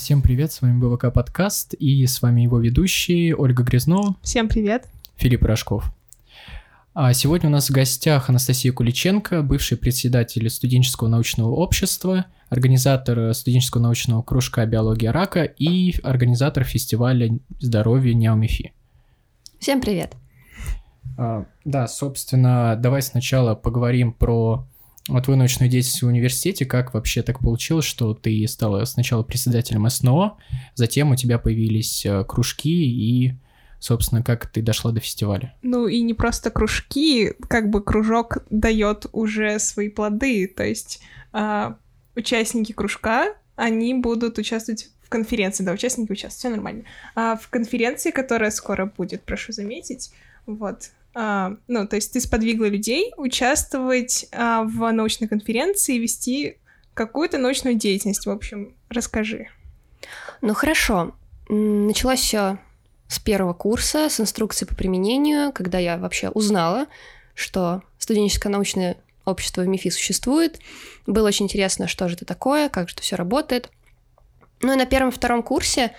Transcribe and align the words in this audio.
Всем 0.00 0.22
привет, 0.22 0.50
с 0.50 0.62
вами 0.62 0.80
БВК 0.80 1.12
подкаст 1.12 1.74
и 1.74 2.06
с 2.06 2.22
вами 2.22 2.40
его 2.40 2.58
ведущие 2.58 3.36
Ольга 3.36 3.62
Грязнова. 3.62 4.16
Всем 4.22 4.48
привет. 4.48 4.88
Филипп 5.16 5.44
Рожков. 5.44 5.92
А 6.94 7.12
сегодня 7.12 7.50
у 7.50 7.52
нас 7.52 7.68
в 7.68 7.72
гостях 7.74 8.30
Анастасия 8.30 8.72
Куличенко, 8.72 9.42
бывший 9.42 9.76
председатель 9.76 10.48
студенческого 10.48 11.08
научного 11.08 11.50
общества, 11.50 12.24
организатор 12.48 13.34
студенческого 13.34 13.82
научного 13.82 14.22
кружка 14.22 14.64
«Биология 14.64 15.12
рака» 15.12 15.42
и 15.42 15.94
организатор 16.02 16.64
фестиваля 16.64 17.38
здоровья 17.58 18.14
Неомифи. 18.14 18.72
Всем 19.58 19.82
привет. 19.82 20.16
А, 21.18 21.44
да, 21.66 21.86
собственно, 21.86 22.74
давай 22.74 23.02
сначала 23.02 23.54
поговорим 23.54 24.14
про 24.14 24.66
твою 25.06 25.38
научную 25.38 25.70
деятельность 25.70 26.02
в 26.02 26.06
университете. 26.06 26.64
Как 26.64 26.94
вообще 26.94 27.22
так 27.22 27.40
получилось, 27.40 27.84
что 27.84 28.14
ты 28.14 28.46
стала 28.46 28.84
сначала 28.84 29.22
председателем 29.22 29.88
СНО, 29.88 30.36
затем 30.74 31.10
у 31.10 31.16
тебя 31.16 31.38
появились 31.38 32.04
э, 32.06 32.24
кружки 32.24 32.68
и 32.68 33.34
собственно, 33.80 34.22
как 34.22 34.46
ты 34.46 34.62
дошла 34.62 34.92
до 34.92 35.00
фестиваля? 35.00 35.54
Ну 35.62 35.88
и 35.88 36.02
не 36.02 36.14
просто 36.14 36.50
кружки, 36.50 37.32
как 37.48 37.70
бы 37.70 37.82
кружок 37.82 38.44
дает 38.50 39.06
уже 39.12 39.58
свои 39.58 39.88
плоды, 39.88 40.46
то 40.46 40.64
есть 40.64 41.00
э, 41.32 41.74
участники 42.14 42.72
кружка, 42.72 43.34
они 43.56 43.94
будут 43.94 44.38
участвовать 44.38 44.90
в 45.02 45.08
конференции, 45.08 45.64
да, 45.64 45.72
участники 45.72 46.12
участвуют, 46.12 46.38
все 46.38 46.48
нормально. 46.50 46.84
А 47.14 47.36
в 47.36 47.48
конференции, 47.48 48.10
которая 48.10 48.50
скоро 48.50 48.86
будет, 48.86 49.22
прошу 49.22 49.52
заметить, 49.52 50.12
вот, 50.46 50.90
а, 51.14 51.56
ну, 51.66 51.86
то 51.86 51.96
есть 51.96 52.12
ты 52.12 52.20
сподвигла 52.20 52.66
людей 52.66 53.12
участвовать 53.16 54.26
а, 54.32 54.62
в 54.62 54.90
научной 54.92 55.28
конференции 55.28 55.96
и 55.96 55.98
вести 55.98 56.58
какую-то 56.94 57.38
научную 57.38 57.76
деятельность, 57.76 58.26
в 58.26 58.30
общем, 58.30 58.74
расскажи. 58.88 59.48
Ну 60.40 60.54
хорошо, 60.54 61.14
началось 61.48 62.20
все 62.20 62.58
с 63.08 63.18
первого 63.18 63.54
курса, 63.54 64.08
с 64.08 64.20
инструкции 64.20 64.66
по 64.66 64.74
применению, 64.74 65.52
когда 65.52 65.78
я 65.78 65.98
вообще 65.98 66.28
узнала, 66.30 66.86
что 67.34 67.82
студенческое 67.98 68.52
научное 68.52 68.96
общество 69.24 69.62
в 69.62 69.66
МИФИ 69.66 69.90
существует. 69.90 70.60
Было 71.06 71.28
очень 71.28 71.46
интересно, 71.46 71.88
что 71.88 72.08
же 72.08 72.14
это 72.14 72.24
такое, 72.24 72.68
как 72.68 72.88
же 72.88 72.94
это 72.94 73.02
все 73.02 73.16
работает. 73.16 73.70
Ну 74.60 74.72
и 74.72 74.76
на 74.76 74.86
первом-втором 74.86 75.42
курсе 75.42 75.92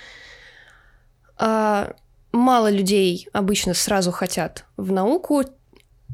э, 1.37 1.93
мало 2.31 2.69
людей 2.69 3.27
обычно 3.33 3.73
сразу 3.73 4.11
хотят 4.11 4.65
в 4.77 4.91
науку. 4.91 5.43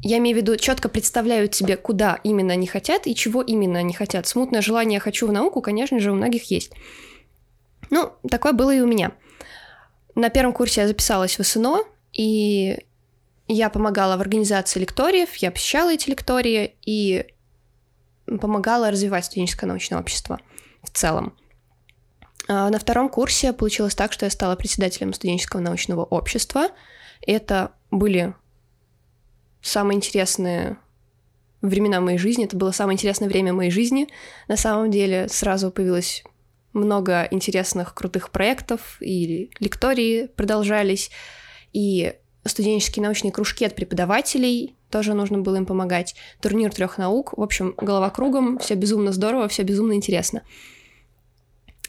Я 0.02 0.18
имею 0.18 0.36
в 0.36 0.40
виду, 0.40 0.56
четко 0.56 0.88
представляют 0.88 1.54
себе, 1.54 1.76
куда 1.76 2.20
именно 2.22 2.52
они 2.52 2.66
хотят 2.66 3.06
и 3.06 3.14
чего 3.14 3.42
именно 3.42 3.80
они 3.80 3.92
хотят. 3.92 4.26
Смутное 4.26 4.62
желание 4.62 5.00
«хочу 5.00 5.26
в 5.26 5.32
науку», 5.32 5.60
конечно 5.60 5.98
же, 5.98 6.12
у 6.12 6.14
многих 6.14 6.50
есть. 6.50 6.72
Ну, 7.90 8.12
такое 8.30 8.52
было 8.52 8.74
и 8.74 8.80
у 8.80 8.86
меня– 8.86 9.12
на 10.18 10.30
первом 10.30 10.52
курсе 10.52 10.80
я 10.80 10.88
записалась 10.88 11.38
в 11.38 11.44
СНО, 11.44 11.84
и 12.12 12.76
я 13.46 13.70
помогала 13.70 14.16
в 14.16 14.20
организации 14.20 14.80
лекториев, 14.80 15.36
я 15.36 15.52
посещала 15.52 15.94
эти 15.94 16.10
лектории 16.10 16.74
и 16.84 17.24
помогала 18.26 18.90
развивать 18.90 19.26
студенческое 19.26 19.68
научное 19.68 20.00
общество 20.00 20.40
в 20.82 20.90
целом. 20.90 21.34
А 22.48 22.70
на 22.70 22.78
втором 22.78 23.10
курсе 23.10 23.52
получилось 23.52 23.94
так, 23.94 24.12
что 24.12 24.24
я 24.24 24.30
стала 24.30 24.56
председателем 24.56 25.12
студенческого 25.12 25.60
научного 25.60 26.02
общества. 26.02 26.68
Это 27.26 27.72
были 27.90 28.34
самые 29.60 29.96
интересные 29.96 30.78
времена 31.60 32.00
моей 32.00 32.18
жизни. 32.18 32.46
Это 32.46 32.56
было 32.56 32.70
самое 32.70 32.94
интересное 32.94 33.28
время 33.28 33.52
моей 33.52 33.70
жизни. 33.70 34.08
На 34.48 34.56
самом 34.56 34.90
деле 34.90 35.28
сразу 35.28 35.70
появилась 35.70 36.24
много 36.72 37.28
интересных, 37.30 37.94
крутых 37.94 38.30
проектов, 38.30 38.96
и 39.00 39.50
лектории 39.58 40.26
продолжались, 40.26 41.10
и 41.72 42.14
студенческие 42.44 43.02
научные 43.02 43.32
кружки 43.32 43.64
от 43.64 43.74
преподавателей, 43.74 44.76
тоже 44.90 45.14
нужно 45.14 45.38
было 45.38 45.56
им 45.56 45.66
помогать, 45.66 46.14
турнир 46.40 46.72
трех 46.72 46.98
наук, 46.98 47.36
в 47.36 47.42
общем, 47.42 47.74
голова 47.76 48.10
кругом, 48.10 48.58
все 48.58 48.74
безумно 48.74 49.12
здорово, 49.12 49.48
все 49.48 49.62
безумно 49.62 49.94
интересно. 49.94 50.42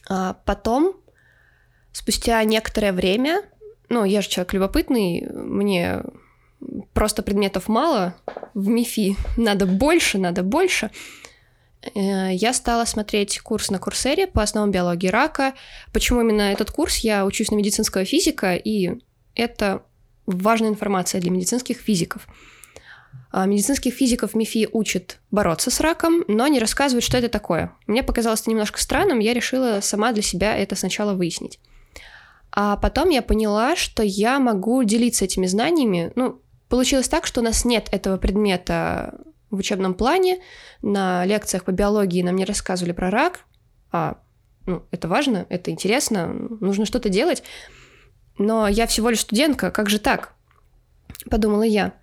А 0.10 0.34
потом, 0.46 0.96
спустя 1.92 2.44
некоторое 2.44 2.92
время, 2.92 3.44
ну, 3.90 4.04
я 4.04 4.22
же 4.22 4.30
человек 4.30 4.54
любопытный, 4.54 5.28
мне 5.32 6.04
просто 6.94 7.24
предметов 7.24 7.68
мало, 7.68 8.16
в 8.54 8.68
МИФИ 8.68 9.16
надо 9.38 9.66
больше, 9.66 10.18
надо 10.18 10.44
больше, 10.44 10.92
Э, 11.82 12.34
я 12.34 12.54
стала 12.54 12.86
смотреть 12.86 13.40
курс 13.40 13.70
на 13.70 13.80
Курсере 13.80 14.28
по 14.28 14.42
основам 14.42 14.72
биологии 14.72 15.08
рака. 15.08 15.54
Почему 15.94 16.22
именно 16.22 16.42
этот 16.42 16.72
курс? 16.72 16.98
Я 16.98 17.26
учусь 17.26 17.52
на 17.52 17.56
медицинского 17.56 18.06
физика, 18.06 18.56
и 18.56 19.00
это 19.36 19.84
важная 20.26 20.70
информация 20.70 21.22
для 21.22 21.32
медицинских 21.32 21.78
физиков. 21.78 22.28
А, 23.32 23.46
медицинских 23.46 23.94
физиков 23.94 24.34
МИФИ 24.34 24.70
учат 24.72 25.20
бороться 25.30 25.70
с 25.70 25.80
раком, 25.80 26.24
но 26.28 26.48
не 26.48 26.60
рассказывают, 26.60 27.04
что 27.04 27.18
это 27.18 27.30
такое. 27.30 27.74
Мне 27.86 28.02
показалось 28.02 28.42
это 28.42 28.50
немножко 28.50 28.82
странным, 28.82 29.20
я 29.20 29.34
решила 29.34 29.80
сама 29.82 30.12
для 30.14 30.24
себя 30.24 30.58
это 30.58 30.76
сначала 30.76 31.14
выяснить. 31.14 31.60
А 32.52 32.78
потом 32.78 33.10
я 33.10 33.22
поняла, 33.22 33.76
что 33.76 34.02
я 34.02 34.40
могу 34.40 34.84
делиться 34.84 35.26
этими 35.26 35.46
знаниями. 35.46 36.12
Ну, 36.16 36.42
получилось 36.68 37.08
так, 37.08 37.28
что 37.28 37.42
у 37.42 37.44
нас 37.44 37.64
нет 37.66 37.88
этого 37.92 38.18
предмета 38.18 39.20
в 39.52 39.58
учебном 39.58 39.94
плане. 39.94 40.40
На 40.82 41.26
лекциях 41.26 41.64
по 41.64 41.72
биологии 41.72 42.24
нам 42.24 42.36
не 42.36 42.46
рассказывали 42.46 42.94
про 42.94 43.12
рак, 43.12 43.42
а 43.92 44.18
ну, 44.66 44.84
это 44.92 45.08
важно, 45.08 45.46
это 45.50 45.72
интересно, 45.72 46.28
нужно 46.28 46.86
что-то 46.86 47.10
делать. 47.10 47.44
Но 48.38 48.68
я 48.68 48.88
всего 48.88 49.10
лишь 49.10 49.22
студентка, 49.22 49.70
как 49.70 49.90
же 49.90 50.00
так? 50.00 50.34
Подумала 51.30 51.64
я. 51.64 51.94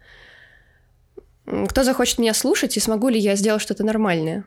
Кто 1.47 1.85
захочет 1.85 2.19
меня 2.19 2.35
слушать, 2.35 2.77
и 2.77 2.81
смогу 2.81 3.09
ли 3.09 3.19
я 3.19 3.37
сделать 3.37 3.63
что-то 3.63 3.85
нормальное? 3.85 4.45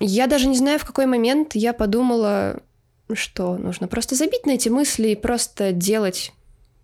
Я 0.00 0.26
даже 0.26 0.48
не 0.48 0.56
знаю, 0.56 0.78
в 0.78 0.84
какой 0.84 1.04
момент 1.04 1.54
я 1.54 1.74
подумала, 1.74 2.62
что 3.12 3.58
нужно 3.58 3.88
просто 3.88 4.14
забить 4.14 4.46
на 4.46 4.52
эти 4.52 4.70
мысли 4.70 5.08
и 5.08 5.16
просто 5.16 5.72
делать 5.72 6.32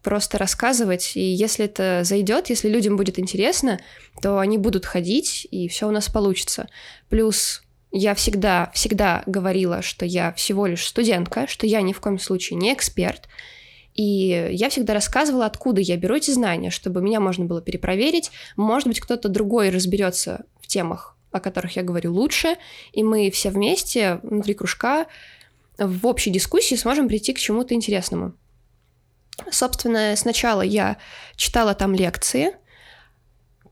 просто 0.03 0.39
рассказывать, 0.39 1.17
и 1.17 1.21
если 1.21 1.65
это 1.65 2.03
зайдет, 2.05 2.49
если 2.49 2.69
людям 2.69 2.97
будет 2.97 3.19
интересно, 3.19 3.81
то 4.23 4.39
они 4.39 4.57
будут 4.57 4.87
ходить, 4.87 5.49
и 5.51 5.67
все 5.67 5.89
у 5.89 5.91
нас 5.91 6.09
получится. 6.09 6.69
Плюс 7.09 7.65
я 7.91 8.15
всегда, 8.15 8.71
всегда 8.73 9.25
говорила, 9.27 9.83
что 9.83 10.07
я 10.07 10.33
всего 10.35 10.67
лишь 10.67 10.87
студентка, 10.87 11.49
что 11.49 11.67
я 11.67 11.83
ни 11.83 11.93
в 11.93 11.99
коем 11.99 12.21
случае 12.21 12.57
не 12.57 12.73
эксперт, 12.73 13.29
и 13.97 14.51
я 14.53 14.69
всегда 14.69 14.93
рассказывала, 14.93 15.47
откуда 15.47 15.81
я 15.81 15.97
беру 15.97 16.17
эти 16.17 16.31
знания, 16.31 16.71
чтобы 16.71 17.01
меня 17.01 17.19
можно 17.19 17.47
было 17.47 17.63
перепроверить. 17.63 18.31
Может 18.57 18.89
быть, 18.89 19.01
кто-то 19.01 19.29
другой 19.29 19.71
разберется 19.71 20.45
в 20.61 20.67
темах, 20.67 21.17
о 21.33 21.41
которых 21.41 21.77
я 21.77 21.83
говорю 21.83 22.13
лучше, 22.13 22.57
и 22.93 23.03
мы 23.03 23.31
все 23.31 23.51
вместе 23.51 24.21
внутри 24.23 24.55
кружка 24.55 25.07
в 25.79 26.07
общей 26.07 26.31
дискуссии 26.31 26.75
сможем 26.75 27.09
прийти 27.09 27.33
к 27.33 27.39
чему-то 27.39 27.75
интересному. 27.75 28.35
Собственно, 29.51 30.15
сначала 30.17 30.63
я 30.63 30.99
читала 31.37 31.75
там 31.75 31.95
лекции. 31.95 32.53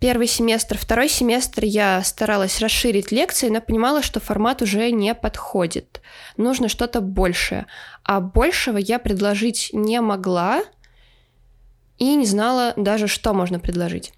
Первый 0.04 0.26
семестр, 0.26 0.76
второй 0.76 1.08
семестр 1.08 1.64
я 1.64 2.02
старалась 2.02 2.60
расширить 2.60 3.10
лекции, 3.10 3.48
но 3.48 3.62
понимала, 3.62 4.02
что 4.02 4.20
формат 4.20 4.60
уже 4.60 4.90
не 4.90 5.14
подходит. 5.14 6.02
Нужно 6.36 6.68
что-то 6.68 7.00
большее. 7.00 7.64
А 8.02 8.20
большего 8.20 8.76
я 8.76 8.98
предложить 8.98 9.70
не 9.72 10.02
могла 10.02 10.62
и 11.96 12.16
не 12.16 12.26
знала 12.26 12.74
даже, 12.76 13.08
что 13.08 13.32
можно 13.32 13.58
предложить. 13.58 14.12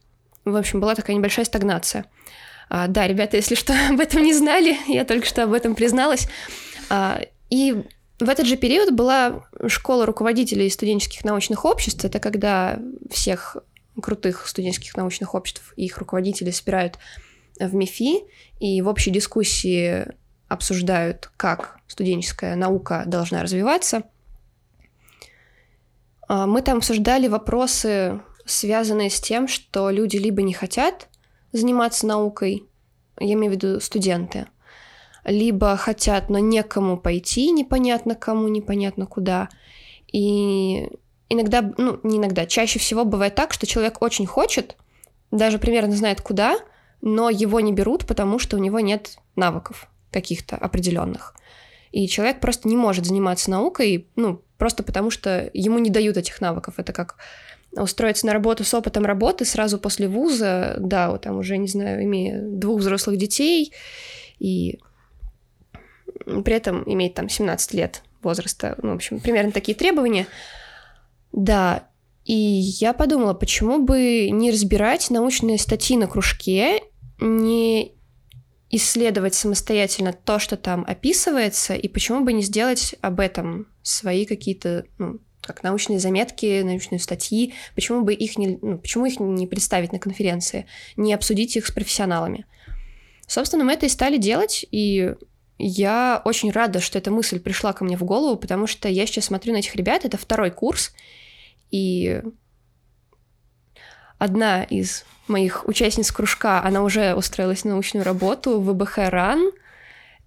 В 0.44 0.56
общем, 0.56 0.80
была 0.80 0.96
такая 0.96 1.14
небольшая 1.14 1.44
стагнация. 1.44 2.06
А, 2.68 2.88
да, 2.88 3.06
ребята, 3.06 3.36
если 3.36 3.54
что, 3.54 3.72
об 3.88 4.00
этом 4.00 4.24
не 4.24 4.34
знали, 4.34 4.76
я 4.88 5.04
только 5.04 5.24
что 5.24 5.44
об 5.44 5.52
этом 5.52 5.76
призналась. 5.76 6.26
А, 6.90 7.20
и 7.48 7.84
в 8.18 8.28
этот 8.28 8.46
же 8.46 8.56
период 8.56 8.92
была 8.92 9.44
школа 9.68 10.04
руководителей 10.04 10.68
студенческих 10.68 11.24
научных 11.24 11.64
обществ. 11.64 12.04
Это 12.04 12.18
когда 12.18 12.80
всех 13.08 13.58
крутых 14.02 14.46
студенческих 14.46 14.96
научных 14.96 15.34
обществ 15.34 15.72
и 15.76 15.84
их 15.84 15.98
руководители 15.98 16.50
собирают 16.50 16.98
в 17.58 17.74
МИФИ 17.74 18.24
и 18.60 18.82
в 18.82 18.88
общей 18.88 19.10
дискуссии 19.10 20.06
обсуждают, 20.48 21.30
как 21.36 21.78
студенческая 21.88 22.54
наука 22.56 23.04
должна 23.06 23.42
развиваться. 23.42 24.04
А, 26.28 26.46
мы 26.46 26.62
там 26.62 26.78
обсуждали 26.78 27.28
вопросы, 27.28 28.20
связанные 28.44 29.10
с 29.10 29.20
тем, 29.20 29.48
что 29.48 29.90
люди 29.90 30.16
либо 30.16 30.42
не 30.42 30.52
хотят 30.52 31.08
заниматься 31.52 32.06
наукой, 32.06 32.64
я 33.18 33.32
имею 33.32 33.52
в 33.52 33.54
виду 33.54 33.80
студенты, 33.80 34.46
либо 35.24 35.76
хотят, 35.76 36.28
но 36.28 36.38
некому 36.38 36.98
пойти, 36.98 37.50
непонятно 37.50 38.14
кому, 38.14 38.48
непонятно 38.48 39.06
куда. 39.06 39.48
И 40.12 40.88
иногда, 41.28 41.72
ну, 41.76 42.00
не 42.02 42.18
иногда, 42.18 42.46
чаще 42.46 42.78
всего 42.78 43.04
бывает 43.04 43.34
так, 43.34 43.52
что 43.52 43.66
человек 43.66 44.02
очень 44.02 44.26
хочет, 44.26 44.76
даже 45.30 45.58
примерно 45.58 45.94
знает 45.94 46.20
куда, 46.20 46.58
но 47.02 47.30
его 47.30 47.60
не 47.60 47.72
берут, 47.72 48.06
потому 48.06 48.38
что 48.38 48.56
у 48.56 48.60
него 48.60 48.80
нет 48.80 49.18
навыков 49.34 49.88
каких-то 50.10 50.56
определенных. 50.56 51.34
И 51.92 52.08
человек 52.08 52.40
просто 52.40 52.68
не 52.68 52.76
может 52.76 53.06
заниматься 53.06 53.50
наукой, 53.50 54.08
ну, 54.16 54.42
просто 54.58 54.82
потому 54.82 55.10
что 55.10 55.50
ему 55.52 55.78
не 55.78 55.90
дают 55.90 56.16
этих 56.16 56.40
навыков. 56.40 56.74
Это 56.78 56.92
как 56.92 57.16
устроиться 57.72 58.26
на 58.26 58.32
работу 58.32 58.64
с 58.64 58.74
опытом 58.74 59.04
работы 59.04 59.44
сразу 59.44 59.78
после 59.78 60.08
вуза, 60.08 60.76
да, 60.78 61.10
вот 61.10 61.22
там 61.22 61.38
уже, 61.38 61.56
не 61.58 61.68
знаю, 61.68 62.02
имея 62.04 62.40
двух 62.40 62.80
взрослых 62.80 63.16
детей 63.16 63.72
и 64.38 64.78
при 66.24 66.54
этом 66.54 66.82
иметь 66.86 67.14
там 67.14 67.28
17 67.28 67.74
лет 67.74 68.02
возраста, 68.22 68.76
ну, 68.82 68.92
в 68.92 68.96
общем, 68.96 69.20
примерно 69.20 69.52
такие 69.52 69.76
требования. 69.76 70.26
Да, 71.32 71.88
и 72.24 72.34
я 72.34 72.92
подумала, 72.92 73.34
почему 73.34 73.84
бы 73.84 74.30
не 74.30 74.50
разбирать 74.50 75.10
научные 75.10 75.58
статьи 75.58 75.96
на 75.96 76.06
кружке, 76.06 76.82
не 77.20 77.92
исследовать 78.68 79.34
самостоятельно 79.34 80.12
то, 80.12 80.38
что 80.38 80.56
там 80.56 80.84
описывается, 80.86 81.74
и 81.74 81.88
почему 81.88 82.24
бы 82.24 82.32
не 82.32 82.42
сделать 82.42 82.96
об 83.00 83.20
этом 83.20 83.68
свои 83.82 84.24
какие-то, 84.24 84.86
ну, 84.98 85.20
как 85.40 85.62
научные 85.62 86.00
заметки, 86.00 86.62
научные 86.62 86.98
статьи, 86.98 87.54
почему 87.76 88.02
бы 88.02 88.12
их 88.12 88.36
не, 88.36 88.58
ну, 88.60 88.78
почему 88.78 89.06
их 89.06 89.20
не 89.20 89.46
представить 89.46 89.92
на 89.92 90.00
конференции, 90.00 90.66
не 90.96 91.14
обсудить 91.14 91.56
их 91.56 91.66
с 91.66 91.70
профессионалами. 91.70 92.46
Собственно, 93.28 93.64
мы 93.64 93.72
это 93.72 93.86
и 93.86 93.88
стали 93.88 94.16
делать, 94.16 94.66
и 94.70 95.14
я 95.58 96.20
очень 96.24 96.50
рада, 96.50 96.80
что 96.80 96.98
эта 96.98 97.10
мысль 97.10 97.40
пришла 97.40 97.72
ко 97.72 97.84
мне 97.84 97.96
в 97.96 98.04
голову, 98.04 98.36
потому 98.36 98.66
что 98.66 98.88
я 98.88 99.06
сейчас 99.06 99.26
смотрю 99.26 99.52
на 99.52 99.58
этих 99.58 99.74
ребят, 99.74 100.04
это 100.04 100.18
второй 100.18 100.50
курс, 100.50 100.92
и 101.70 102.22
одна 104.18 104.64
из 104.64 105.04
моих 105.28 105.66
участниц 105.66 106.12
кружка, 106.12 106.62
она 106.62 106.82
уже 106.82 107.14
устроилась 107.14 107.64
на 107.64 107.72
научную 107.72 108.04
работу 108.04 108.60
в 108.60 108.72
ВБХ 108.72 108.98
РАН, 108.98 109.50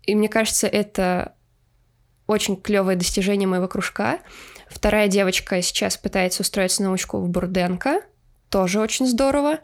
и 0.03 0.15
мне 0.15 0.29
кажется, 0.29 0.67
это 0.67 1.35
очень 2.27 2.61
клевое 2.61 2.95
достижение 2.95 3.47
моего 3.47 3.67
кружка. 3.67 4.19
Вторая 4.67 5.07
девочка 5.07 5.61
сейчас 5.61 5.97
пытается 5.97 6.41
устроиться 6.41 6.81
на 6.83 6.89
научку 6.89 7.19
в 7.19 7.29
Бурденко, 7.29 8.01
тоже 8.49 8.79
очень 8.79 9.07
здорово. 9.07 9.59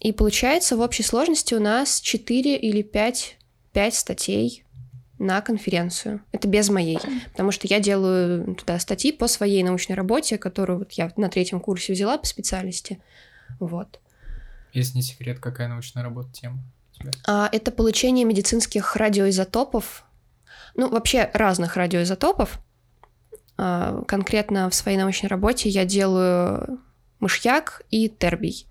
И 0.00 0.12
получается 0.12 0.76
в 0.76 0.80
общей 0.80 1.02
сложности 1.02 1.54
у 1.54 1.60
нас 1.60 2.00
4 2.00 2.56
или 2.56 2.82
5, 2.82 3.38
5 3.72 3.94
статей 3.94 4.64
на 5.18 5.40
конференцию. 5.42 6.22
Это 6.32 6.48
без 6.48 6.70
моей, 6.70 6.98
потому 7.32 7.52
что 7.52 7.66
я 7.66 7.78
делаю 7.78 8.54
туда 8.54 8.78
статьи 8.78 9.12
по 9.12 9.28
своей 9.28 9.62
научной 9.62 9.94
работе, 9.94 10.38
которую 10.38 10.78
вот 10.80 10.92
я 10.92 11.12
на 11.16 11.28
третьем 11.28 11.60
курсе 11.60 11.92
взяла 11.92 12.16
по 12.16 12.26
специальности. 12.26 13.00
Вот. 13.58 14.00
Если 14.72 14.96
не 14.96 15.02
секрет, 15.02 15.38
какая 15.38 15.68
научная 15.68 16.02
работа 16.02 16.32
тема? 16.32 16.58
А, 17.26 17.48
это 17.52 17.70
получение 17.70 18.24
медицинских 18.24 18.96
радиоизотопов, 18.96 20.04
ну, 20.74 20.88
вообще 20.88 21.30
разных 21.34 21.76
радиоизотопов. 21.76 22.58
А, 23.58 24.02
конкретно 24.06 24.70
в 24.70 24.74
своей 24.74 24.96
научной 24.96 25.26
работе 25.26 25.68
я 25.68 25.84
делаю 25.84 26.80
мышьяк 27.18 27.82
и 27.90 28.08
тербий. 28.08 28.66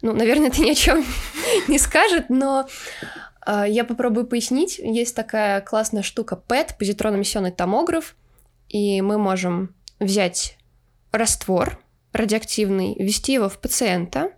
Ну, 0.00 0.14
наверное, 0.14 0.48
это 0.48 0.62
ни 0.62 0.70
о 0.70 0.74
чем 0.74 1.04
не 1.68 1.78
скажет, 1.78 2.30
но 2.30 2.66
я 3.46 3.84
попробую 3.84 4.26
пояснить. 4.26 4.78
Есть 4.78 5.16
такая 5.16 5.60
классная 5.60 6.02
штука 6.02 6.40
PET, 6.48 6.76
позитронно-эмиссионный 6.78 7.52
томограф, 7.52 8.16
и 8.68 9.00
мы 9.00 9.18
можем 9.18 9.74
взять 9.98 10.56
раствор 11.10 11.78
радиоактивный, 12.12 12.94
ввести 12.98 13.32
его 13.34 13.48
в 13.48 13.58
пациента. 13.58 14.32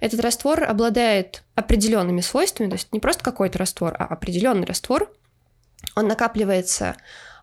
Этот 0.00 0.20
раствор 0.20 0.64
обладает 0.64 1.44
определенными 1.54 2.20
свойствами, 2.20 2.68
то 2.68 2.74
есть 2.74 2.92
не 2.92 3.00
просто 3.00 3.22
какой-то 3.22 3.58
раствор, 3.58 3.94
а 3.98 4.06
определенный 4.06 4.66
раствор. 4.66 5.10
Он 5.94 6.08
накапливается 6.08 6.96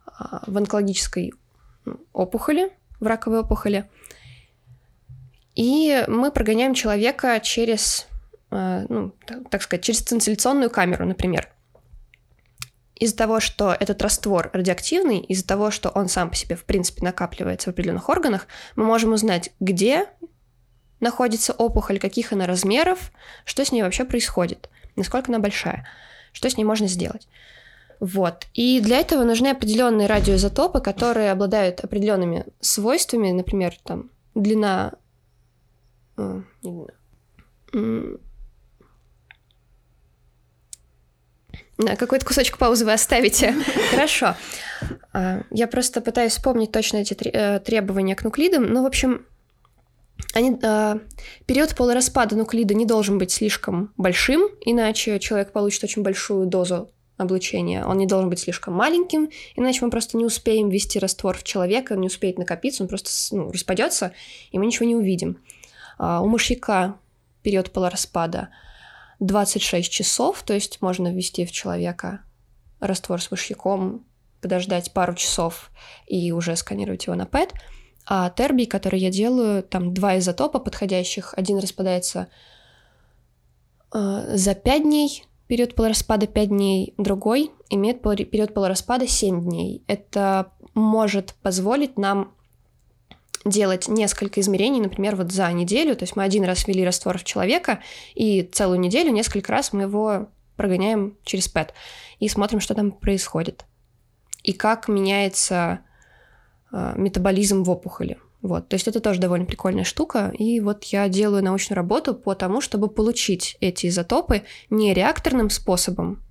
а, 0.06 0.44
в 0.46 0.58
онкологической 0.58 1.34
опухоли, 2.12 2.72
в 3.00 3.08
раковой 3.08 3.40
опухоли. 3.40 3.90
И 5.56 6.04
мы 6.08 6.32
прогоняем 6.32 6.74
человека 6.74 7.40
через 7.42 8.08
ну, 8.52 9.14
так 9.50 9.62
сказать, 9.62 9.84
через 9.84 10.00
цинцилляционную 10.02 10.70
камеру, 10.70 11.06
например. 11.06 11.50
Из-за 12.96 13.16
того, 13.16 13.40
что 13.40 13.76
этот 13.80 14.02
раствор 14.02 14.50
радиоактивный, 14.52 15.20
из-за 15.20 15.48
того, 15.48 15.72
что 15.72 15.90
он 15.90 16.10
сам 16.10 16.30
по 16.30 16.36
себе, 16.36 16.56
в 16.56 16.66
принципе, 16.66 17.04
накапливается 17.04 17.70
в 17.70 17.74
определенных 17.74 18.10
органах, 18.10 18.48
мы 18.76 18.84
можем 18.84 19.14
узнать, 19.14 19.52
где 19.60 20.08
находится 21.00 21.54
опухоль, 21.54 22.00
каких 22.00 22.34
она 22.34 22.46
размеров, 22.46 23.12
что 23.46 23.64
с 23.64 23.72
ней 23.72 23.84
вообще 23.84 24.04
происходит, 24.04 24.70
насколько 24.98 25.32
она 25.32 25.40
большая, 25.40 25.88
что 26.34 26.50
с 26.50 26.58
ней 26.58 26.66
можно 26.66 26.88
сделать. 26.88 27.28
Вот. 28.00 28.48
И 28.54 28.80
для 28.82 29.00
этого 29.00 29.24
нужны 29.24 29.48
определенные 29.48 30.08
радиоизотопы, 30.08 30.80
которые 30.82 31.32
обладают 31.32 31.82
определенными 31.82 32.46
свойствами, 32.60 33.32
например, 33.32 33.76
там 33.84 34.10
длина, 34.36 34.94
э, 36.18 36.42
Какой-то 41.98 42.26
кусочек 42.26 42.58
паузы 42.58 42.84
вы 42.84 42.94
оставите. 42.94 43.56
Хорошо. 43.92 44.36
А, 45.14 45.44
я 45.50 45.68
просто 45.68 46.02
пытаюсь 46.02 46.34
вспомнить 46.34 46.72
точно 46.72 46.98
эти 46.98 47.14
э, 47.14 47.60
требования 47.60 48.16
к 48.16 48.24
нуклидам. 48.24 48.66
Ну, 48.66 48.84
в 48.84 48.86
общем, 48.86 49.26
они, 50.34 50.58
э, 50.62 51.00
период 51.46 51.76
полураспада 51.76 52.36
нуклида 52.36 52.74
не 52.74 52.86
должен 52.86 53.18
быть 53.18 53.32
слишком 53.32 53.94
большим, 53.96 54.50
иначе 54.66 55.20
человек 55.20 55.54
получит 55.54 55.84
очень 55.86 56.04
большую 56.04 56.48
дозу 56.48 56.92
облучения. 57.16 57.86
Он 57.86 57.98
не 57.98 58.08
должен 58.08 58.30
быть 58.30 58.40
слишком 58.40 58.74
маленьким, 58.74 59.30
иначе 59.56 59.80
мы 59.84 59.90
просто 59.90 60.18
не 60.18 60.26
успеем 60.26 60.70
ввести 60.70 61.00
раствор 61.00 61.38
в 61.38 61.44
человека, 61.44 61.94
он 61.94 62.02
не 62.02 62.08
успеет 62.08 62.38
накопиться, 62.38 62.84
он 62.84 62.90
просто 62.90 63.10
ну, 63.32 63.52
распадется, 63.52 64.14
и 64.52 64.60
мы 64.60 64.66
ничего 64.66 64.86
не 64.86 64.96
увидим. 64.96 65.42
А, 65.98 66.22
у 66.22 66.28
мышьяка 66.28 66.96
период 67.42 67.72
полураспада– 67.72 68.50
26 69.20 69.92
часов, 69.92 70.44
то 70.44 70.54
есть 70.54 70.82
можно 70.82 71.12
ввести 71.14 71.46
в 71.46 71.52
человека 71.52 72.22
раствор 72.80 73.22
с 73.22 73.32
мышьяком, 73.32 74.06
подождать 74.42 74.94
пару 74.94 75.14
часов 75.16 75.72
и 76.08 76.32
уже 76.32 76.56
сканировать 76.56 77.06
его 77.06 77.16
на 77.16 77.26
ПЭТ. 77.26 77.54
А 78.06 78.30
тербий, 78.30 78.66
который 78.66 79.00
я 79.00 79.12
делаю, 79.12 79.62
там 79.64 79.94
два 79.94 80.18
изотопа 80.18 80.60
подходящих. 80.60 81.34
Один 81.38 81.60
распадается 81.60 82.30
э, 83.94 84.36
за 84.36 84.56
5 84.56 84.84
дней, 84.84 85.26
период 85.48 85.76
полураспада 85.76 86.26
5 86.26 86.50
дней, 86.50 86.94
другой 86.98 87.52
имеет 87.70 88.02
период 88.02 88.54
полураспада 88.54 89.08
7 89.08 89.44
дней. 89.44 89.84
Это 89.88 90.54
может 90.74 91.36
позволить 91.42 91.98
нам 91.98 92.34
делать 93.46 93.88
несколько 93.88 94.42
измерений, 94.42 94.82
например, 94.82 95.16
вот 95.16 95.32
за 95.32 95.52
неделю. 95.52 95.96
То 95.96 96.04
есть 96.04 96.16
мы 96.16 96.24
один 96.24 96.44
раз 96.44 96.68
ввели 96.68 96.86
раствор 96.86 97.18
в 97.18 97.24
человека, 97.24 97.80
и 98.16 98.44
целую 98.44 98.80
неделю 98.80 99.12
несколько 99.12 99.52
раз 99.52 99.74
мы 99.74 99.84
его 99.84 100.30
прогоняем 100.56 101.18
через 101.24 101.48
ПЭТ 101.48 101.74
и 102.20 102.28
смотрим, 102.28 102.60
что 102.60 102.76
там 102.76 102.92
происходит. 102.92 103.66
И 104.44 104.54
как 104.54 104.88
меняется 104.88 105.80
э, 106.72 106.94
метаболизм 106.98 107.64
в 107.64 107.70
опухоли. 107.70 108.18
Вот, 108.42 108.70
то 108.70 108.76
есть 108.76 108.88
это 108.88 109.02
тоже 109.02 109.20
довольно 109.20 109.46
прикольная 109.46 109.84
штука. 109.84 110.32
И 110.38 110.60
вот 110.60 110.86
я 110.86 111.10
делаю 111.10 111.44
научную 111.44 111.76
работу 111.76 112.14
по 112.14 112.36
тому, 112.36 112.62
чтобы 112.62 112.88
получить 112.88 113.58
эти 113.60 113.88
изотопы 113.88 114.44
не 114.70 114.94
реакторным 114.94 115.50
способом, 115.50 116.24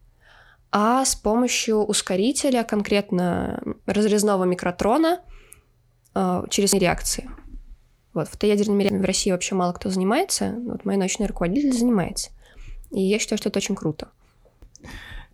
а 0.71 1.05
с 1.05 1.15
помощью 1.15 1.79
ускорителя, 1.79 2.63
конкретно 2.65 3.63
разрезного 3.87 4.45
микротрона– 4.45 5.21
через 6.51 6.73
реакции. 6.75 7.31
Вот, 8.15 8.29
фотоядерными 8.29 8.83
реакциями 8.83 9.03
в 9.03 9.07
России 9.07 9.31
вообще 9.31 9.55
мало 9.55 9.73
кто 9.73 9.91
занимается, 9.91 10.55
вот 10.67 10.85
мой 10.85 10.97
научный 10.97 11.27
руководитель 11.27 11.73
занимается. 11.73 12.31
И 12.91 13.01
я 13.01 13.19
считаю, 13.19 13.39
что 13.39 13.49
это 13.49 13.59
очень 13.59 13.77
круто. 13.77 14.09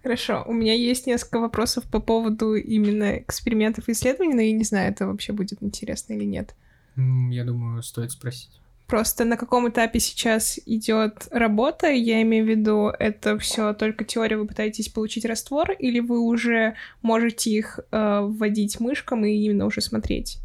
Хорошо, 0.03 0.45
у 0.47 0.53
меня 0.53 0.75
есть 0.75 1.07
несколько 1.07 1.41
вопросов 1.41 1.85
по 1.85 1.99
поводу 1.99 2.57
именно 2.57 3.19
экспериментов 3.19 3.89
и 3.89 3.93
исследований, 3.93 4.35
но 4.35 4.43
я 4.43 4.53
не 4.53 4.65
знаю, 4.65 4.91
это 4.91 5.07
вообще 5.07 5.33
будет 5.33 5.63
интересно 5.63 6.13
или 6.13 6.25
нет. 6.25 6.55
Я 6.97 7.45
думаю, 7.45 7.83
стоит 7.83 8.11
спросить. 8.11 8.51
Просто 8.87 9.25
на 9.25 9.39
каком 9.39 9.67
этапе 9.71 9.99
сейчас 9.99 10.61
идет 10.67 11.27
работа, 11.31 11.91
я 11.91 12.21
имею 12.21 12.45
в 12.45 12.49
виду, 12.49 12.89
это 12.99 13.39
все 13.39 13.73
только 13.73 14.05
теория, 14.05 14.37
вы 14.37 14.47
пытаетесь 14.47 14.91
получить 14.91 15.25
раствор, 15.25 15.71
или 15.73 16.01
вы 16.01 16.21
уже 16.21 16.75
можете 17.01 17.51
их 17.51 17.81
э, 17.91 18.21
вводить 18.21 18.79
мышкам 18.81 19.25
и 19.25 19.33
именно 19.33 19.65
уже 19.65 19.81
смотреть? 19.81 20.39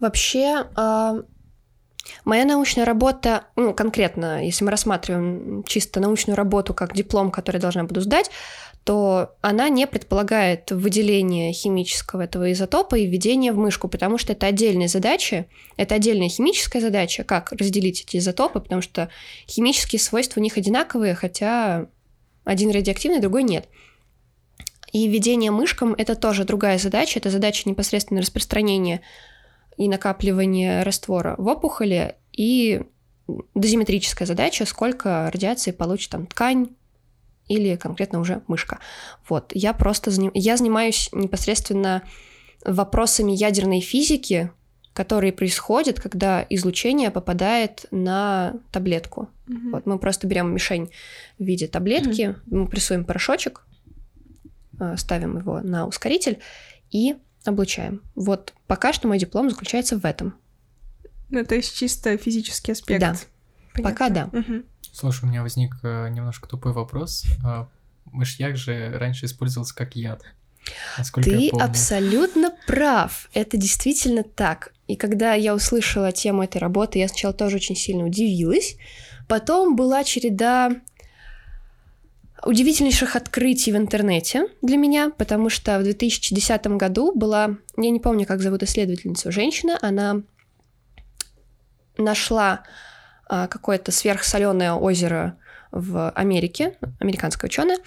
Вообще, 0.00 0.66
а, 0.76 1.22
Моя 2.24 2.44
научная 2.44 2.84
работа, 2.84 3.44
ну, 3.56 3.74
конкретно, 3.74 4.44
если 4.44 4.64
мы 4.64 4.70
рассматриваем 4.70 5.62
чисто 5.64 6.00
научную 6.00 6.36
работу 6.36 6.74
как 6.74 6.94
диплом, 6.94 7.30
который 7.30 7.56
я 7.56 7.62
должна 7.62 7.84
буду 7.84 8.00
сдать, 8.00 8.30
то 8.84 9.36
она 9.42 9.68
не 9.68 9.86
предполагает 9.86 10.70
выделение 10.70 11.52
химического 11.52 12.22
этого 12.22 12.50
изотопа 12.52 12.94
и 12.94 13.06
введение 13.06 13.52
в 13.52 13.58
мышку, 13.58 13.88
потому 13.88 14.16
что 14.16 14.32
это 14.32 14.46
отдельная 14.46 14.88
задача, 14.88 15.46
это 15.76 15.96
отдельная 15.96 16.28
химическая 16.28 16.80
задача, 16.80 17.24
как 17.24 17.52
разделить 17.52 18.02
эти 18.02 18.16
изотопы, 18.16 18.60
потому 18.60 18.80
что 18.80 19.10
химические 19.46 20.00
свойства 20.00 20.40
у 20.40 20.42
них 20.42 20.56
одинаковые, 20.56 21.14
хотя 21.14 21.88
один 22.44 22.70
радиоактивный, 22.70 23.20
другой 23.20 23.42
нет. 23.42 23.68
И 24.90 25.06
введение 25.06 25.50
мышкам— 25.50 25.94
это 25.98 26.14
тоже 26.14 26.44
другая 26.44 26.78
задача. 26.78 27.18
Это 27.18 27.28
задача 27.28 27.68
непосредственно 27.68 28.22
распространения 28.22 29.02
и 29.78 29.88
накапливания 29.88 30.84
раствора 30.84 31.36
в 31.38 31.46
опухоли 31.46 32.16
и 32.32 32.82
дозиметрическая 33.54 34.26
задача, 34.26 34.66
сколько 34.66 35.30
радиации 35.32 35.70
получит 35.70 36.10
там 36.10 36.26
ткань 36.26 36.70
или 37.46 37.76
конкретно 37.76 38.20
уже 38.20 38.42
мышка. 38.48 38.80
Вот, 39.28 39.52
я 39.54 39.72
просто 39.72 40.10
заним... 40.10 40.30
я 40.34 40.56
занимаюсь 40.56 41.08
непосредственно 41.12 42.02
вопросами 42.64 43.32
ядерной 43.32 43.80
физики, 43.80 44.50
которые 44.92 45.32
происходят, 45.32 46.00
когда 46.00 46.44
излучение 46.50 47.10
попадает 47.10 47.86
на 47.92 48.54
таблетку. 48.72 49.28
Mm-hmm. 49.46 49.70
Вот 49.70 49.86
мы 49.86 49.98
просто 49.98 50.26
берем 50.26 50.52
мишень 50.52 50.90
в 51.38 51.44
виде 51.44 51.68
таблетки, 51.68 52.22
mm-hmm. 52.22 52.36
мы 52.46 52.66
прессуем 52.66 53.04
порошочек, 53.04 53.64
э, 54.80 54.96
ставим 54.96 55.38
его 55.38 55.60
на 55.60 55.86
ускоритель 55.86 56.40
и 56.90 57.16
облучаем. 57.48 58.02
Вот 58.14 58.54
пока 58.66 58.92
что 58.92 59.08
мой 59.08 59.18
диплом 59.18 59.50
заключается 59.50 59.98
в 59.98 60.04
этом. 60.04 60.34
Ну, 61.30 61.44
то 61.44 61.54
есть 61.54 61.76
чисто 61.76 62.16
физический 62.16 62.72
аспект. 62.72 63.00
Да. 63.00 63.16
Понятно. 63.74 63.90
Пока 63.90 64.08
да. 64.08 64.24
Угу. 64.32 64.62
Слушай, 64.92 65.24
у 65.24 65.28
меня 65.28 65.42
возник 65.42 65.76
э, 65.82 66.08
немножко 66.08 66.48
тупой 66.48 66.72
вопрос. 66.72 67.24
А, 67.44 67.68
мышьяк 68.06 68.56
же 68.56 68.96
раньше 68.98 69.26
использовался 69.26 69.74
как 69.74 69.94
яд. 69.94 70.22
Ты 71.22 71.50
абсолютно 71.50 72.52
прав. 72.66 73.30
Это 73.32 73.56
действительно 73.56 74.22
так. 74.22 74.72
И 74.86 74.96
когда 74.96 75.34
я 75.34 75.54
услышала 75.54 76.12
тему 76.12 76.42
этой 76.42 76.58
работы, 76.58 76.98
я 76.98 77.08
сначала 77.08 77.32
тоже 77.32 77.56
очень 77.56 77.76
сильно 77.76 78.04
удивилась. 78.04 78.76
Потом 79.28 79.76
была 79.76 80.04
череда 80.04 80.70
удивительнейших 82.44 83.16
открытий 83.16 83.72
в 83.72 83.76
интернете 83.76 84.48
для 84.62 84.76
меня, 84.76 85.10
потому 85.10 85.48
что 85.48 85.78
в 85.78 85.82
2010 85.82 86.66
году 86.68 87.12
была, 87.14 87.56
я 87.76 87.90
не 87.90 88.00
помню, 88.00 88.26
как 88.26 88.40
зовут 88.40 88.62
исследовательницу, 88.62 89.32
женщина, 89.32 89.78
она 89.82 90.22
нашла 91.96 92.64
а, 93.28 93.48
какое-то 93.48 93.92
сверхсоленое 93.92 94.72
озеро 94.72 95.36
в 95.72 96.10
Америке, 96.10 96.78
американская 97.00 97.48
ученая, 97.48 97.78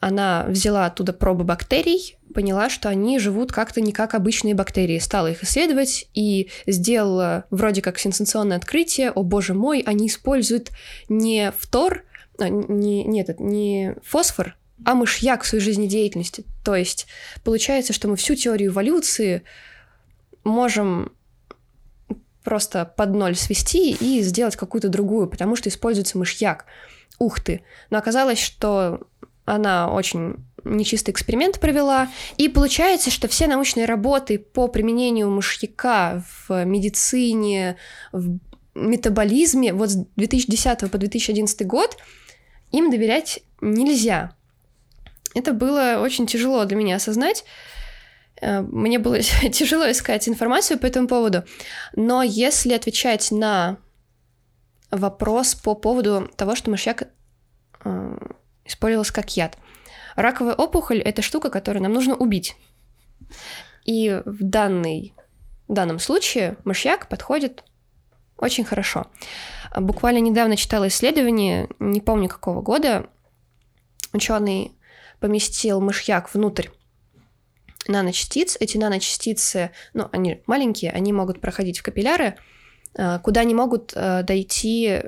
она 0.00 0.44
взяла 0.48 0.84
оттуда 0.84 1.14
пробы 1.14 1.44
бактерий, 1.44 2.18
поняла, 2.34 2.68
что 2.68 2.90
они 2.90 3.18
живут 3.18 3.52
как-то 3.52 3.80
не 3.80 3.92
как 3.92 4.14
обычные 4.14 4.54
бактерии, 4.54 4.98
стала 4.98 5.30
их 5.30 5.42
исследовать 5.42 6.10
и 6.12 6.50
сделала 6.66 7.44
вроде 7.50 7.80
как 7.80 7.98
сенсационное 7.98 8.58
открытие, 8.58 9.12
о 9.12 9.22
боже 9.22 9.54
мой, 9.54 9.80
они 9.86 10.08
используют 10.08 10.72
не 11.08 11.52
фтор, 11.52 12.04
а, 12.38 12.48
не, 12.48 13.04
не, 13.04 13.20
этот, 13.20 13.40
не 13.40 13.94
фосфор, 14.02 14.56
а 14.84 14.94
мышьяк 14.94 15.42
в 15.42 15.46
своей 15.46 15.62
жизнедеятельности. 15.62 16.44
То 16.64 16.74
есть 16.74 17.06
получается, 17.44 17.92
что 17.92 18.08
мы 18.08 18.16
всю 18.16 18.34
теорию 18.34 18.70
эволюции 18.70 19.42
можем 20.42 21.12
просто 22.42 22.84
под 22.84 23.14
ноль 23.14 23.36
свести 23.36 23.92
и 23.92 24.20
сделать 24.22 24.56
какую-то 24.56 24.88
другую, 24.88 25.28
потому 25.28 25.56
что 25.56 25.68
используется 25.68 26.18
мышьяк. 26.18 26.66
Ух 27.18 27.40
ты. 27.40 27.62
Но 27.90 27.98
оказалось, 27.98 28.40
что 28.40 29.00
она 29.44 29.90
очень 29.90 30.36
нечистый 30.64 31.12
эксперимент 31.12 31.60
провела, 31.60 32.08
и 32.36 32.48
получается, 32.48 33.10
что 33.10 33.28
все 33.28 33.46
научные 33.46 33.86
работы 33.86 34.38
по 34.38 34.68
применению 34.68 35.30
мышьяка 35.30 36.24
в 36.48 36.64
медицине, 36.64 37.76
в 38.12 38.38
метаболизме 38.74 39.72
вот 39.72 39.90
с 39.90 39.94
2010 40.16 40.90
по 40.90 40.98
2011 40.98 41.66
год 41.66 41.96
им 42.78 42.90
доверять 42.90 43.40
нельзя. 43.60 44.34
Это 45.34 45.52
было 45.52 46.00
очень 46.00 46.26
тяжело 46.26 46.64
для 46.64 46.76
меня 46.76 46.96
осознать. 46.96 47.44
Э, 48.40 48.60
мне 48.60 48.98
было 48.98 49.20
тяжело 49.52 49.90
искать 49.90 50.28
информацию 50.28 50.78
по 50.78 50.86
этому 50.86 51.08
поводу. 51.08 51.44
Но 51.94 52.22
если 52.22 52.74
отвечать 52.74 53.30
на 53.30 53.78
вопрос 54.90 55.54
по 55.54 55.74
поводу 55.74 56.30
того, 56.36 56.54
что 56.54 56.70
мышьяк 56.70 57.08
э, 57.84 58.16
использовался 58.64 59.12
как 59.12 59.36
яд. 59.36 59.58
Раковая 60.16 60.54
опухоль– 60.54 60.98
это 61.04 61.22
штука, 61.22 61.50
которую 61.50 61.82
нам 61.82 61.92
нужно 61.92 62.14
убить. 62.14 62.56
И 63.84 64.22
в, 64.24 64.42
данный, 64.42 65.14
в 65.66 65.72
данном 65.72 65.98
случае 65.98 66.56
мышьяк 66.64 67.08
подходит 67.08 67.64
очень 68.36 68.64
хорошо. 68.64 69.06
Буквально 69.76 70.18
недавно 70.18 70.56
читала 70.56 70.88
исследование, 70.88 71.68
не 71.78 72.00
помню 72.00 72.28
какого 72.28 72.62
года, 72.62 73.08
ученый 74.12 74.72
поместил 75.20 75.80
мышьяк 75.80 76.32
внутрь 76.34 76.68
наночастиц. 77.88 78.56
Эти 78.60 78.78
наночастицы, 78.78 79.70
ну, 79.92 80.08
они 80.12 80.42
маленькие, 80.46 80.92
они 80.92 81.12
могут 81.12 81.40
проходить 81.40 81.78
в 81.78 81.82
капилляры, 81.82 82.36
э, 82.94 83.18
куда 83.20 83.44
не 83.44 83.54
могут 83.54 83.92
э, 83.94 84.22
дойти 84.22 85.02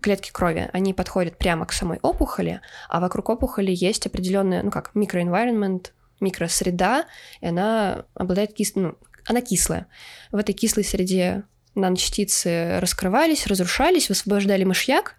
клетки 0.00 0.30
крови. 0.30 0.70
Они 0.72 0.94
подходят 0.94 1.36
прямо 1.36 1.66
к 1.66 1.72
самой 1.72 1.98
опухоли, 2.02 2.60
а 2.88 3.00
вокруг 3.00 3.28
опухоли 3.28 3.72
есть 3.72 4.06
определенная, 4.06 4.62
ну 4.62 4.70
как, 4.70 4.94
микроэнвайронмент, 4.94 5.94
микросреда, 6.20 7.06
и 7.40 7.46
она 7.46 8.04
обладает 8.14 8.52
кис... 8.54 8.74
ну, 8.76 8.96
она 9.26 9.40
кислая. 9.40 9.88
В 10.30 10.36
этой 10.36 10.52
кислой 10.52 10.84
среде 10.84 11.44
наночастицы 11.74 12.78
раскрывались, 12.80 13.46
разрушались, 13.46 14.08
высвобождали 14.08 14.64
мышьяк, 14.64 15.16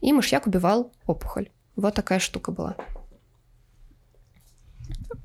и 0.00 0.12
мышьяк 0.12 0.46
убивал 0.46 0.92
опухоль. 1.06 1.50
Вот 1.76 1.94
такая 1.94 2.18
штука 2.18 2.52
была. 2.52 2.76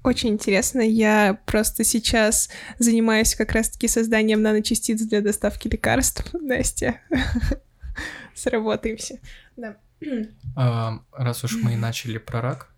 Очень 0.03 0.29
интересно. 0.29 0.81
Я 0.81 1.39
просто 1.45 1.83
сейчас 1.83 2.49
занимаюсь 2.77 3.33
как 3.33 3.51
раз-таки 3.53 3.87
созданием 3.87 4.41
наночастиц 4.41 5.01
для 5.01 5.21
доставки 5.21 5.67
лекарств. 5.67 6.31
Настя, 6.33 7.01
сработаемся. 8.35 9.19
Да. 9.57 9.77
А, 10.55 10.99
раз 11.11 11.43
уж 11.43 11.55
мы 11.55 11.75
начали 11.75 12.19
про 12.19 12.41
рак, 12.41 12.69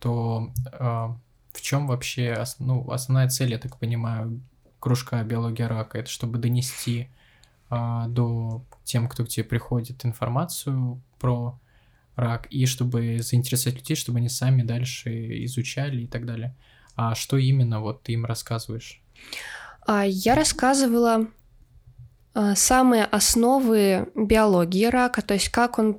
то 0.00 0.52
а, 0.72 1.16
в 1.52 1.60
чем 1.60 1.86
вообще 1.86 2.44
ну, 2.58 2.90
основная 2.90 3.28
цель, 3.28 3.52
я 3.52 3.58
так 3.58 3.78
понимаю, 3.78 4.40
кружка 4.88 5.22
биология 5.22 5.68
рака? 5.68 5.98
Это 5.98 6.08
чтобы 6.08 6.38
донести 6.38 7.10
а, 7.68 8.08
до 8.08 8.64
тем, 8.84 9.06
кто 9.06 9.22
к 9.22 9.28
тебе 9.28 9.44
приходит, 9.44 10.06
информацию 10.06 11.02
про 11.18 11.60
рак, 12.16 12.46
и 12.46 12.64
чтобы 12.64 13.18
заинтересовать 13.20 13.80
людей, 13.80 13.96
чтобы 13.96 14.18
они 14.18 14.30
сами 14.30 14.62
дальше 14.62 15.44
изучали 15.44 16.04
и 16.04 16.06
так 16.06 16.24
далее. 16.24 16.54
А 16.96 17.14
что 17.14 17.36
именно 17.36 17.82
вот 17.82 18.02
ты 18.02 18.12
им 18.12 18.24
рассказываешь? 18.24 19.02
Я 20.06 20.34
рассказывала 20.34 21.26
а, 22.32 22.54
самые 22.54 23.04
основы 23.04 24.08
биологии 24.14 24.86
рака, 24.86 25.20
то 25.20 25.34
есть 25.34 25.50
как 25.50 25.78
он, 25.78 25.98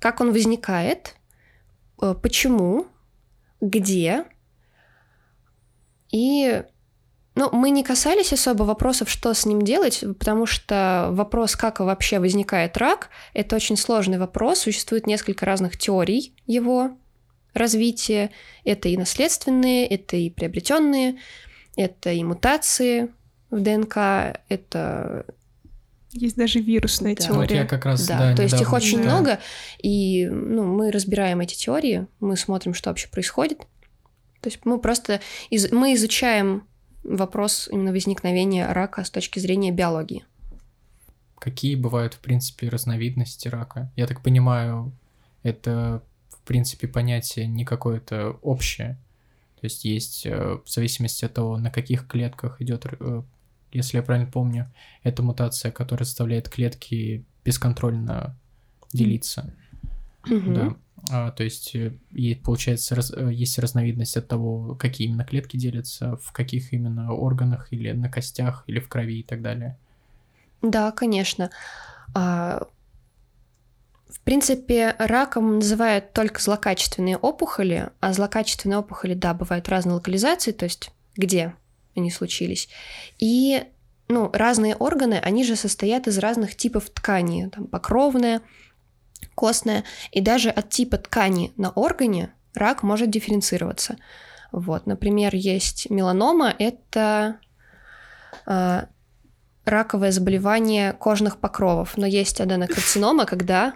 как 0.00 0.20
он 0.20 0.32
возникает, 0.32 1.14
э, 2.02 2.16
почему, 2.20 2.88
где. 3.60 4.24
И 6.14 6.62
ну, 7.34 7.50
мы 7.50 7.70
не 7.70 7.82
касались 7.82 8.32
особо 8.32 8.62
вопросов, 8.62 9.10
что 9.10 9.34
с 9.34 9.46
ним 9.46 9.62
делать, 9.62 10.04
потому 10.20 10.46
что 10.46 11.08
вопрос, 11.10 11.56
как 11.56 11.80
вообще 11.80 12.20
возникает 12.20 12.76
рак, 12.76 13.08
это 13.32 13.56
очень 13.56 13.76
сложный 13.76 14.18
вопрос. 14.18 14.60
Существует 14.60 15.08
несколько 15.08 15.44
разных 15.44 15.76
теорий 15.76 16.32
его 16.46 16.96
развития. 17.52 18.30
Это 18.64 18.88
и 18.88 18.96
наследственные, 18.96 19.88
это 19.88 20.16
и 20.16 20.30
приобретенные, 20.30 21.18
это 21.74 22.12
и 22.12 22.22
мутации, 22.22 23.08
в 23.50 23.60
ДНК 23.60 24.38
это 24.48 25.26
есть 26.12 26.36
даже 26.36 26.60
вирусная 26.60 27.16
да. 27.16 27.22
теория. 27.24 27.40
Вот 27.40 27.50
я 27.50 27.66
как 27.66 27.84
раз, 27.86 28.06
да, 28.06 28.18
да 28.18 28.36
то 28.36 28.42
есть 28.44 28.60
их 28.60 28.72
очень 28.72 28.98
читаю. 28.98 29.06
много, 29.06 29.40
и 29.82 30.28
ну, 30.28 30.64
мы 30.64 30.92
разбираем 30.92 31.40
эти 31.40 31.56
теории, 31.56 32.06
мы 32.20 32.36
смотрим, 32.36 32.72
что 32.72 32.90
вообще 32.90 33.08
происходит. 33.08 33.62
То 34.44 34.50
есть 34.50 34.60
мы 34.66 34.78
просто 34.78 35.22
из... 35.48 35.72
мы 35.72 35.94
изучаем 35.94 36.68
вопрос 37.02 37.66
именно 37.72 37.92
возникновения 37.92 38.70
рака 38.70 39.02
с 39.02 39.10
точки 39.10 39.38
зрения 39.38 39.72
биологии. 39.72 40.26
Какие 41.38 41.76
бывают, 41.76 42.12
в 42.12 42.18
принципе, 42.18 42.68
разновидности 42.68 43.48
рака? 43.48 43.90
Я 43.96 44.06
так 44.06 44.22
понимаю, 44.22 44.92
это, 45.42 46.02
в 46.28 46.42
принципе, 46.42 46.86
понятие 46.86 47.46
не 47.46 47.64
какое-то 47.64 48.38
общее. 48.42 48.98
То 49.58 49.64
есть 49.64 49.86
есть, 49.86 50.26
э, 50.26 50.58
в 50.62 50.68
зависимости 50.70 51.24
от 51.24 51.32
того, 51.32 51.56
на 51.56 51.70
каких 51.70 52.06
клетках 52.06 52.60
идет 52.60 52.84
э, 52.84 53.22
если 53.72 53.96
я 53.96 54.02
правильно 54.02 54.30
помню, 54.30 54.70
это 55.02 55.22
мутация, 55.22 55.72
которая 55.72 56.04
заставляет 56.04 56.50
клетки 56.50 57.24
бесконтрольно 57.46 58.38
делиться. 58.92 59.54
Mm-hmm. 60.26 60.54
Да. 60.54 60.76
А, 61.10 61.30
то 61.32 61.44
есть, 61.44 61.74
и, 61.74 62.32
э, 62.32 62.36
получается, 62.36 62.94
раз, 62.94 63.12
э, 63.14 63.30
есть 63.32 63.58
разновидность 63.58 64.16
от 64.16 64.26
того, 64.26 64.74
какие 64.74 65.08
именно 65.08 65.24
клетки 65.24 65.56
делятся, 65.58 66.16
в 66.16 66.32
каких 66.32 66.72
именно 66.72 67.12
органах, 67.12 67.68
или 67.72 67.92
на 67.92 68.08
костях, 68.08 68.64
или 68.66 68.80
в 68.80 68.88
крови 68.88 69.20
и 69.20 69.22
так 69.22 69.42
далее. 69.42 69.76
Да, 70.62 70.92
конечно. 70.92 71.50
А, 72.14 72.66
В 74.08 74.20
принципе, 74.20 74.94
раком 74.98 75.56
называют 75.56 76.12
только 76.12 76.40
злокачественные 76.40 77.18
опухоли, 77.18 77.90
а 78.00 78.12
злокачественные 78.12 78.78
опухоли, 78.78 79.14
да, 79.14 79.34
бывают 79.34 79.68
разные 79.68 79.94
локализации, 79.94 80.52
то 80.52 80.64
есть 80.64 80.90
где 81.16 81.54
они 81.94 82.10
случились. 82.10 82.68
И 83.18 83.64
ну, 84.08 84.30
разные 84.32 84.76
органы, 84.76 85.20
они 85.22 85.44
же 85.44 85.56
состоят 85.56 86.06
из 86.06 86.18
разных 86.18 86.56
типов 86.56 86.88
ткани, 86.90 87.50
там 87.52 87.66
покровная, 87.66 88.40
костная, 89.34 89.84
и 90.12 90.20
даже 90.20 90.50
от 90.50 90.70
типа 90.70 90.98
ткани 90.98 91.52
на 91.56 91.70
органе 91.70 92.30
рак 92.54 92.82
может 92.82 93.10
дифференцироваться. 93.10 93.96
Вот, 94.52 94.86
например, 94.86 95.34
есть 95.34 95.90
меланома, 95.90 96.54
это 96.58 97.36
э, 98.46 98.84
раковое 99.64 100.12
заболевание 100.12 100.92
кожных 100.92 101.38
покровов, 101.38 101.96
но 101.96 102.06
есть 102.06 102.40
аденокарцинома, 102.40 103.26
когда 103.26 103.74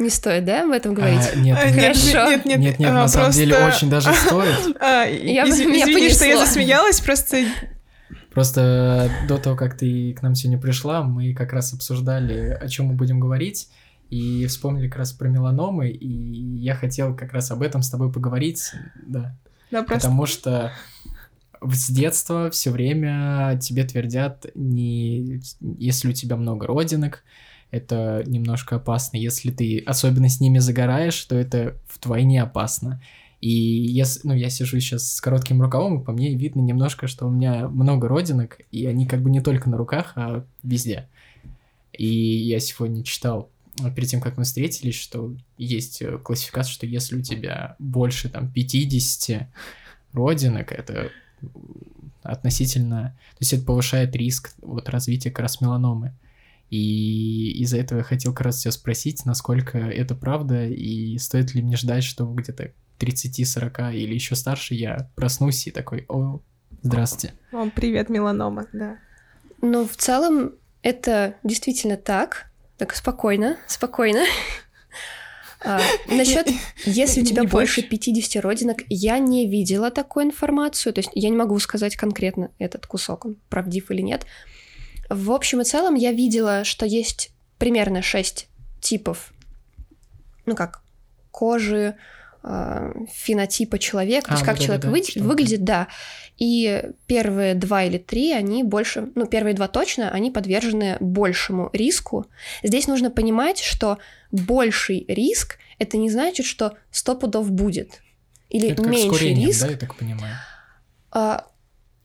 не 0.00 0.08
стоит, 0.08 0.46
да, 0.46 0.62
об 0.64 0.70
этом 0.70 0.94
говорить? 0.94 1.20
А, 1.32 1.36
нет, 1.36 1.58
А, 1.60 1.70
нет, 1.70 1.96
Хорошо. 1.98 2.30
Нет, 2.30 2.44
нет, 2.46 2.58
нет, 2.58 2.78
нет, 2.78 2.90
а, 2.90 2.94
на 2.94 3.08
самом 3.08 3.32
деле 3.32 3.56
очень 3.58 3.90
даже 3.90 4.12
стоит. 4.14 4.76
А, 4.80 5.04
Я- 5.04 5.46
Извини, 5.48 6.10
что 6.10 6.24
я 6.24 6.38
засмеялась, 6.38 7.00
просто... 7.00 7.44
Просто 8.32 9.10
до 9.28 9.38
того, 9.38 9.56
как 9.56 9.76
ты 9.76 10.14
к 10.14 10.22
нам 10.22 10.34
сегодня 10.34 10.58
пришла, 10.58 11.02
мы 11.02 11.34
как 11.34 11.52
раз 11.52 11.74
обсуждали, 11.74 12.56
о 12.60 12.68
чем 12.68 12.86
мы 12.86 12.94
будем 12.94 13.20
говорить, 13.20 13.68
и 14.10 14.46
вспомнили 14.46 14.88
как 14.88 14.98
раз 14.98 15.12
про 15.12 15.28
меланомы, 15.28 15.88
и 15.88 16.06
я 16.58 16.74
хотел 16.74 17.16
как 17.16 17.32
раз 17.32 17.50
об 17.50 17.62
этом 17.62 17.82
с 17.82 17.90
тобой 17.90 18.12
поговорить, 18.12 18.72
да, 19.06 19.36
Да, 19.70 19.82
просто... 19.82 20.08
потому 20.08 20.26
что 20.26 20.72
с 21.62 21.90
детства 21.90 22.50
все 22.50 22.70
время 22.70 23.58
тебе 23.62 23.84
твердят, 23.84 24.46
не, 24.54 25.40
если 25.60 26.08
у 26.08 26.12
тебя 26.12 26.36
много 26.36 26.66
родинок, 26.66 27.22
это 27.70 28.24
немножко 28.26 28.76
опасно. 28.76 29.16
Если 29.16 29.50
ты 29.50 29.78
особенно 29.86 30.28
с 30.28 30.40
ними 30.40 30.58
загораешь, 30.58 31.22
то 31.24 31.36
это 31.36 31.76
вдвойне 31.94 32.42
опасно. 32.42 33.00
И 33.40 33.50
если, 33.50 34.26
ну, 34.26 34.34
я 34.34 34.50
сижу 34.50 34.80
сейчас 34.80 35.14
с 35.14 35.20
коротким 35.20 35.62
рукавом, 35.62 36.00
и 36.00 36.04
по 36.04 36.12
мне 36.12 36.34
видно 36.34 36.60
немножко, 36.60 37.06
что 37.06 37.26
у 37.26 37.30
меня 37.30 37.68
много 37.68 38.08
родинок, 38.08 38.58
и 38.70 38.86
они 38.86 39.06
как 39.06 39.22
бы 39.22 39.30
не 39.30 39.40
только 39.40 39.70
на 39.70 39.76
руках, 39.76 40.12
а 40.16 40.44
везде. 40.62 41.08
И 41.92 42.06
я 42.06 42.58
сегодня 42.60 43.02
читал, 43.04 43.50
перед 43.94 44.08
тем, 44.08 44.20
как 44.20 44.36
мы 44.36 44.44
встретились, 44.44 44.94
что 44.94 45.34
есть 45.56 46.02
э, 46.02 46.18
классификация, 46.18 46.72
что 46.72 46.86
если 46.86 47.16
у 47.16 47.22
тебя 47.22 47.76
больше 47.78 48.28
там 48.28 48.50
50 48.52 49.48
родинок, 50.12 50.72
это 50.72 51.10
э, 51.42 51.46
относительно... 52.22 53.16
То 53.32 53.36
есть 53.40 53.52
это 53.52 53.64
повышает 53.64 54.14
риск 54.14 54.54
вот 54.60 54.88
развития 54.88 55.30
как 55.30 55.40
раз 55.40 55.60
меланомы. 55.60 56.14
И 56.68 57.50
из-за 57.62 57.78
этого 57.78 57.98
я 57.98 58.04
хотел 58.04 58.32
как 58.32 58.46
раз 58.46 58.60
тебя 58.60 58.70
спросить, 58.70 59.24
насколько 59.24 59.78
это 59.78 60.14
правда, 60.14 60.66
и 60.66 61.18
стоит 61.18 61.54
ли 61.54 61.62
мне 61.62 61.76
ждать, 61.76 62.04
что 62.04 62.26
где-то 62.32 62.72
30-40 63.00 63.94
или 63.96 64.14
еще 64.14 64.36
старше 64.36 64.74
я 64.74 65.10
проснусь 65.16 65.66
и 65.66 65.72
такой, 65.72 66.04
о, 66.08 66.40
здравствуйте. 66.82 67.34
О, 67.50 67.68
привет, 67.70 68.08
меланома, 68.08 68.66
да. 68.72 68.98
Ну, 69.62 69.86
в 69.86 69.96
целом, 69.96 70.52
это 70.82 71.34
действительно 71.42 71.96
так. 71.96 72.49
Так, 72.80 72.94
спокойно, 72.94 73.58
спокойно. 73.66 74.24
Насчет, 76.08 76.48
если 76.86 77.20
у 77.20 77.24
тебя 77.26 77.44
больше 77.44 77.82
больше. 77.82 77.90
50 77.90 78.42
родинок, 78.42 78.78
я 78.88 79.18
не 79.18 79.46
видела 79.46 79.90
такую 79.90 80.24
информацию, 80.24 80.94
то 80.94 81.00
есть 81.00 81.10
я 81.12 81.28
не 81.28 81.36
могу 81.36 81.58
сказать 81.58 81.96
конкретно 81.96 82.50
этот 82.58 82.86
кусок, 82.86 83.26
он 83.26 83.36
правдив 83.50 83.90
или 83.90 84.00
нет. 84.00 84.24
В 85.10 85.30
общем 85.30 85.60
и 85.60 85.64
целом 85.64 85.94
я 85.94 86.12
видела, 86.12 86.64
что 86.64 86.86
есть 86.86 87.32
примерно 87.58 88.00
6 88.00 88.48
типов, 88.80 89.34
ну 90.46 90.56
как, 90.56 90.82
кожи, 91.30 91.96
фенотипа 92.42 93.78
человека, 93.78 94.28
то 94.28 94.32
А, 94.32 94.34
есть 94.36 94.44
как 94.46 94.56
вот 94.56 94.64
человек 94.64 94.82
да, 94.84 95.02
что-то. 95.04 95.24
выглядит, 95.26 95.64
да. 95.64 95.88
И 96.38 96.84
первые 97.06 97.54
два 97.54 97.84
или 97.84 97.98
три, 97.98 98.32
они 98.32 98.62
больше, 98.62 99.10
ну, 99.14 99.26
первые 99.26 99.54
два 99.54 99.68
точно, 99.68 100.10
они 100.10 100.30
подвержены 100.30 100.96
большему 101.00 101.68
риску. 101.72 102.26
Здесь 102.62 102.86
нужно 102.86 103.10
понимать, 103.10 103.58
что 103.60 103.98
больший 104.32 105.04
риск 105.08 105.58
это 105.78 105.96
не 105.98 106.10
значит, 106.10 106.46
что 106.46 106.74
сто 106.90 107.14
пудов 107.14 107.50
будет. 107.50 108.00
Или 108.48 108.70
это 108.70 108.82
меньший 108.82 109.10
курением, 109.10 109.48
риск. 109.48 109.62
да, 109.66 109.70
я 109.72 109.76
так 109.76 109.94
понимаю? 109.96 110.34
А, 111.12 111.46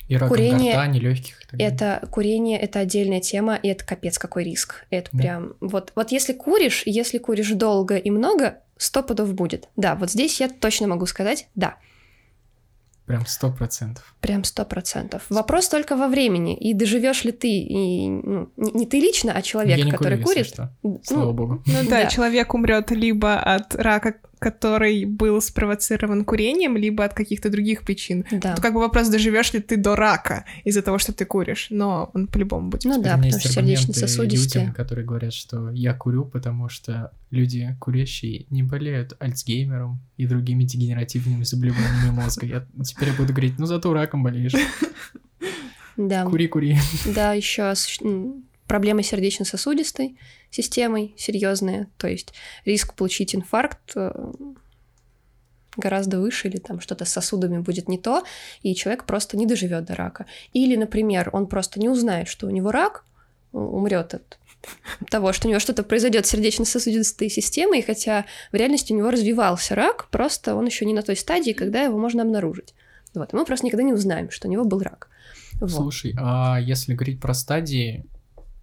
И 0.08 0.16
раком 0.18 0.30
Курение- 0.38 0.74
гортани, 0.74 1.00
легких 1.00 1.42
и 1.42 1.46
так 1.48 1.52
далее. 1.60 1.74
это 1.74 2.08
курение 2.12 2.60
это 2.60 2.80
отдельная 2.80 3.22
тема, 3.22 3.56
и 3.56 3.70
это 3.70 3.84
капец 3.86 4.18
какой 4.20 4.44
риск. 4.44 4.86
Это 4.92 5.10
Да. 5.14 5.18
прям 5.18 5.54
вот, 5.62 5.92
вот 5.96 6.12
если 6.12 6.34
куришь, 6.34 6.84
если 6.86 7.18
куришь 7.18 7.50
долго 7.52 7.96
и 7.98 8.12
много, 8.12 8.60
сто 8.78 9.04
пудов 9.04 9.34
будет. 9.34 9.70
Да, 9.76 9.96
вот 9.96 10.12
здесь 10.12 10.40
я 10.42 10.50
точно 10.50 10.88
могу 10.88 11.06
сказать, 11.06 11.48
да. 11.56 11.76
Прям 13.06 13.26
сто 13.28 13.52
процентов. 13.52 14.16
Прям 14.20 14.44
сто 14.44 14.66
процентов. 14.66 15.22
Вопрос 15.30 15.70
только 15.70 15.96
во 15.96 16.08
времени. 16.08 16.58
И 16.58 16.74
доживешь 16.74 17.24
ли 17.24 17.32
ты, 17.32 17.48
и, 17.50 18.10
ну, 18.10 18.50
не, 18.58 18.72
не 18.72 18.86
ты 18.88 19.00
лично, 19.00 19.32
а 19.34 19.44
человек, 19.44 19.78
Я 19.78 19.86
не 19.86 19.92
который 19.92 20.18
курю, 20.24 20.40
если 20.40 20.56
курит. 20.56 20.72
что. 20.82 21.04
Слава 21.04 21.26
Ну, 21.26 21.34
богу. 21.34 21.64
Ну 21.68 21.74
Да. 21.90 22.08
человек 22.08 22.54
умрет 22.56 22.90
либо 22.90 23.38
от 23.40 23.76
рака, 23.76 24.16
который 24.46 25.06
был 25.06 25.42
спровоцирован 25.42 26.24
курением, 26.24 26.78
либо 26.78 27.04
от 27.04 27.14
каких-то 27.16 27.50
других 27.50 27.82
причин. 27.82 28.24
да. 28.32 28.54
Тут 28.54 28.62
как 28.64 28.74
бы 28.74 28.80
вопрос, 28.80 29.10
доживешь 29.10 29.54
ли 29.54 29.60
ты 29.60 29.76
до 29.76 29.96
рака 29.96 30.46
из-за 30.64 30.82
того, 30.84 31.00
что 31.00 31.14
ты 31.14 31.26
куришь, 31.26 31.68
но 31.72 32.12
он 32.14 32.28
по-любому 32.28 32.70
будет. 32.70 32.86
Ну 32.86 33.02
да, 33.02 33.16
потому 33.16 33.40
что 33.40 33.50
сердечно-сосудистые. 33.50 34.62
людям, 34.66 34.76
которые 34.76 35.04
говорят, 35.06 35.34
что 35.34 35.72
я 35.72 35.94
курю, 35.96 36.26
потому 36.26 36.70
что 36.70 37.12
люди 37.32 37.76
курящие 37.80 38.46
не 38.52 38.62
болеют 38.62 39.16
Альцгеймером 39.20 40.00
и 40.18 40.28
другими 40.28 40.64
дегенеративными 40.64 41.44
заболеваниями 41.44 42.12
мозга. 42.12 42.46
Я 42.46 42.66
теперь 42.84 43.14
буду 43.14 43.34
говорить, 43.34 43.58
ну 43.58 43.66
зато 43.66 43.92
раком 43.94 44.24
болеешь. 44.24 44.54
Да, 45.98 46.26
Кури, 46.26 46.48
кури. 46.50 46.78
да, 47.16 47.32
еще 47.34 47.64
проблемы 48.68 49.04
сердечно-сосудистой 49.04 50.18
системой 50.50 51.14
серьезные, 51.18 51.88
то 51.98 52.08
есть 52.08 52.34
риск 52.66 52.94
получить 52.94 53.36
инфаркт 53.36 53.92
э, 53.96 54.12
гораздо 55.78 56.20
выше, 56.20 56.48
или 56.48 56.58
там 56.58 56.80
что-то 56.80 57.06
с 57.06 57.10
сосудами 57.10 57.60
будет 57.60 57.88
не 57.88 57.98
то, 57.98 58.24
и 58.62 58.76
человек 58.76 59.06
просто 59.06 59.38
не 59.38 59.46
доживет 59.46 59.86
до 59.86 59.96
рака. 59.96 60.26
Или, 60.54 60.76
например, 60.76 61.30
он 61.34 61.48
просто 61.48 61.80
не 61.80 61.90
узнает, 61.90 62.28
что 62.28 62.48
у 62.48 62.50
него 62.50 62.72
рак, 62.72 63.06
умрет 63.52 64.14
от 64.14 64.40
того, 65.10 65.32
что 65.32 65.48
у 65.48 65.52
него 65.52 65.60
что-то 65.60 65.84
произойдет 65.84 66.26
с 66.26 66.30
сердечно-сосудистой 66.30 67.30
системой, 67.30 67.82
хотя 67.82 68.26
в 68.52 68.56
реальности 68.56 68.94
у 68.94 68.98
него 68.98 69.12
развивался 69.12 69.76
рак, 69.76 70.08
просто 70.10 70.56
он 70.56 70.66
еще 70.66 70.86
не 70.86 70.94
на 70.94 71.04
той 71.04 71.16
стадии, 71.16 71.52
когда 71.52 71.84
его 71.84 71.98
можно 71.98 72.24
обнаружить. 72.24 72.74
Вот, 73.14 73.32
и 73.32 73.36
мы 73.36 73.46
просто 73.46 73.66
никогда 73.66 73.84
не 73.84 73.94
узнаем, 73.94 74.32
что 74.32 74.48
у 74.48 74.52
него 74.52 74.66
был 74.66 74.80
рак. 74.80 75.10
Вот. 75.62 75.72
Слушай, 75.72 76.14
а 76.20 76.60
если 76.60 76.94
говорить 76.94 77.22
про 77.22 77.34
стадии, 77.34 78.06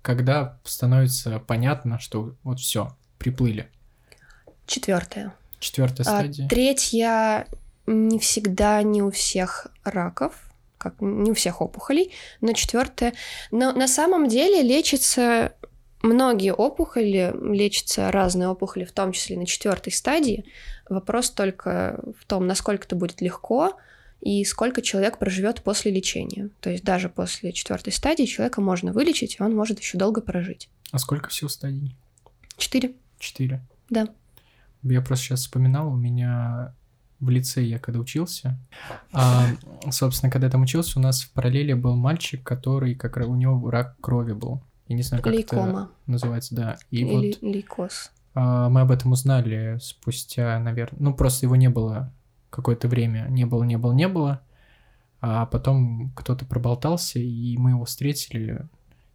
когда 0.02 0.58
становится 0.64 1.38
понятно, 1.38 1.98
что 1.98 2.34
вот 2.42 2.60
все, 2.60 2.96
приплыли? 3.18 3.68
Четвертое. 4.66 5.32
Четвертая 5.58 6.06
А, 6.06 6.18
стадия. 6.18 6.48
третья 6.48 7.46
не 7.86 8.18
всегда 8.18 8.82
не 8.82 9.02
у 9.02 9.10
всех 9.10 9.68
раков, 9.84 10.34
как 10.78 11.00
не 11.00 11.30
у 11.30 11.34
всех 11.34 11.60
опухолей, 11.60 12.12
но 12.40 12.52
четвертая. 12.52 13.14
Но 13.50 13.72
на 13.72 13.86
самом 13.86 14.28
деле 14.28 14.62
лечится 14.62 15.54
многие 16.02 16.52
опухоли, 16.52 17.32
лечатся 17.40 18.10
разные 18.10 18.48
опухоли, 18.48 18.84
в 18.84 18.92
том 18.92 19.12
числе 19.12 19.38
на 19.38 19.46
четвертой 19.46 19.92
стадии. 19.92 20.44
Вопрос 20.88 21.30
только 21.30 22.00
в 22.18 22.24
том, 22.26 22.46
насколько 22.46 22.86
это 22.86 22.96
будет 22.96 23.20
легко 23.20 23.76
и 24.22 24.44
сколько 24.44 24.82
человек 24.82 25.18
проживет 25.18 25.62
после 25.62 25.90
лечения. 25.90 26.50
То 26.60 26.70
есть 26.70 26.84
даже 26.84 27.08
после 27.08 27.52
четвертой 27.52 27.92
стадии 27.92 28.24
человека 28.24 28.60
можно 28.60 28.92
вылечить, 28.92 29.36
и 29.38 29.42
он 29.42 29.54
может 29.54 29.80
еще 29.80 29.98
долго 29.98 30.20
прожить. 30.20 30.68
А 30.92 30.98
сколько 30.98 31.28
всего 31.28 31.48
стадий? 31.48 31.96
Четыре. 32.56 32.92
Четыре. 33.18 33.60
Да. 33.90 34.08
Я 34.84 35.00
просто 35.00 35.26
сейчас 35.26 35.40
вспоминал, 35.40 35.92
у 35.92 35.96
меня 35.96 36.72
в 37.18 37.30
лице 37.30 37.62
я 37.62 37.78
когда 37.78 38.00
учился, 38.00 38.58
а, 39.12 39.46
собственно, 39.90 40.30
когда 40.30 40.46
я 40.46 40.50
там 40.50 40.62
учился, 40.62 40.98
у 40.98 41.02
нас 41.02 41.22
в 41.22 41.32
параллели 41.32 41.72
был 41.72 41.96
мальчик, 41.96 42.42
который 42.44 42.94
как 42.94 43.16
раз 43.16 43.26
у 43.26 43.34
него 43.34 43.70
рак 43.70 43.96
крови 44.00 44.32
был. 44.32 44.60
Я 44.86 44.96
не 44.96 45.02
знаю, 45.02 45.22
как 45.22 45.32
это 45.32 45.56
Лейкома 45.56 45.90
называется, 46.06 46.54
да. 46.54 46.78
И 46.90 46.98
или 46.98 47.32
вот 47.32 47.42
лейкоз. 47.42 48.10
а, 48.34 48.68
мы 48.68 48.82
об 48.82 48.90
этом 48.92 49.12
узнали 49.12 49.78
спустя, 49.80 50.58
наверное, 50.60 51.00
ну 51.00 51.14
просто 51.14 51.46
его 51.46 51.56
не 51.56 51.68
было 51.68 52.12
какое-то 52.52 52.86
время, 52.86 53.26
не 53.30 53.46
было, 53.46 53.64
не 53.64 53.78
было, 53.78 53.92
не 53.92 54.06
было, 54.06 54.40
а 55.20 55.46
потом 55.46 56.12
кто-то 56.14 56.44
проболтался, 56.44 57.18
и 57.18 57.56
мы 57.56 57.70
его 57.70 57.84
встретили. 57.84 58.68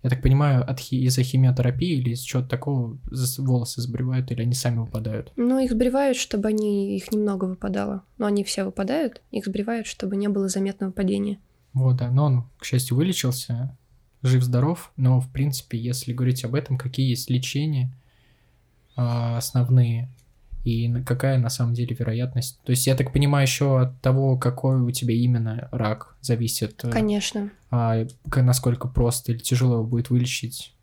Я 0.03 0.09
так 0.09 0.21
понимаю, 0.21 0.69
от 0.69 0.79
хи- 0.79 1.03
из-за 1.05 1.21
химиотерапии 1.21 1.97
или 1.97 2.11
из 2.11 2.21
чего-то 2.21 2.49
такого 2.49 2.97
волосы 3.37 3.81
сбривают, 3.81 4.31
или 4.31 4.41
они 4.41 4.53
сами 4.53 4.79
выпадают. 4.79 5.31
Ну, 5.35 5.59
их 5.59 5.71
сбривают, 5.71 6.17
чтобы 6.17 6.49
они 6.49 6.95
их 6.95 7.11
немного 7.11 7.45
выпадало. 7.45 8.03
Но 8.17 8.25
они 8.25 8.43
все 8.43 8.63
выпадают, 8.63 9.21
их 9.31 9.45
сбривают, 9.45 9.85
чтобы 9.85 10.15
не 10.15 10.27
было 10.29 10.49
заметного 10.49 10.91
падения. 10.91 11.39
Вот, 11.73 11.97
да. 11.97 12.09
Но 12.09 12.25
он, 12.25 12.43
к 12.57 12.65
счастью, 12.65 12.95
вылечился, 12.95 13.75
жив-здоров. 14.21 14.91
Но, 14.97 15.19
в 15.19 15.29
принципе, 15.29 15.77
если 15.77 16.13
говорить 16.13 16.45
об 16.45 16.55
этом, 16.55 16.77
какие 16.77 17.09
есть 17.09 17.29
лечения, 17.29 17.91
а, 18.95 19.37
основные 19.37 20.09
и 20.67 21.01
какая 21.03 21.37
на 21.37 21.49
самом 21.49 21.73
деле 21.73 21.95
вероятность? 21.95 22.59
То 22.65 22.71
есть 22.71 22.85
я 22.87 22.95
так 22.95 23.13
понимаю, 23.13 23.47
еще 23.47 23.79
от 23.79 24.01
того, 24.01 24.37
какой 24.37 24.81
у 24.81 24.91
тебя 24.91 25.13
именно 25.13 25.69
рак 25.71 26.17
зависит. 26.19 26.83
э, 26.83 26.91
Конечно. 26.91 27.49
А, 27.71 28.05
насколько 28.35 28.89
просто 28.89 29.31
или 29.31 29.39
тяжело 29.39 29.75
его 29.75 29.83
будет 29.85 30.09
вылечить. 30.09 30.73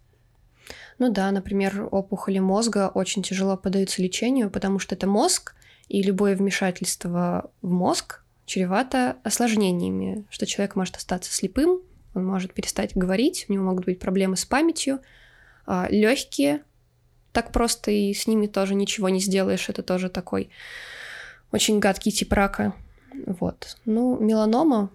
Ну 0.99 1.13
да, 1.13 1.31
например, 1.33 1.87
опухоли 1.91 2.39
мозга 2.39 2.91
очень 2.95 3.23
тяжело 3.23 3.59
поддаются 3.59 4.01
лечению, 4.01 4.49
потому 4.49 4.79
что 4.79 4.95
это 4.95 5.07
мозг, 5.07 5.55
и 5.89 6.03
любое 6.03 6.35
вмешательство 6.35 7.51
в 7.61 7.71
мозг 7.71 8.23
чревато 8.47 9.17
осложнениями, 9.23 10.25
что 10.31 10.47
человек 10.47 10.77
может 10.77 10.97
остаться 10.97 11.31
слепым, 11.31 11.81
он 12.15 12.25
может 12.25 12.55
перестать 12.55 12.97
говорить, 12.97 13.45
у 13.49 13.53
него 13.53 13.65
могут 13.65 13.85
быть 13.85 13.99
проблемы 13.99 14.37
с 14.37 14.47
памятью, 14.47 15.01
легкие, 15.91 16.63
так 17.35 17.53
просто 17.53 17.91
и 17.91 18.15
с 18.15 18.27
ними 18.27 18.47
тоже 18.47 18.75
ничего 18.75 19.09
не 19.11 19.21
сделаешь, 19.21 19.69
это 19.69 19.83
тоже 19.83 20.09
такой 20.09 20.51
очень 21.53 21.81
гадкий 21.81 22.13
тип 22.13 22.33
рака. 22.33 22.75
Вот. 23.27 23.77
Ну, 23.85 24.19
меланома, 24.19 24.91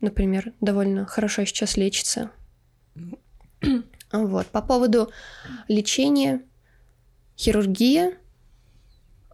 например, 0.00 0.52
довольно 0.60 1.06
хорошо 1.06 1.44
сейчас 1.44 1.76
лечится. 1.76 2.30
Вот. 4.12 4.46
По 4.46 4.62
поводу 4.62 5.10
лечения, 5.66 6.42
хирургия, 7.36 8.16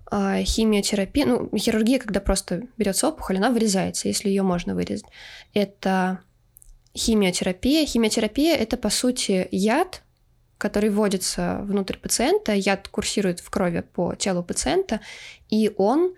а, 0.07 0.43
химиотерапия, 0.43 1.27
ну, 1.27 1.51
хирургия, 1.57 1.99
когда 1.99 2.21
просто 2.21 2.63
берется 2.77 3.09
опухоль, 3.09 3.37
она 3.37 3.51
вырезается, 3.51 4.09
если 4.09 4.29
ее 4.29 4.43
можно 4.43 4.75
вырезать. 4.75 5.05
Это 5.53 6.21
химиотерапия. 6.97 7.87
Химиотерапия 7.87 8.57
это 8.57 8.77
по 8.77 8.89
сути 8.89 9.49
яд, 9.51 10.03
который 10.61 10.91
вводится 10.91 11.61
внутрь 11.63 11.97
пациента, 11.97 12.53
яд 12.53 12.87
курсирует 12.89 13.41
в 13.41 13.49
крови 13.49 13.81
по 13.81 14.15
телу 14.15 14.43
пациента, 14.43 15.01
и 15.49 15.73
он 15.79 16.13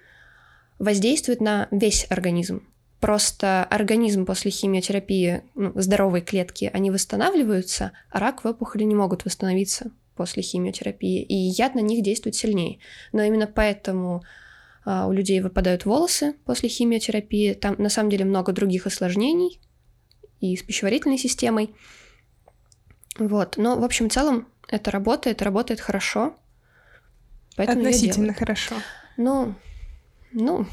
воздействует 0.81 1.41
на 1.41 1.69
весь 1.71 2.07
организм. 2.11 2.67
Просто 2.99 3.65
организм 3.65 4.27
после 4.27 4.51
химиотерапии, 4.51 5.43
ну, 5.55 5.73
здоровые 5.77 6.23
клетки, 6.23 6.69
они 6.73 6.91
восстанавливаются, 6.91 7.93
а 8.11 8.19
раковые 8.19 8.55
опухоли 8.55 8.83
не 8.83 8.97
могут 8.97 9.25
восстановиться 9.25 9.93
после 10.17 10.43
химиотерапии, 10.43 11.23
и 11.23 11.35
яд 11.35 11.77
на 11.77 11.81
них 11.81 12.03
действует 12.03 12.35
сильнее. 12.35 12.81
Но 13.13 13.23
именно 13.23 13.47
поэтому 13.47 14.25
а, 14.85 15.07
у 15.07 15.13
людей 15.13 15.41
выпадают 15.41 15.85
волосы 15.85 16.35
после 16.45 16.69
химиотерапии. 16.69 17.55
Там 17.55 17.77
на 17.79 17.89
самом 17.89 18.11
деле 18.11 18.25
много 18.25 18.53
других 18.53 18.87
осложнений 18.87 19.61
и 20.41 20.57
с 20.57 20.63
пищеварительной 20.65 21.19
системой. 21.19 21.75
Вот. 23.19 23.57
Но, 23.57 23.79
в 23.79 23.85
общем, 23.85 24.09
в 24.09 24.13
целом 24.13 24.49
это 24.69 24.91
работает, 24.91 25.43
работает 25.43 25.81
хорошо. 25.81 26.35
Поэтому 27.57 27.81
Относительно 27.81 28.33
хорошо. 28.33 28.77
Ну, 29.17 29.55
ну, 30.33 30.67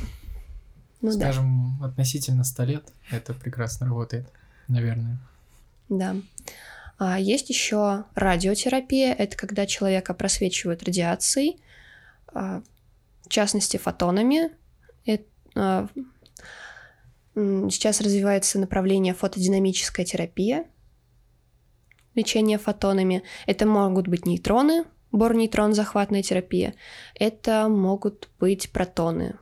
ну 1.02 1.12
да, 1.18 1.32
Скажем, 1.34 1.84
относительно 1.84 2.44
100 2.44 2.64
лет 2.64 2.94
это 3.12 3.34
прекрасно 3.34 3.88
работает, 3.88 4.28
наверное. 4.68 5.18
да. 5.90 6.16
А 6.98 7.18
есть 7.18 7.50
еще 7.50 8.04
радиотерапия. 8.14 9.14
Это 9.14 9.38
когда 9.38 9.66
человека 9.66 10.14
просвечивают 10.14 10.84
радиацией, 10.84 11.62
а, 12.28 12.62
в 13.26 13.30
частности 13.30 13.78
фотонами. 13.78 14.52
Эт- 15.06 15.26
а, 15.56 15.88
Сейчас 17.36 18.02
развивается 18.02 18.60
направление 18.60 19.14
фотодинамическая 19.14 20.06
терапия, 20.06 20.66
лечение 22.16 22.58
фотонами. 22.58 23.24
Это 23.46 23.66
могут 23.66 24.08
быть 24.08 24.26
нейтроны, 24.26 24.86
бор-нейтрон 25.12 25.74
захватная 25.74 26.22
терапия. 26.22 26.74
Это 27.16 27.68
могут 27.70 28.30
быть 28.40 28.72
протоны. 28.72 29.38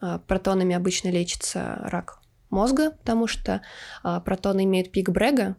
А, 0.00 0.18
Протонами 0.18 0.74
обычно 0.74 1.08
лечится 1.08 1.78
рак 1.82 2.20
мозга, 2.50 2.92
потому 2.92 3.26
что 3.26 3.62
а, 4.02 4.20
протоны 4.20 4.64
имеют 4.64 4.92
пик 4.92 5.10
Брега, 5.10 5.56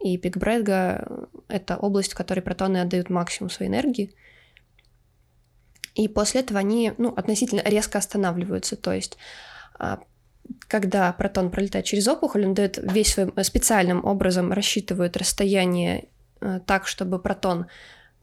и 0.00 0.18
пик 0.18 0.36
Брега— 0.36 1.28
это 1.48 1.76
область, 1.76 2.12
в 2.12 2.16
которой 2.16 2.40
протоны 2.40 2.78
отдают 2.78 3.10
максимум 3.10 3.50
своей 3.50 3.70
энергии. 3.70 4.14
И 5.94 6.08
после 6.08 6.40
этого 6.40 6.58
они 6.60 6.92
ну, 6.98 7.08
относительно 7.08 7.62
резко 7.64 7.98
останавливаются. 7.98 8.76
То 8.76 8.92
есть, 8.92 9.16
а, 9.78 10.00
когда 10.68 11.12
протон 11.12 11.50
пролетает 11.50 11.84
через 11.84 12.08
опухоль, 12.08 12.46
он 12.46 12.54
дает 12.54 12.78
весь 12.78 13.14
свой 13.14 13.32
специальным 13.44 14.04
образом 14.04 14.52
рассчитывает 14.52 15.16
расстояние 15.16 16.08
э, 16.40 16.60
так, 16.66 16.86
чтобы 16.86 17.18
протон 17.18 17.66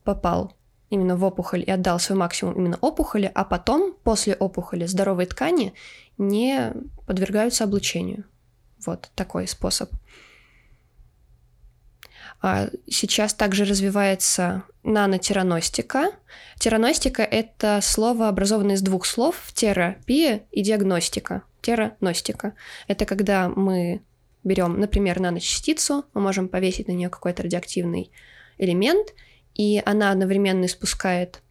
попал 0.04 0.54
именно 0.90 1.16
в 1.16 1.24
опухоль 1.24 1.64
и 1.66 1.72
отдал 1.72 2.00
свой 2.00 2.18
максимум 2.18 2.56
именно 2.56 2.78
опухоли, 2.82 3.32
а 3.34 3.46
потом, 3.46 3.94
после 4.04 4.36
опухоли, 4.36 4.86
здоровые 4.86 5.28
ткани 5.28 5.74
не 6.18 6.74
подвергаются 7.08 7.64
облучению. 7.64 8.26
Вот 8.86 9.10
такой 9.16 9.48
способ. 9.48 9.92
А 12.42 12.70
Сейчас 12.90 13.34
также 13.34 13.66
развивается 13.66 14.64
нанотираностика. 14.84 16.12
Тираностика— 16.58 17.22
это 17.24 17.80
слово, 17.82 18.28
образованное 18.28 18.76
из 18.76 18.82
двух 18.82 19.06
слов— 19.06 19.52
терапия 19.54 20.42
и 20.52 20.64
диагностика. 20.64 21.44
Тераностика— 21.62 22.54
это 22.88 23.06
когда 23.06 23.50
мы 23.50 24.02
берем, 24.44 24.80
например, 24.80 25.20
наночастицу, 25.20 26.06
мы 26.14 26.22
можем 26.22 26.48
повесить 26.50 26.88
на 26.88 26.94
нее 26.94 27.10
какой-то 27.10 27.44
радиоактивный 27.44 28.12
элемент, 28.58 29.14
и 29.54 29.82
она 29.86 30.12
одновременно 30.12 30.66
испускает, 30.66 31.42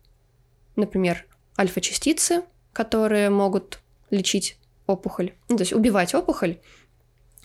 например, 0.77 1.27
альфа-частицы, 1.59 2.42
которые 2.73 3.31
могут 3.31 3.81
лечить 4.11 4.57
опухоль, 4.87 5.33
ну, 5.49 5.57
то 5.57 5.62
есть 5.62 5.73
убивать 5.73 6.14
опухоль. 6.14 6.59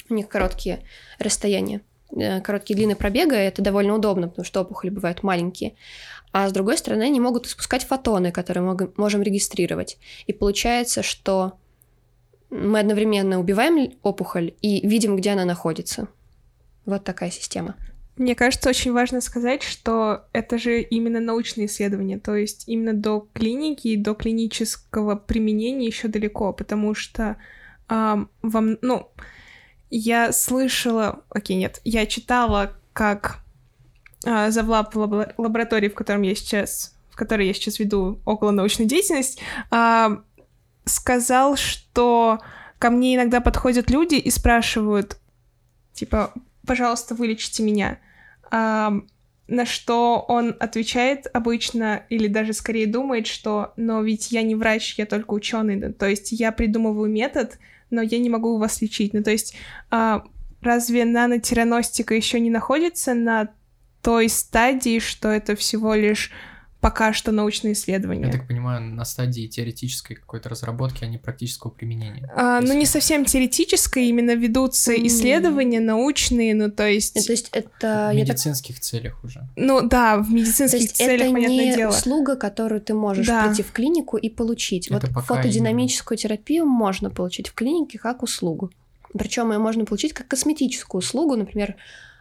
У 0.09 0.13
них 0.13 0.27
короткие 0.29 0.83
расстояния, 1.19 1.81
э, 2.11 2.41
короткие 2.41 2.75
длины 2.75 2.95
пробега, 2.95 3.35
это 3.35 3.61
довольно 3.61 3.95
удобно, 3.95 4.27
потому 4.27 4.45
что 4.45 4.61
опухоли 4.61 4.89
бывают 4.89 5.23
маленькие. 5.23 5.75
А 6.31 6.49
с 6.49 6.51
другой 6.51 6.77
стороны, 6.77 7.03
они 7.03 7.19
могут 7.19 7.47
испускать 7.47 7.85
фотоны, 7.85 8.31
которые 8.31 8.63
мы 8.63 8.91
можем 8.97 9.21
регистрировать. 9.21 9.97
И 10.27 10.33
получается, 10.33 11.01
что 11.01 11.57
мы 12.49 12.79
одновременно 12.79 13.39
убиваем 13.39 13.93
опухоль 14.01 14.53
и 14.61 14.85
видим, 14.87 15.15
где 15.15 15.31
она 15.31 15.45
находится. 15.45 16.07
Вот 16.85 17.03
такая 17.03 17.31
система. 17.31 17.75
Мне 18.17 18.33
кажется, 18.33 18.69
очень 18.69 18.93
важно 18.93 19.19
сказать, 19.19 19.61
что 19.61 20.25
это 20.31 20.57
же 20.57 20.81
именно 20.81 21.19
научные 21.19 21.67
исследования, 21.67 22.17
то 22.17 22.33
есть 22.35 22.63
именно 22.67 22.93
до 22.93 23.27
клиники 23.33 23.89
и 23.89 23.97
до 23.97 24.13
клинического 24.13 25.15
применения 25.15 25.87
еще 25.87 26.07
далеко, 26.07 26.53
потому 26.53 26.93
что 26.95 27.35
ам, 27.89 28.29
вам, 28.41 28.77
ну, 28.81 29.09
я 29.89 30.31
слышала, 30.31 31.23
окей, 31.29 31.57
нет, 31.57 31.81
я 31.83 32.05
читала, 32.05 32.77
как 32.93 33.39
а, 34.25 34.49
завлаб 34.49 34.95
лабо- 34.95 35.33
лаборатории, 35.37 35.89
в 35.89 35.93
котором 35.93 36.21
я 36.21 36.35
сейчас, 36.35 36.95
в 37.09 37.15
которой 37.15 37.47
я 37.47 37.53
сейчас 37.53 37.79
веду 37.79 38.21
около 38.25 38.51
научную 38.51 38.87
деятельность, 38.87 39.39
а, 39.71 40.23
сказал, 40.85 41.55
что 41.55 42.39
ко 42.79 42.89
мне 42.89 43.15
иногда 43.15 43.41
подходят 43.41 43.89
люди 43.89 44.15
и 44.15 44.29
спрашивают, 44.29 45.17
типа, 45.93 46.33
пожалуйста, 46.65 47.15
вылечите 47.15 47.63
меня. 47.63 47.99
А, 48.51 48.93
на 49.47 49.65
что 49.65 50.25
он 50.27 50.55
отвечает 50.59 51.27
обычно, 51.33 52.03
или 52.09 52.27
даже 52.27 52.53
скорее 52.53 52.87
думает, 52.87 53.27
что 53.27 53.73
«но 53.77 54.01
ведь 54.01 54.31
я 54.31 54.41
не 54.41 54.55
врач, 54.55 54.95
я 54.97 55.05
только 55.05 55.33
ученый, 55.33 55.75
да, 55.75 55.91
то 55.91 56.07
есть 56.07 56.31
я 56.31 56.51
придумываю 56.51 57.09
метод, 57.09 57.59
но 57.91 58.01
я 58.01 58.17
не 58.17 58.29
могу 58.29 58.57
вас 58.57 58.81
лечить». 58.81 59.13
Ну, 59.13 59.23
то 59.23 59.31
есть 59.31 59.55
а, 59.91 60.23
разве 60.61 61.05
нанотираностика 61.05 62.15
еще 62.15 62.39
не 62.39 62.49
находится 62.49 63.13
на 63.13 63.49
той 64.01 64.29
стадии, 64.29 64.99
что 64.99 65.29
это 65.29 65.55
всего 65.55 65.93
лишь 65.93 66.31
пока 66.85 67.13
что 67.13 67.31
научные 67.31 67.73
исследования? 67.73 68.27
Я 68.27 68.31
так 68.31 68.47
понимаю, 68.47 68.79
на 68.79 69.05
стадии 69.05 69.47
теоретической 69.47 70.15
какой-то 70.17 70.49
разработки, 70.49 71.03
а 71.03 71.07
не 71.07 71.17
практического 71.17 71.71
применения. 71.71 72.31
А, 72.35 72.61
ну, 72.61 72.73
не 72.75 72.85
совсем 72.85 73.25
теоретическое, 73.25 74.03
именно 74.03 74.35
ведутся 74.35 74.93
М. 74.93 75.07
исследования 75.07 75.79
научные, 75.79 76.53
ну, 76.53 76.69
то 76.69 76.87
есть... 76.87 77.17
Э, 77.17 77.23
То 77.23 77.31
есть 77.31 77.49
это... 77.53 78.09
В 78.13 78.15
я 78.15 78.23
так 78.23 78.35
медицинских 78.35 78.79
целях 78.79 79.23
уже. 79.23 79.47
Ну, 79.55 79.81
да, 79.81 80.17
в 80.17 80.27
То 80.27 80.31
медицинских 80.33 80.79
есть 80.81 80.95
целях, 80.95 81.21
это 81.25 81.33
понятное 81.33 81.65
не 81.65 81.75
дело. 81.75 81.89
услуга, 81.89 82.35
которую 82.35 82.81
ты 82.81 82.93
можешь 82.93 83.25
Да. 83.25 83.47
прийти 83.47 83.63
в 83.63 83.71
клинику 83.71 84.17
и 84.17 84.29
получить. 84.29 84.85
Это 84.91 85.07
вот 85.07 85.15
пока 85.15 85.21
фотодинамическую 85.37 86.19
терапию 86.19 86.67
можно 86.67 87.09
получить 87.09 87.47
в 87.47 87.55
клинике 87.55 87.97
как 87.97 88.21
услугу. 88.21 88.69
Причем 89.17 89.51
ее 89.51 89.57
можно 89.57 89.85
получить 89.85 90.13
как 90.13 90.27
косметическую 90.27 90.99
услугу, 90.99 91.35
например, 91.35 91.77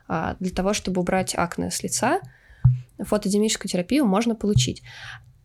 а, 0.09 0.37
для 0.41 0.53
того, 0.53 0.73
чтобы 0.73 1.03
убрать 1.03 1.35
акне 1.37 1.71
с 1.71 1.83
лица. 1.83 2.21
Фотодинамическую 2.99 3.69
терапию 3.71 4.07
можно 4.07 4.35
получить. 4.35 4.83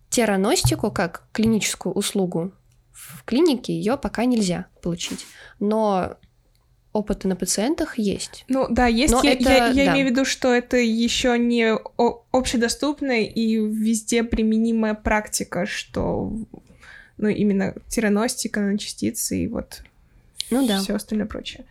Тераностику 0.09 0.91
как 0.91 1.27
клиническую 1.31 1.93
услугу 1.93 2.51
в 2.91 3.23
клинике 3.23 3.73
ее 3.73 3.97
пока 3.97 4.25
нельзя 4.25 4.67
получить. 4.81 5.25
Но 5.59 6.17
опыты 6.91 7.27
на 7.27 7.35
пациентах 7.35 7.97
есть. 7.97 8.45
Ну 8.47 8.67
да, 8.69 8.87
есть. 8.87 9.13
Но 9.13 9.21
я 9.23 9.33
это- 9.33 9.43
я, 9.49 9.67
я 9.67 9.85
да. 9.85 9.93
имею 9.93 10.07
в 10.07 10.11
виду, 10.11 10.25
что 10.25 10.53
это 10.53 10.77
еще 10.77 11.37
не 11.37 11.75
общедоступная 12.31 13.21
и 13.21 13.55
везде 13.57 14.23
применимая 14.23 14.95
практика, 14.95 15.65
что 15.65 16.33
ну 17.17 17.27
именно 17.27 17.75
тиреностика 17.87 18.59
на 18.61 18.77
частицы 18.77 19.43
и 19.43 19.47
вот 19.47 19.81
Ну 20.49 20.67
да. 20.67 20.79
все 20.79 20.95
остальное 20.95 21.27
прочее. 21.27 21.65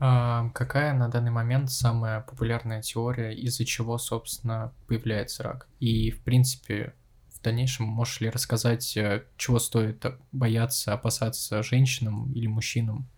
А 0.00 0.50
какая 0.50 0.94
на 0.94 1.08
данный 1.08 1.32
момент 1.32 1.70
самая 1.70 2.20
популярная 2.20 2.82
теория, 2.82 3.34
из-за 3.34 3.64
чего, 3.64 3.98
собственно, 3.98 4.72
появляется 4.86 5.42
рак? 5.42 5.66
И, 5.80 6.10
в 6.10 6.20
принципе, 6.22 6.94
в 7.34 7.42
дальнейшем 7.42 7.86
можешь 7.86 8.20
ли 8.20 8.30
рассказать, 8.30 8.96
э, 8.96 9.24
чего 9.36 9.58
стоит 9.58 10.04
бояться, 10.30 10.92
опасаться 10.92 11.62
женщинам 11.62 12.32
или 12.32 12.46
мужчинам? 12.46 13.08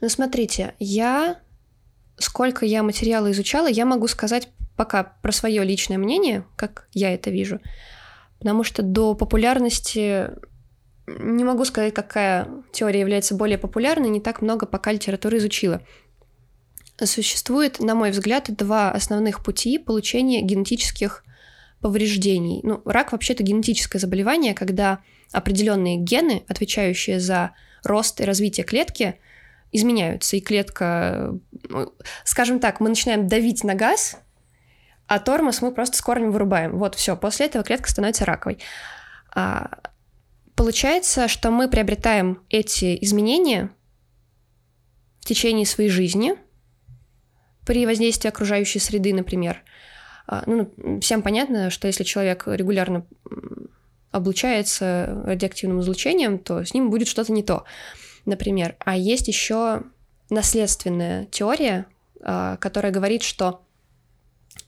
Ну, 0.00 0.08
смотрите, 0.08 0.74
я, 0.78 1.40
сколько 2.16 2.64
я 2.64 2.82
материала 2.82 3.30
изучала, 3.32 3.68
я 3.68 3.84
могу 3.84 4.08
сказать 4.08 4.48
пока 4.76 5.04
про 5.04 5.32
свое 5.32 5.64
личное 5.64 5.98
мнение, 5.98 6.44
как 6.56 6.88
я 6.92 7.12
это 7.12 7.30
вижу. 7.30 7.60
Потому 8.38 8.64
что 8.64 8.82
до 8.82 9.14
популярности 9.14 10.30
не 11.06 11.44
могу 11.44 11.64
сказать, 11.64 11.94
какая 11.94 12.48
теория 12.72 13.00
является 13.00 13.34
более 13.34 13.58
популярной, 13.58 14.08
не 14.08 14.20
так 14.20 14.42
много 14.42 14.66
пока 14.66 14.92
литературы 14.92 15.38
изучила. 15.38 15.82
Существует, 17.02 17.78
на 17.78 17.94
мой 17.94 18.10
взгляд, 18.10 18.46
два 18.56 18.90
основных 18.90 19.44
пути 19.44 19.78
получения 19.78 20.40
генетических 20.42 21.24
повреждений. 21.80 22.60
Ну, 22.62 22.82
рак 22.84 23.12
вообще-то 23.12 23.42
генетическое 23.42 23.98
заболевание, 23.98 24.54
когда 24.54 25.00
определенные 25.32 25.96
гены, 25.96 26.44
отвечающие 26.48 27.20
за 27.20 27.52
рост 27.84 28.20
и 28.20 28.24
развитие 28.24 28.64
клетки, 28.64 29.20
изменяются, 29.72 30.36
и 30.36 30.40
клетка, 30.40 31.34
ну, 31.68 31.92
скажем 32.24 32.60
так, 32.60 32.80
мы 32.80 32.88
начинаем 32.88 33.28
давить 33.28 33.62
на 33.62 33.74
газ, 33.74 34.16
а 35.06 35.18
тормоз 35.18 35.60
мы 35.60 35.70
просто 35.72 35.98
с 35.98 36.00
корнем 36.00 36.32
вырубаем. 36.32 36.78
Вот, 36.78 36.94
все, 36.94 37.16
после 37.16 37.46
этого 37.46 37.62
клетка 37.62 37.90
становится 37.90 38.24
раковой. 38.24 38.58
А, 39.34 39.78
получается, 40.56 41.28
что 41.28 41.50
мы 41.50 41.68
приобретаем 41.68 42.40
эти 42.48 42.98
изменения 43.02 43.70
в 45.20 45.26
течение 45.26 45.66
своей 45.66 45.90
жизни 45.90 46.34
при 47.64 47.84
воздействии 47.84 48.28
окружающей 48.28 48.78
среды, 48.78 49.12
например. 49.12 49.62
А, 50.26 50.42
Ну, 50.46 50.72
всем 51.00 51.22
понятно, 51.22 51.70
что 51.70 51.86
если 51.86 52.04
человек 52.04 52.44
регулярно 52.46 53.06
облучается 54.10 55.22
радиоактивным 55.26 55.80
излучением, 55.80 56.38
то 56.38 56.64
с 56.64 56.72
ним 56.72 56.90
будет 56.90 57.06
что-то 57.06 57.32
не 57.32 57.42
то, 57.42 57.64
например. 58.24 58.76
А 58.78 58.96
есть 58.96 59.28
еще 59.28 59.82
наследственная 60.30 61.26
теория, 61.26 61.86
а, 62.22 62.56
которая 62.56 62.92
говорит, 62.92 63.22
что 63.22 63.62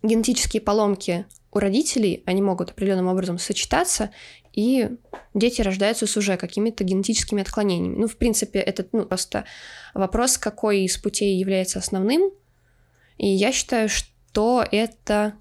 генетические 0.02 0.60
поломки 0.60 1.24
у 1.50 1.58
родителей, 1.58 2.22
они 2.26 2.42
могут 2.42 2.70
определенным 2.70 3.08
образом 3.08 3.38
сочетаться, 3.38 4.10
и 4.52 4.90
дети 5.34 5.62
рождаются 5.62 6.06
с 6.06 6.16
уже 6.16 6.36
какими-то 6.36 6.84
генетическими 6.84 7.42
отклонениями. 7.42 7.96
Ну, 7.96 8.08
в 8.08 8.16
принципе, 8.16 8.58
это 8.58 8.86
ну, 8.92 9.04
просто 9.06 9.44
вопрос, 9.94 10.38
какой 10.38 10.80
из 10.82 10.96
путей 10.96 11.38
является 11.38 11.78
основным. 11.78 12.30
И 13.18 13.28
я 13.28 13.52
считаю, 13.52 13.88
что 13.88 14.64
это 14.70 15.34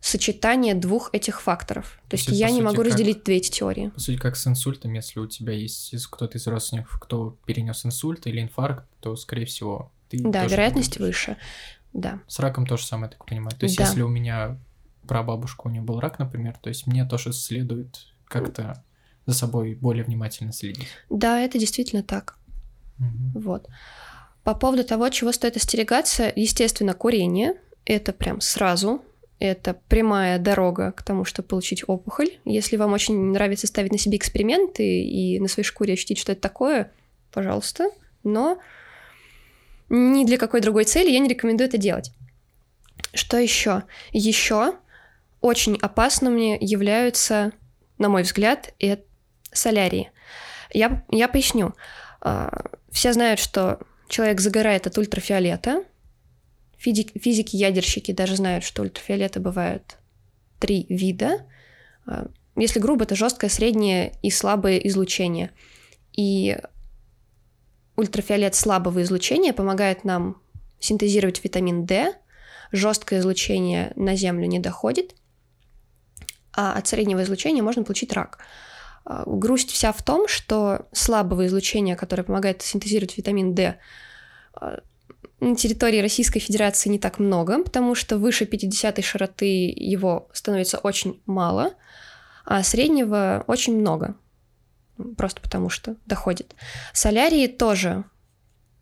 сочетание 0.00 0.74
двух 0.74 1.08
этих 1.14 1.40
факторов. 1.40 1.98
То 2.08 2.16
есть 2.16 2.28
есть, 2.28 2.38
я 2.38 2.48
не 2.48 2.56
сути, 2.56 2.64
могу 2.64 2.76
как- 2.76 2.86
разделить 2.86 3.24
две 3.24 3.36
эти 3.38 3.50
теории. 3.50 3.88
По 3.88 4.00
сути, 4.00 4.18
как 4.18 4.36
с 4.36 4.46
инсультом, 4.46 4.92
если 4.92 5.18
у 5.18 5.26
тебя 5.26 5.54
есть 5.54 5.94
кто-то 6.10 6.36
из 6.36 6.46
родственников, 6.46 6.98
кто 7.00 7.38
перенес 7.46 7.86
инсульт 7.86 8.26
или 8.26 8.42
инфаркт, 8.42 8.84
то, 9.00 9.16
скорее 9.16 9.46
всего, 9.46 9.90
ты 10.10 10.18
Да, 10.18 10.44
вероятность 10.44 10.98
выше. 10.98 11.38
Да. 11.94 12.20
С 12.28 12.38
раком 12.38 12.66
то 12.66 12.76
же 12.76 12.84
самое, 12.84 13.10
я 13.10 13.16
так 13.16 13.26
понимаю. 13.26 13.56
То 13.56 13.64
есть, 13.64 13.78
Да. 13.78 13.84
если 13.84 14.02
у 14.02 14.08
меня 14.08 14.58
прабабушка, 15.08 15.62
у 15.66 15.70
нее 15.70 15.80
был 15.82 16.00
рак, 16.00 16.18
например, 16.18 16.56
то 16.60 16.68
есть 16.68 16.86
мне 16.86 17.04
тоже 17.06 17.32
следует 17.32 18.13
как-то 18.26 18.84
за 19.26 19.34
собой 19.34 19.74
более 19.74 20.04
внимательно 20.04 20.52
следить. 20.52 20.88
Да, 21.10 21.40
это 21.40 21.58
действительно 21.58 22.02
так. 22.02 22.36
Мгм. 22.98 23.32
Вот. 23.40 23.68
По 24.42 24.54
поводу 24.54 24.84
того, 24.84 25.08
чего 25.08 25.32
стоит 25.32 25.56
остерегаться, 25.56 26.30
естественно, 26.34 26.94
курение. 26.94 27.54
Это 27.86 28.12
прям 28.12 28.40
сразу. 28.40 29.02
Это 29.38 29.74
прямая 29.88 30.38
дорога 30.38 30.92
к 30.92 31.02
тому, 31.02 31.24
чтобы 31.24 31.48
получить 31.48 31.84
опухоль. 31.86 32.38
Если 32.44 32.76
вам 32.76 32.92
очень 32.92 33.32
нравится 33.32 33.66
ставить 33.66 33.92
на 33.92 33.98
себе 33.98 34.16
эксперименты 34.16 35.02
и 35.02 35.40
на 35.40 35.48
своей 35.48 35.66
шкуре 35.66 35.94
ощутить, 35.94 36.18
что 36.18 36.32
это 36.32 36.40
такое, 36.42 36.92
пожалуйста. 37.32 37.90
Но 38.22 38.58
ни 39.88 40.24
для 40.24 40.38
какой 40.38 40.60
другой 40.60 40.84
цели 40.84 41.10
я 41.10 41.18
не 41.18 41.28
рекомендую 41.28 41.68
это 41.68 41.78
делать. 41.78 42.12
Что 43.12 43.38
еще? 43.38 43.84
Еще 44.12 44.74
очень 45.40 45.76
опасными 45.76 46.56
являются, 46.62 47.52
на 47.98 48.08
мой 48.08 48.22
взгляд, 48.22 48.74
это 48.78 49.04
солярии. 49.52 50.10
Я, 50.72 51.04
я 51.10 51.28
поясню. 51.28 51.74
А, 52.20 52.50
Все 52.90 53.12
знают, 53.12 53.38
что 53.40 53.78
человек 54.08 54.40
загорает 54.40 54.86
от 54.86 54.98
ультрафиолета. 54.98 55.84
Физик- 56.78 57.18
Физики-ядерщики 57.18 58.12
даже 58.12 58.36
знают, 58.36 58.64
что 58.64 58.82
ультрафиолета 58.82 59.40
бывают 59.40 59.96
три 60.58 60.86
вида. 60.88 61.46
А, 62.06 62.28
Если 62.56 62.80
грубо, 62.80 63.04
это 63.04 63.14
жесткое, 63.14 63.50
среднее 63.50 64.14
и 64.22 64.30
слабое 64.30 64.78
излучение. 64.78 65.50
И 66.12 66.58
ультрафиолет 67.96 68.54
слабого 68.54 69.02
излучения 69.02 69.52
помогает 69.52 70.04
нам 70.04 70.40
синтезировать 70.80 71.42
витамин 71.42 71.86
D. 71.86 72.12
Жесткое 72.72 73.20
излучение 73.20 73.92
на 73.94 74.16
Землю 74.16 74.46
не 74.46 74.58
доходит, 74.58 75.14
а 76.56 76.74
от 76.74 76.86
среднего 76.86 77.22
излучения 77.22 77.62
можно 77.62 77.82
получить 77.82 78.12
рак. 78.12 78.38
А, 79.04 79.24
Грусть 79.26 79.70
вся 79.70 79.92
в 79.92 80.02
том, 80.02 80.28
что 80.28 80.86
слабого 80.92 81.46
излучения, 81.46 81.96
которое 81.96 82.22
помогает 82.22 82.62
синтезировать 82.62 83.16
витамин 83.16 83.54
D, 83.54 83.78
а, 84.54 84.80
на 85.40 85.56
территории 85.56 86.00
Российской 86.00 86.40
Федерации 86.40 86.88
не 86.88 86.98
так 86.98 87.18
много, 87.18 87.62
потому 87.62 87.94
что 87.94 88.18
выше 88.18 88.46
50 88.46 89.02
широты 89.04 89.72
его 89.76 90.28
становится 90.32 90.78
очень 90.78 91.20
мало, 91.26 91.74
а 92.44 92.62
среднего 92.62 93.44
очень 93.46 93.78
много. 93.78 94.16
Просто 95.16 95.40
потому 95.40 95.68
что 95.68 95.96
доходит. 96.06 96.54
Солярии 96.92 97.48
тоже 97.48 98.04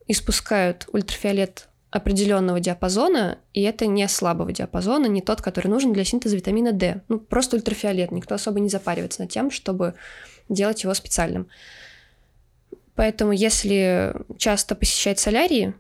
испускают 0.07 0.87
ультрафиолет 0.93 1.69
определенного 1.93 2.59
диапазона, 2.59 3.39
и 3.53 3.63
это 3.63 3.87
не 3.87 4.09
слабого 4.09 4.51
диапазона, 4.51 5.07
не 5.07 5.21
тот, 5.21 5.43
который 5.43 5.69
нужен 5.69 5.93
для 5.93 6.05
синтеза 6.05 6.35
витамина 6.35 6.73
D. 6.73 7.03
Ну, 7.09 7.21
просто 7.21 7.57
ультрафиолет. 7.57 8.11
Никто 8.11 8.35
особо 8.35 8.61
не 8.61 8.71
запаривается 8.71 9.21
над 9.21 9.31
тем, 9.31 9.51
чтобы 9.51 9.95
делать 10.49 10.83
его 10.83 10.95
специальным. 10.95 11.49
Поэтому, 12.95 13.33
если 13.33 14.15
часто 14.39 14.75
посещать 14.75 15.19
солярии, 15.19 15.75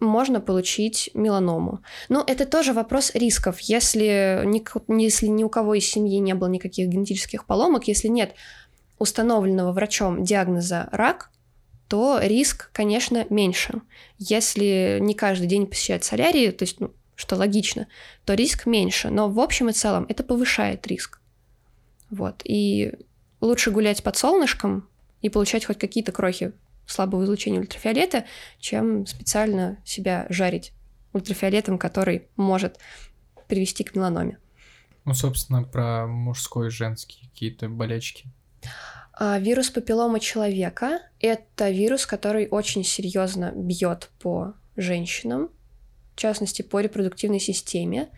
можно 0.00 0.40
получить 0.40 1.10
меланому. 1.12 1.80
Но 2.08 2.24
это 2.26 2.46
тоже 2.46 2.72
вопрос 2.72 3.14
рисков. 3.14 3.60
Если 3.60 4.42
ни, 4.46 4.64
если 4.98 5.26
ни 5.26 5.44
у 5.44 5.50
кого 5.50 5.74
из 5.74 5.86
семьи 5.86 6.18
не 6.18 6.34
было 6.34 6.48
никаких 6.48 6.88
генетических 6.88 7.44
поломок, 7.44 7.86
если 7.86 8.08
нет 8.08 8.34
установленного 8.98 9.72
врачом 9.72 10.24
диагноза 10.24 10.88
рак, 10.90 11.30
то 11.88 12.18
риск, 12.22 12.70
конечно, 12.72 13.26
меньше. 13.30 13.82
Если 14.18 14.98
не 15.00 15.14
каждый 15.14 15.46
день 15.46 15.66
посещать 15.66 16.04
солярии, 16.04 16.50
то 16.50 16.62
есть, 16.64 16.80
ну, 16.80 16.92
что 17.14 17.36
логично, 17.36 17.86
то 18.24 18.34
риск 18.34 18.66
меньше. 18.66 19.10
Но 19.10 19.28
в 19.28 19.38
общем 19.38 19.68
и 19.68 19.72
целом 19.72 20.06
это 20.08 20.24
повышает 20.24 20.86
риск. 20.86 21.20
Вот. 22.10 22.42
И 22.44 22.92
лучше 23.40 23.70
гулять 23.70 24.02
под 24.02 24.16
солнышком 24.16 24.88
и 25.20 25.28
получать 25.28 25.64
хоть 25.64 25.78
какие-то 25.78 26.12
крохи 26.12 26.52
слабого 26.86 27.24
излучения 27.24 27.60
ультрафиолета, 27.60 28.24
чем 28.58 29.06
специально 29.06 29.78
себя 29.84 30.26
жарить 30.28 30.72
ультрафиолетом, 31.12 31.78
который 31.78 32.28
может 32.36 32.78
привести 33.48 33.84
к 33.84 33.94
меланоме. 33.94 34.38
Ну, 35.04 35.14
собственно, 35.14 35.62
про 35.62 36.06
мужской 36.06 36.68
и 36.68 36.70
женский 36.70 37.28
какие-то 37.28 37.68
болячки. 37.68 38.26
А 39.12 39.38
Вирус 39.38 39.70
папиллома 39.70 40.20
человека– 40.20 41.02
это 41.20 41.70
вирус, 41.70 42.06
который 42.06 42.48
очень 42.48 42.82
серьезно 42.82 43.52
бьет 43.54 44.10
по 44.20 44.54
женщинам, 44.76 45.50
в 46.14 46.18
частности, 46.18 46.62
по 46.62 46.80
репродуктивной 46.80 47.40
системе. 47.40 48.08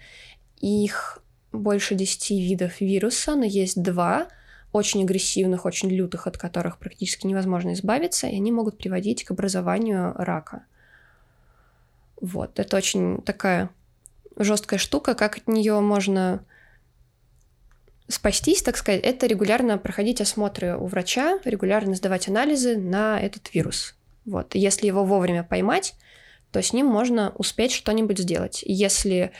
Их 0.60 1.20
больше 1.52 1.94
10 1.94 2.30
видов 2.30 2.80
вируса, 2.80 3.34
но 3.34 3.44
есть 3.44 3.82
два 3.82 4.28
очень 4.72 5.02
агрессивных, 5.02 5.64
очень 5.64 5.88
лютых, 5.90 6.26
от 6.26 6.36
которых 6.36 6.78
практически 6.78 7.26
невозможно 7.26 7.72
избавиться, 7.74 8.26
и 8.26 8.36
они 8.36 8.50
могут 8.50 8.78
приводить 8.78 9.24
к 9.24 9.30
образованию 9.30 10.12
рака. 10.16 10.64
Вот, 12.20 12.58
это 12.58 12.76
очень 12.76 13.22
такая 13.22 13.70
жесткая 14.36 14.78
штука, 14.78 15.14
как 15.14 15.36
от 15.38 15.48
нее 15.48 15.78
можно 15.80 16.44
спастись, 18.14 18.62
так 18.62 18.76
сказать, 18.76 19.02
это 19.02 19.26
регулярно 19.26 19.78
проходить 19.78 20.20
осмотры 20.20 20.76
у 20.76 20.86
врача, 20.86 21.38
регулярно 21.44 21.94
сдавать 21.94 22.28
анализы 22.28 22.76
на 22.76 23.20
этот 23.20 23.52
вирус. 23.52 23.94
Вот. 24.24 24.54
Если 24.54 24.86
его 24.86 25.04
вовремя 25.04 25.44
поймать, 25.44 25.94
то 26.50 26.62
с 26.62 26.72
ним 26.72 26.86
можно 26.86 27.32
успеть 27.36 27.72
что-нибудь 27.72 28.18
сделать. 28.18 28.62
Если 28.64 29.32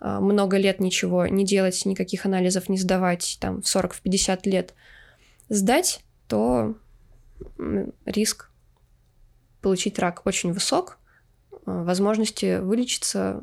э, 0.00 0.18
много 0.18 0.56
лет 0.56 0.80
ничего 0.80 1.26
не 1.26 1.44
делать, 1.44 1.84
никаких 1.84 2.26
анализов 2.26 2.68
не 2.68 2.78
сдавать, 2.78 3.38
там, 3.40 3.62
в 3.62 3.66
40-50 3.66 4.40
лет 4.44 4.74
сдать, 5.48 6.00
то 6.28 6.74
риск 8.06 8.50
получить 9.60 9.98
рак 9.98 10.22
очень 10.24 10.52
высок, 10.52 10.98
э, 11.52 11.56
возможности 11.66 12.58
вылечиться 12.58 13.42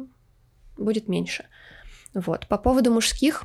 будет 0.76 1.08
меньше. 1.08 1.46
Вот. 2.14 2.48
По 2.48 2.58
поводу 2.58 2.92
мужских, 2.92 3.44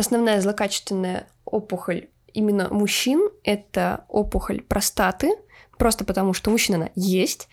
основная 0.00 0.40
злокачественная 0.40 1.28
опухоль 1.44 2.08
именно 2.32 2.68
мужчин– 2.68 3.30
это 3.44 4.04
опухоль 4.08 4.62
простаты, 4.62 5.30
просто 5.78 6.04
потому 6.04 6.32
что 6.32 6.50
у 6.50 6.52
мужчин 6.52 6.76
она 6.76 6.90
есть, 6.94 7.48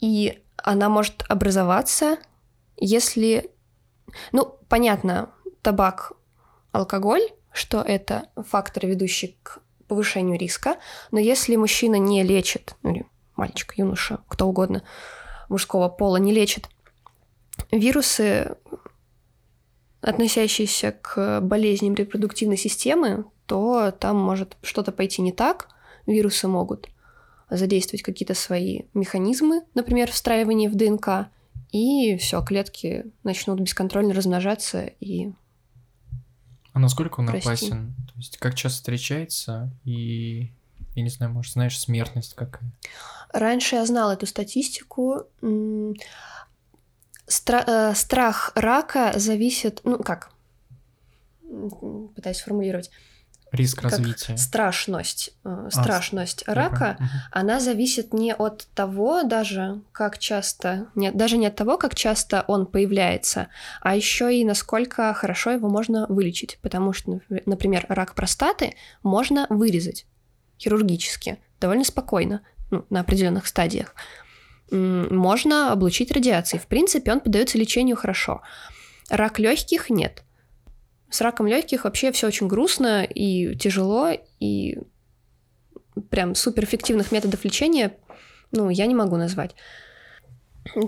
и 0.00 0.42
она 0.56 0.88
может 0.88 1.24
образоваться, 1.28 2.18
если... 2.76 3.50
Ну, 4.32 4.58
понятно, 4.68 5.30
табак, 5.62 6.12
алкоголь, 6.72 7.28
что 7.52 7.80
это 7.80 8.28
факторы, 8.36 8.88
ведущие 8.88 9.34
к 9.42 9.58
повышению 9.88 10.38
риска, 10.38 10.76
но 11.10 11.18
если 11.18 11.56
мужчина 11.56 11.96
не 11.96 12.22
лечит, 12.22 12.74
ну 12.82 12.92
или 12.92 13.06
мальчик, 13.36 13.74
юноша, 13.76 14.20
кто 14.28 14.46
угодно, 14.46 14.82
мужского 15.48 15.88
пола 15.88 16.16
не 16.16 16.32
лечит 16.32 16.68
вирусы, 17.70 18.56
относящиеся 20.04 20.92
к 20.92 21.40
болезням 21.40 21.94
репродуктивной 21.94 22.56
системы, 22.56 23.24
то 23.46 23.90
там 23.90 24.18
может 24.18 24.56
что-то 24.62 24.92
пойти 24.92 25.22
не 25.22 25.32
так. 25.32 25.68
Вирусы 26.06 26.46
могут 26.48 26.88
задействовать 27.50 28.02
какие-то 28.02 28.34
свои 28.34 28.82
механизмы, 28.94 29.62
например, 29.74 30.10
встраивание 30.10 30.68
в 30.68 30.74
ДНК, 30.74 31.28
и 31.72 32.16
все, 32.18 32.42
клетки 32.42 33.06
начнут 33.22 33.60
бесконтрольно 33.60 34.14
размножаться 34.14 34.86
и 35.00 35.32
а 36.74 36.80
насколько 36.80 37.20
он 37.20 37.28
Прости. 37.28 37.48
опасен? 37.48 37.94
То 38.12 38.12
есть 38.16 38.36
как 38.38 38.56
часто 38.56 38.78
встречается 38.78 39.70
и, 39.84 40.50
я 40.96 41.02
не 41.02 41.08
знаю, 41.08 41.32
может, 41.32 41.52
знаешь, 41.52 41.78
смертность 41.78 42.34
какая? 42.34 42.68
Раньше 43.32 43.76
я 43.76 43.86
знала 43.86 44.12
эту 44.12 44.26
статистику. 44.26 45.22
Стра- 47.34 47.64
э, 47.66 47.94
страх 47.94 48.52
рака 48.54 49.12
зависит, 49.16 49.80
ну 49.84 49.98
как, 49.98 50.30
пытаюсь 52.14 52.38
сформулировать. 52.38 52.90
Риск 53.50 53.80
как 53.82 53.92
развития. 53.92 54.36
страшность, 54.36 55.32
э, 55.44 55.68
страшность 55.70 56.42
Я 56.46 56.54
рака. 56.54 56.96
Мгм. 56.98 57.08
она 57.30 57.60
зависит 57.60 58.12
не 58.12 58.34
от 58.34 58.66
того 58.74 59.22
даже, 59.22 59.80
как 59.92 60.18
часто, 60.18 60.86
не, 60.96 61.12
даже 61.12 61.36
не 61.36 61.46
от 61.46 61.54
того, 61.54 61.78
как 61.78 61.94
часто 61.94 62.44
он 62.48 62.66
появляется, 62.66 63.46
а 63.80 63.94
еще 63.94 64.36
и 64.36 64.44
насколько 64.44 65.12
хорошо 65.14 65.52
его 65.52 65.68
можно 65.68 66.06
вылечить. 66.08 66.58
Потому 66.62 66.92
что, 66.92 67.12
напр- 67.12 67.42
например, 67.46 67.86
рак 67.88 68.14
простаты 68.14 68.74
можно 69.04 69.46
вырезать 69.50 70.06
хирургически, 70.58 71.38
довольно 71.60 71.84
спокойно, 71.84 72.40
ну, 72.70 72.84
на 72.90 73.00
определенных 73.00 73.46
стадиях. 73.46 73.94
Можно 74.70 75.72
облучить 75.72 76.10
радиацией. 76.10 76.60
В 76.60 76.66
принципе, 76.66 77.12
он 77.12 77.20
поддается 77.20 77.58
лечению 77.58 77.96
хорошо. 77.96 78.42
Рак 79.10 79.38
легких 79.38 79.90
нет. 79.90 80.22
С 81.10 81.20
раком 81.20 81.46
легких 81.46 81.84
вообще 81.84 82.10
все 82.12 82.26
очень 82.26 82.48
грустно 82.48 83.04
и 83.04 83.54
тяжело, 83.56 84.10
и 84.40 84.78
прям 86.10 86.34
суперэффективных 86.34 87.12
методов 87.12 87.44
лечения, 87.44 87.94
ну, 88.50 88.68
я 88.68 88.86
не 88.86 88.94
могу 88.94 89.16
назвать. 89.16 89.54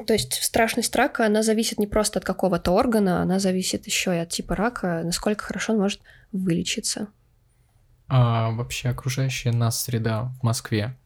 То 0.07 0.15
есть 0.15 0.43
страшность 0.43 0.97
рака, 0.97 1.27
она 1.27 1.43
зависит 1.43 1.79
не 1.79 1.87
просто 1.87 2.19
от 2.19 2.25
какого-то 2.25 2.73
органа, 2.73 3.21
она 3.23 3.39
зависит 3.39 3.87
еще 3.87 4.17
и 4.17 4.19
от 4.19 4.31
типа 4.31 4.57
рака, 4.57 5.03
насколько 5.05 5.45
хорошо 5.45 5.75
он 5.75 5.81
может 5.81 6.01
вылечиться. 6.33 7.09
А 8.09 8.51
вообще 8.51 8.89
окружающая 8.89 9.53
нас 9.53 9.83
среда 9.83 10.33
в 10.41 10.43
Москве. 10.43 10.97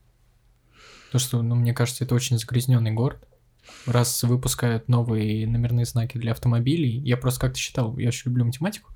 То, 1.10 1.18
что, 1.18 1.42
ну, 1.42 1.54
мне 1.54 1.74
кажется, 1.74 2.04
это 2.04 2.14
очень 2.14 2.38
загрязненный 2.38 2.92
город. 2.92 3.26
Раз 3.86 4.22
выпускают 4.22 4.88
новые 4.88 5.46
номерные 5.46 5.84
знаки 5.84 6.18
для 6.18 6.32
автомобилей, 6.32 6.98
я 7.00 7.16
просто 7.16 7.40
как-то 7.40 7.58
считал, 7.58 7.96
я 7.98 8.08
очень 8.08 8.30
люблю 8.30 8.44
математику, 8.44 8.90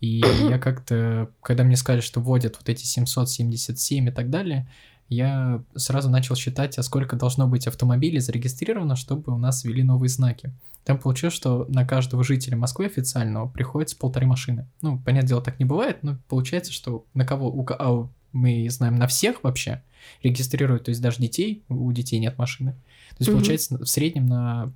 и 0.00 0.22
я 0.48 0.58
как-то, 0.58 1.30
когда 1.42 1.64
мне 1.64 1.76
сказали, 1.76 2.00
что 2.00 2.20
вводят 2.20 2.56
вот 2.56 2.68
эти 2.68 2.84
777 2.84 4.08
и 4.08 4.12
так 4.12 4.30
далее, 4.30 4.68
я 5.08 5.62
сразу 5.74 6.08
начал 6.08 6.36
считать, 6.36 6.78
а 6.78 6.82
сколько 6.84 7.16
должно 7.16 7.48
быть 7.48 7.66
автомобилей 7.66 8.20
зарегистрировано, 8.20 8.94
чтобы 8.94 9.32
у 9.32 9.38
нас 9.38 9.64
ввели 9.64 9.82
новые 9.82 10.08
знаки. 10.08 10.52
Там 10.84 10.98
получилось, 10.98 11.34
что 11.34 11.66
на 11.68 11.84
каждого 11.84 12.22
жителя 12.22 12.56
Москвы 12.56 12.86
официального 12.86 13.48
приходится 13.48 13.96
полторы 13.98 14.26
машины. 14.26 14.68
Ну, 14.82 14.98
понятное 14.98 15.28
дело, 15.28 15.42
так 15.42 15.58
не 15.58 15.64
бывает, 15.64 16.02
но 16.02 16.16
получается, 16.28 16.72
что 16.72 17.04
на 17.12 17.26
кого, 17.26 17.50
у, 17.50 17.66
а 17.68 18.08
мы 18.32 18.68
знаем 18.70 18.96
на 18.96 19.08
всех 19.08 19.42
вообще 19.42 19.82
регистрируют, 20.22 20.84
то 20.84 20.90
есть 20.90 21.00
даже 21.00 21.18
детей, 21.18 21.62
у 21.68 21.90
детей 21.92 22.18
нет 22.18 22.38
машины. 22.38 22.72
То 23.10 23.16
есть, 23.20 23.32
получается, 23.32 23.78
в 23.78 23.86
среднем 23.86 24.26
на 24.26 24.72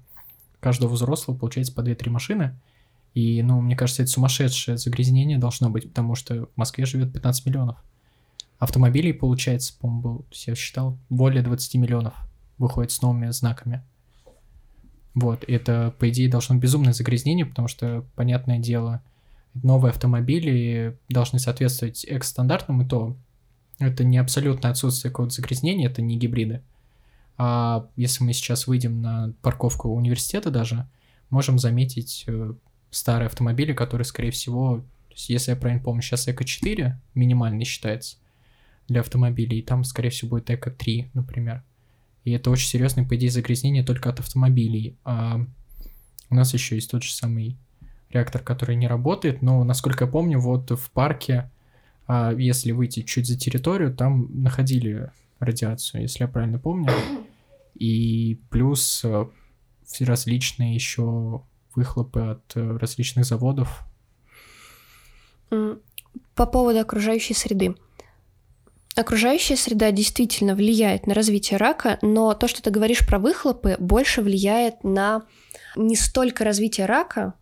каждого 0.61 0.93
взрослого 0.93 1.37
получается 1.37 1.75
по 1.75 1.81
2-3 1.81 2.11
машины. 2.11 2.59
И, 3.15 3.43
ну, 3.43 3.61
мне 3.61 3.77
кажется, 3.77 4.03
это 4.03 4.11
сумасшедшее 4.11 4.77
загрязнение 4.77 5.39
должно 5.39 5.71
быть, 5.71 5.89
потому 5.89 6.15
что 6.15 6.47
в 6.47 6.57
Москве 6.57 6.85
живет 6.85 7.13
15 7.13 7.47
миллионов. 7.47 7.77
Автомобилей, 8.59 9.13
получается, 9.13 9.75
по-моему, 9.79 10.03
был, 10.03 10.25
я 10.33 10.55
считал, 10.55 10.99
более 11.11 11.43
20 11.43 11.75
миллионов 11.77 12.15
выходит 12.59 12.91
с 12.93 13.03
новыми 13.03 13.31
знаками. 13.31 13.83
Вот, 15.15 15.45
это, 15.47 15.95
по 15.99 16.09
идее, 16.11 16.29
должно 16.29 16.57
быть 16.57 16.65
безумное 16.65 16.93
загрязнение, 16.93 17.47
потому 17.47 17.69
что, 17.69 18.05
понятное 18.17 18.59
дело, 18.59 19.01
новые 19.55 19.91
автомобили 19.91 20.99
должны 21.09 21.39
соответствовать 21.39 22.05
экс-стандартам, 22.05 22.83
и 22.83 22.89
то 22.89 23.17
это 23.79 24.05
не 24.05 24.19
абсолютное 24.19 24.71
отсутствие 24.71 25.11
какого-то 25.11 25.35
загрязнения, 25.35 25.89
это 25.89 26.03
не 26.03 26.17
гибриды. 26.17 26.63
А 27.37 27.89
если 27.97 28.25
мы 28.25 28.33
сейчас 28.33 28.67
выйдем 28.67 29.03
на 29.03 29.33
парковку 29.43 29.89
университета 29.89 30.51
даже, 30.51 30.87
можем 31.31 31.59
заметить 31.59 32.25
э, 32.27 32.55
старые 32.91 33.27
автомобили, 33.27 33.73
которые, 33.73 34.05
скорее 34.05 34.31
всего, 34.31 34.79
то 35.09 35.15
есть, 35.15 35.29
если 35.29 35.51
я 35.51 35.57
правильно 35.57 35.83
помню, 35.83 36.03
сейчас 36.03 36.29
Эко-4 36.29 36.95
минимальный 37.15 37.65
считается 37.65 38.17
для 38.89 39.01
автомобилей, 39.01 39.59
и 39.59 39.63
там, 39.63 39.85
скорее 39.85 40.11
всего, 40.11 40.31
будет 40.31 40.51
Эко-3, 40.51 41.11
например. 41.15 41.63
И 42.25 42.33
это 42.33 42.51
очень 42.51 42.69
серьезное, 42.69 43.05
по 43.05 43.17
идее, 43.17 43.31
загрязнение 43.31 43.85
только 43.85 44.11
от 44.11 44.21
автомобилей. 44.21 44.97
А 45.05 45.45
у 46.31 46.35
нас 46.35 46.53
еще 46.55 46.75
есть 46.75 46.91
тот 46.91 47.03
же 47.03 47.13
самый 47.13 47.57
реактор, 48.11 48.43
который 48.43 48.77
не 48.77 48.87
работает, 48.87 49.43
но, 49.43 49.63
насколько 49.65 50.05
я 50.05 50.11
помню, 50.11 50.39
вот 50.39 50.71
в 50.71 50.91
парке, 50.91 51.51
а, 52.07 52.33
если 52.33 52.73
выйти 52.73 53.03
чуть 53.03 53.27
за 53.27 53.38
территорию, 53.38 53.95
там 53.95 54.29
находили 54.43 55.11
радиацию, 55.38 56.03
если 56.03 56.25
я 56.25 56.29
правильно 56.29 56.59
помню. 56.59 56.90
И 57.75 58.40
плюс 58.51 59.05
э, 59.05 59.27
все 59.85 60.05
различные 60.05 60.75
еще 60.75 61.43
выхлопы 61.75 62.21
от 62.21 62.57
э, 62.57 62.77
различных 62.77 63.25
заводов. 63.25 63.85
По 66.35 66.47
поводу 66.47 66.81
окружающей 66.81 67.35
среды. 67.35 67.75
Окружающая 68.97 69.57
среда 69.57 69.90
действительно 69.90 70.55
влияет 70.55 71.07
на 71.07 71.14
развитие 71.14 71.59
рака, 71.59 71.99
но 72.01 72.33
то, 72.35 72.47
что 72.47 72.62
ты 72.62 72.71
говоришь 72.71 73.05
про 73.05 73.19
выхлопы, 73.19 73.77
больше 73.81 74.23
влияет 74.23 74.85
на 74.85 75.27
не 75.75 75.96
столько 75.96 76.44
развитие 76.44 76.87
рака. 76.87 77.35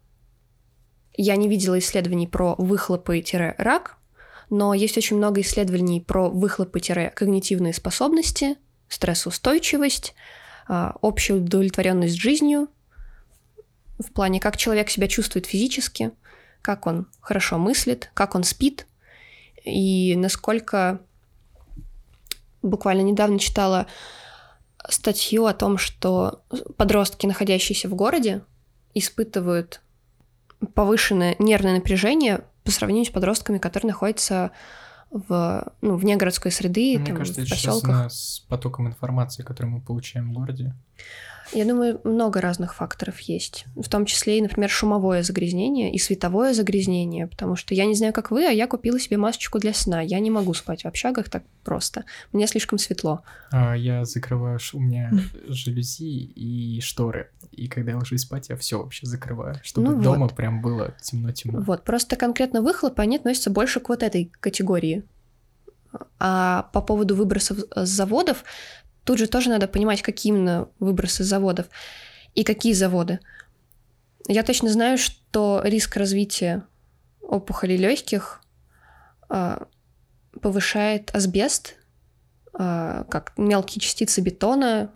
Я 1.15 1.37
не 1.37 1.49
видела 1.49 1.79
исследований 1.79 2.27
про 2.27 2.55
выхлопы-рак, 2.57 3.99
но 4.53 4.75
есть 4.75 4.99
очень 4.99 5.17
много 5.17 5.41
исследований 5.41 6.03
про 6.03 6.29
выхлопы-когнитивные 6.29 7.73
способности, 7.73 8.59
стрессоустойчивость, 8.87 10.15
а, 10.69 10.95
общую 11.01 11.43
удовлетворенность 11.43 12.21
жизнью, 12.21 12.69
в 13.99 14.13
плане, 14.13 14.41
как 14.41 14.59
человек 14.59 14.91
себя 14.91 15.09
чувствует 15.09 15.47
физически, 15.47 16.11
как 16.61 16.87
он 16.87 17.07
хорошо 17.23 17.57
мыслит, 17.57 18.11
как 18.13 18.35
он 18.35 18.45
спит, 18.45 18.87
и 19.65 20.15
насколько 20.17 21.01
буквально 22.61 23.01
недавно 23.01 23.39
читала 23.39 23.87
статью 24.87 25.47
о 25.47 25.55
том, 25.55 25.79
что 25.79 26.45
подростки, 26.77 27.25
находящиеся 27.25 27.89
в 27.89 27.95
городе, 27.95 28.43
испытывают 28.93 29.81
повышенное 30.75 31.37
нервное 31.39 31.77
напряжение 31.77 32.45
по 32.65 32.71
сравнению 32.71 33.07
с 33.07 33.11
подростками, 33.11 33.59
которые 33.59 33.93
находятся 33.93 34.51
в, 35.11 35.71
ну, 35.83 35.97
вне 35.97 36.17
городской 36.17 36.51
среды, 36.51 36.97
Мне 36.99 37.07
там, 37.09 37.17
кажется, 37.19 37.45
в 37.45 37.49
поселках. 37.49 37.83
связано 37.83 38.09
с 38.09 38.45
потоком 38.49 38.89
информации, 38.89 39.43
который 39.43 39.67
мы 39.67 39.81
получаем 39.81 40.31
в 40.31 40.33
городе. 40.33 40.75
Я 41.53 41.67
думаю, 41.67 42.01
много 42.05 42.41
разных 42.41 42.75
факторов 42.75 43.21
есть. 43.21 43.67
В 43.77 43.89
том 43.89 44.07
числе 44.07 44.39
и, 44.39 44.43
например, 44.43 44.71
шумовое 44.71 45.23
загрязнение 45.23 45.93
и 45.93 45.99
световое 45.99 46.55
загрязнение, 46.55 47.27
потому 47.27 47.57
что 47.57 47.75
я 47.75 47.85
не 47.85 47.95
знаю, 47.95 48.13
как 48.13 48.31
вы, 48.31 48.47
а 48.47 48.51
я 48.51 48.67
купила 48.67 48.99
себе 48.99 49.19
масочку 49.19 49.59
для 49.59 49.75
сна. 49.75 50.01
Я 50.01 50.19
не 50.21 50.31
могу 50.31 50.55
спать 50.55 50.83
в 50.83 50.87
общагах 50.87 51.29
так 51.29 51.45
просто. 51.63 52.05
Мне 52.33 52.47
слишком 52.47 52.79
светло. 52.79 53.21
А, 53.51 53.75
я 53.75 54.05
закрываю, 54.05 54.59
у 54.73 54.81
меня 54.81 55.13
жалюзи 55.47 56.05
и 56.05 56.81
шторы. 56.81 57.31
И 57.51 57.69
когда 57.69 57.93
я 57.93 57.99
ложусь 57.99 58.23
спать, 58.23 58.49
я 58.49 58.57
все 58.57 58.79
вообще 58.79 59.07
закрываю, 59.07 59.57
чтобы 59.63 59.91
Ну 59.91 60.03
дома 60.03 60.27
вот. 60.27 60.35
прям 60.35 60.63
было 60.63 60.95
темно-темно. 61.03 61.61
Вот, 61.61 61.85
просто 61.85 62.17
конкретно 62.17 62.63
выхлопы, 62.63 63.03
они 63.03 63.17
относятся 63.17 63.51
больше 63.51 63.81
к 63.81 63.89
вот 63.91 64.03
этой 64.03 64.33
категории. 64.41 65.05
А 66.19 66.71
по 66.73 66.81
поводу 66.81 67.15
выбросов 67.15 67.59
с 67.75 67.89
заводов, 67.89 68.45
тут 69.05 69.19
же 69.19 69.27
тоже 69.27 69.51
надо 69.51 69.69
понимать, 69.69 70.03
какие 70.03 70.33
именно 70.33 70.69
выбросы 70.79 71.25
заводов 71.25 71.67
и 72.35 72.45
какие 72.45 72.73
заводы. 72.73 73.21
Я 74.29 74.43
точно 74.43 74.71
знаю, 74.71 74.99
что 74.99 75.61
риск 75.65 75.97
развития 75.97 76.65
опухолей 77.21 77.77
легких 77.77 78.41
повышает 80.41 81.15
асбест, 81.15 81.77
а, 82.53 83.05
как 83.05 83.33
мелкие 83.37 83.81
частицы 83.81 84.21
бетона, 84.21 84.91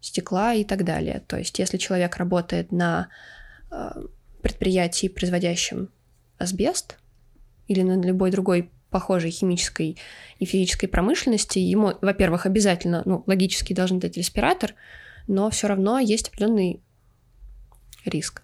стекла 0.00 0.54
и 0.54 0.64
так 0.64 0.84
далее. 0.84 1.22
То 1.26 1.38
есть, 1.38 1.58
если 1.58 1.76
человек 1.76 2.16
работает 2.16 2.72
на 2.72 3.08
а, 3.70 3.96
предприятии, 4.42 5.08
производящем 5.08 5.90
асбест, 6.38 6.98
или 7.66 7.82
на 7.82 8.00
любой 8.02 8.30
другой 8.30 8.70
похожей 8.90 9.30
химической 9.30 9.98
и 10.38 10.44
физической 10.44 10.86
промышленности, 10.86 11.58
ему, 11.58 11.94
во-первых, 12.00 12.46
обязательно, 12.46 13.02
ну, 13.04 13.24
логически 13.26 13.72
должен 13.72 13.98
дать 13.98 14.16
респиратор, 14.16 14.74
но 15.26 15.50
все 15.50 15.68
равно 15.68 15.98
есть 15.98 16.28
определенный 16.28 16.80
риск. 18.04 18.42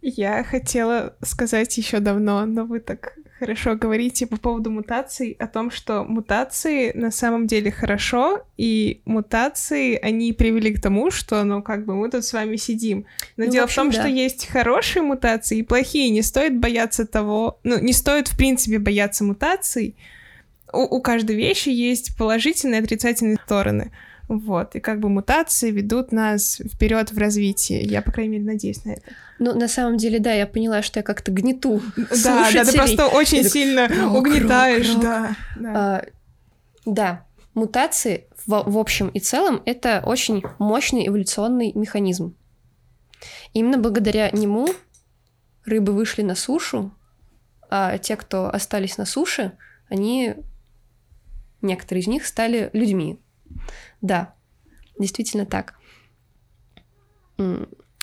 Я 0.00 0.44
хотела 0.44 1.16
сказать 1.20 1.76
еще 1.76 1.98
давно, 1.98 2.46
но 2.46 2.64
вы 2.64 2.78
так 2.78 3.18
хорошо 3.38 3.74
говорите 3.74 4.26
по 4.26 4.36
поводу 4.36 4.70
мутаций, 4.70 5.36
о 5.38 5.46
том, 5.46 5.70
что 5.70 6.04
мутации 6.04 6.92
на 6.94 7.10
самом 7.10 7.46
деле 7.46 7.70
хорошо, 7.70 8.44
и 8.56 9.00
мутации, 9.04 9.96
они 9.96 10.32
привели 10.32 10.72
к 10.72 10.80
тому, 10.80 11.10
что, 11.10 11.44
ну, 11.44 11.62
как 11.62 11.84
бы 11.84 11.94
мы 11.94 12.10
тут 12.10 12.24
с 12.24 12.32
вами 12.32 12.56
сидим. 12.56 13.06
Но 13.36 13.44
Ну, 13.44 13.50
дело 13.50 13.62
в 13.62 13.64
общем, 13.66 13.82
в 13.82 13.84
том, 13.84 13.90
да. 13.92 14.00
что 14.00 14.08
есть 14.08 14.46
хорошие 14.46 15.02
мутации 15.02 15.58
и 15.58 15.62
плохие. 15.62 16.10
Не 16.10 16.22
стоит 16.22 16.58
бояться 16.58 17.06
того... 17.06 17.58
Ну, 17.62 17.78
не 17.78 17.92
стоит, 17.92 18.28
в 18.28 18.36
принципе, 18.36 18.78
бояться 18.78 19.24
мутаций. 19.24 19.96
У, 20.72 20.96
у 20.96 21.00
каждой 21.00 21.36
вещи 21.36 21.68
есть 21.68 22.16
положительные 22.16 22.80
и 22.80 22.84
отрицательные 22.84 23.38
стороны. 23.44 23.92
Вот, 24.28 24.74
и 24.74 24.80
как 24.80 24.98
бы 24.98 25.08
мутации 25.08 25.70
ведут 25.70 26.10
нас 26.10 26.60
вперед 26.72 27.12
в 27.12 27.18
развитии. 27.18 27.80
Я, 27.80 28.02
по 28.02 28.10
крайней 28.10 28.38
мере, 28.38 28.44
надеюсь 28.44 28.84
на 28.84 28.92
это. 28.92 29.02
Ну, 29.38 29.54
на 29.54 29.68
самом 29.68 29.98
деле, 29.98 30.18
да, 30.18 30.32
я 30.32 30.46
поняла, 30.46 30.82
что 30.82 30.98
я 30.98 31.04
как-то 31.04 31.30
гнету 31.30 31.80
Да, 31.96 32.50
да, 32.52 32.64
ты 32.64 32.72
просто 32.72 33.06
очень 33.06 33.42
так, 33.42 33.52
сильно 33.52 33.88
«Рок, 33.88 34.16
угнетаешь, 34.16 34.88
рок, 34.88 34.96
рок». 34.96 35.02
да. 35.04 35.36
да. 35.56 35.72
А, 35.74 36.04
да, 36.84 37.26
мутации 37.54 38.26
в, 38.46 38.64
в 38.66 38.78
общем 38.78 39.08
и 39.08 39.20
целом 39.20 39.62
это 39.64 40.02
очень 40.04 40.42
мощный 40.58 41.06
эволюционный 41.06 41.72
механизм. 41.74 42.36
Именно 43.52 43.78
благодаря 43.78 44.30
нему 44.30 44.68
рыбы 45.64 45.92
вышли 45.92 46.22
на 46.22 46.34
сушу, 46.34 46.92
а 47.70 47.98
те, 47.98 48.16
кто 48.16 48.48
остались 48.48 48.98
на 48.98 49.04
суше, 49.04 49.52
они, 49.88 50.34
некоторые 51.62 52.02
из 52.02 52.06
них 52.06 52.26
стали 52.26 52.70
людьми. 52.72 53.20
Да, 54.00 54.34
действительно 54.98 55.46
так. 55.46 55.74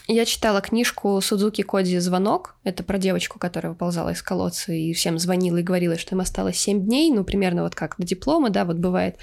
Я 0.06 0.26
читала 0.26 0.60
книжку 0.60 1.18
Судзуки 1.22 1.62
Коди 1.62 1.98
«Звонок». 1.98 2.56
Это 2.62 2.82
про 2.82 2.98
девочку, 2.98 3.38
которая 3.38 3.72
выползала 3.72 4.10
из 4.10 4.20
колодца 4.20 4.72
и 4.72 4.92
всем 4.92 5.18
звонила 5.18 5.56
и 5.56 5.62
говорила, 5.62 5.96
что 5.96 6.14
им 6.14 6.20
осталось 6.20 6.58
7 6.58 6.84
дней, 6.84 7.10
ну, 7.10 7.24
примерно 7.24 7.62
вот 7.62 7.74
как 7.74 7.94
до 7.96 8.06
диплома, 8.06 8.50
да, 8.50 8.66
вот 8.66 8.76
бывает, 8.76 9.16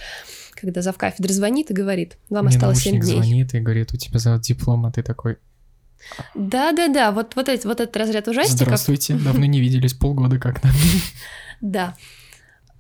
когда 0.56 0.82
завкафедры 0.82 1.32
звонит 1.34 1.70
и 1.70 1.76
говорит, 1.76 2.18
вам 2.32 2.46
Мне 2.46 2.56
осталось 2.56 2.80
7 2.80 2.94
научник 2.94 3.06
дней. 3.06 3.24
звонит 3.24 3.54
и 3.54 3.60
говорит, 3.60 3.94
у 3.94 3.98
тебя 3.98 4.18
за 4.18 4.40
диплом, 4.40 4.88
а 4.88 4.92
ты 4.92 5.04
такой, 5.04 5.38
Да-да-да, 6.34 7.12
вот, 7.12 7.36
вот, 7.36 7.48
эти, 7.48 7.68
вот 7.68 7.80
этот 7.80 7.96
разряд 7.96 8.28
ужастиков. 8.28 8.62
здравствуйте, 8.62 9.14
давно 9.14 9.46
не 9.46 9.60
виделись, 9.62 9.94
полгода 9.94 10.40
как-то. 10.40 10.68
Да. 11.62 11.96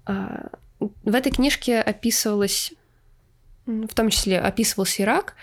А, 0.08 0.50
В 0.80 1.14
этой 1.14 1.32
книжке 1.32 1.80
описывалось, 1.80 2.74
в 3.66 3.94
том 3.94 4.10
числе 4.10 4.40
описывался 4.40 5.04
Ирак, 5.04 5.36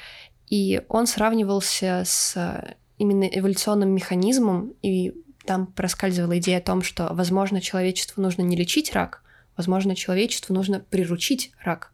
и 0.48 0.82
он 0.88 1.06
сравнивался 1.06 2.02
с 2.04 2.36
а, 2.36 2.74
именно 2.98 3.24
эволюционным 3.24 3.90
механизмом, 3.90 4.74
и 4.82 5.14
там 5.44 5.66
проскальзывала 5.66 6.38
идея 6.38 6.58
о 6.58 6.62
том, 6.62 6.82
что, 6.82 7.08
возможно, 7.12 7.60
человечеству 7.60 8.22
нужно 8.22 8.42
не 8.42 8.56
лечить 8.56 8.92
рак, 8.92 9.22
возможно, 9.56 9.94
человечеству 9.94 10.54
нужно 10.54 10.80
приручить 10.80 11.52
рак. 11.62 11.92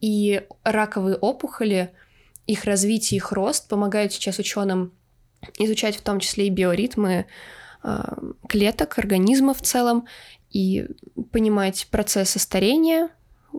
И 0.00 0.42
раковые 0.62 1.16
опухоли, 1.16 1.92
их 2.46 2.64
развитие, 2.64 3.16
их 3.16 3.32
рост 3.32 3.68
помогают 3.68 4.12
сейчас 4.12 4.38
ученым 4.38 4.92
изучать 5.58 5.96
в 5.96 6.02
том 6.02 6.20
числе 6.20 6.46
и 6.46 6.50
биоритмы 6.50 7.26
а, 7.82 8.18
клеток, 8.48 8.98
организма 8.98 9.54
в 9.54 9.62
целом, 9.62 10.06
и 10.50 10.86
понимать 11.30 11.86
процессы 11.90 12.38
старения, 12.38 13.10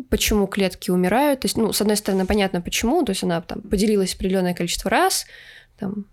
почему 0.09 0.47
клетки 0.47 0.91
умирают. 0.91 1.41
То 1.41 1.45
есть, 1.45 1.57
ну, 1.57 1.73
с 1.73 1.81
одной 1.81 1.97
стороны, 1.97 2.25
понятно 2.25 2.61
почему, 2.61 3.03
то 3.03 3.11
есть 3.11 3.23
она 3.23 3.41
там 3.41 3.61
поделилась 3.61 4.15
определенное 4.15 4.53
количество 4.53 4.89
раз, 4.89 5.25
там 5.77 6.05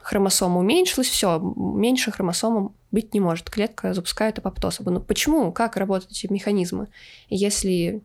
хромосома 0.00 0.60
уменьшилась, 0.60 1.08
все, 1.08 1.38
меньше 1.56 2.12
хромосомам 2.12 2.76
быть 2.90 3.12
не 3.12 3.20
может. 3.20 3.50
Клетка 3.50 3.92
запускает 3.92 4.38
апоптоз. 4.38 4.78
Но 4.80 5.00
почему, 5.00 5.52
как 5.52 5.76
работают 5.76 6.12
эти 6.12 6.32
механизмы? 6.32 6.88
Если 7.28 8.04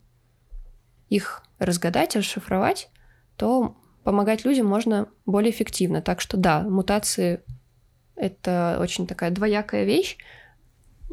их 1.09 1.43
разгадать, 1.59 2.15
расшифровать, 2.15 2.89
то 3.35 3.75
помогать 4.03 4.45
людям 4.45 4.65
можно 4.65 5.09
более 5.25 5.51
эффективно. 5.51 6.01
Так 6.01 6.21
что 6.21 6.37
да, 6.37 6.61
мутации— 6.61 7.41
это 8.15 8.77
очень 8.81 9.05
такая 9.05 9.29
двоякая 9.29 9.83
вещь, 9.83 10.17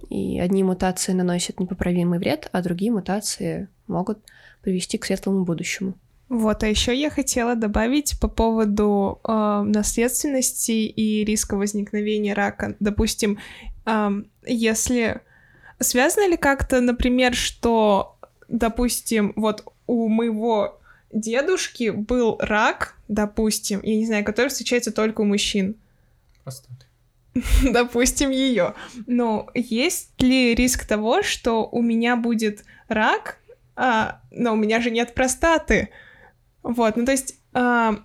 и 0.08 0.40
одни 0.40 0.62
мутации 0.62 1.12
наносят 1.12 1.60
непоправимый 1.60 2.18
вред, 2.18 2.48
а 2.52 2.62
другие 2.62 2.92
мутации 2.92 3.68
могут 3.88 4.18
привести 4.62 4.98
к 4.98 5.04
светлому 5.04 5.44
будущему. 5.44 5.94
Вот, 6.28 6.62
а 6.62 6.68
еще 6.68 6.94
я 6.94 7.08
хотела 7.08 7.54
добавить 7.54 8.20
по 8.20 8.28
поводу 8.28 9.18
э, 9.26 9.62
наследственности 9.64 10.72
и 10.72 11.24
риска 11.24 11.56
возникновения 11.56 12.34
рака. 12.34 12.76
Допустим, 12.80 13.38
ам, 13.86 14.26
если 14.44 15.22
связано 15.80 16.28
ли 16.28 16.36
как-то, 16.36 16.80
например, 16.80 17.34
что, 17.34 18.18
допустим, 18.48 19.32
вот 19.36 19.64
у 19.86 20.08
моего 20.08 20.78
дедушки 21.10 21.88
был 21.90 22.36
рак, 22.40 22.96
допустим, 23.08 23.80
я 23.82 23.96
не 23.96 24.06
знаю, 24.06 24.24
который 24.24 24.48
встречается 24.48 24.92
только 24.92 25.22
у 25.22 25.24
мужчин. 25.24 25.76
допустим, 27.62 28.30
ее. 28.30 28.74
Но 29.06 29.48
есть 29.54 30.20
ли 30.20 30.54
риск 30.54 30.86
того, 30.86 31.22
что 31.22 31.66
у 31.66 31.82
меня 31.82 32.16
будет 32.16 32.64
рак, 32.88 33.38
а, 33.78 34.20
но 34.30 34.52
у 34.52 34.56
меня 34.56 34.80
же 34.80 34.90
нет 34.90 35.14
простаты? 35.14 35.90
Вот, 36.62 36.96
ну 36.96 37.04
то 37.04 37.12
есть 37.12 37.40
а, 37.54 38.04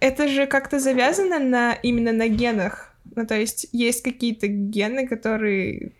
это 0.00 0.28
же 0.28 0.46
как-то 0.46 0.78
завязано 0.78 1.38
на 1.38 1.72
именно 1.74 2.12
на 2.12 2.28
генах. 2.28 2.94
Ну, 3.14 3.26
то 3.26 3.38
есть 3.38 3.68
есть 3.72 4.02
какие-то 4.02 4.46
гены, 4.46 5.06
которые... 5.06 5.92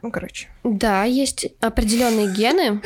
Ну, 0.00 0.10
короче. 0.10 0.48
Да, 0.64 1.04
есть 1.04 1.46
определенные 1.60 2.32
гены, 2.32 2.80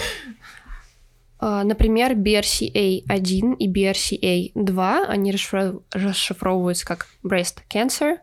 а, 1.38 1.64
например, 1.64 2.12
BRCA1 2.12 3.56
и 3.56 3.72
BRCA2, 3.72 5.04
они 5.06 5.32
расшифров- 5.32 5.82
расшифровываются 5.92 6.86
как 6.86 7.06
breast 7.22 7.58
cancer, 7.70 8.18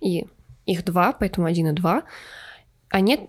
и 0.00 0.26
их 0.66 0.84
два, 0.84 1.12
поэтому 1.12 1.46
один 1.46 1.68
и 1.68 1.72
два. 1.72 2.04
Они 2.88 3.28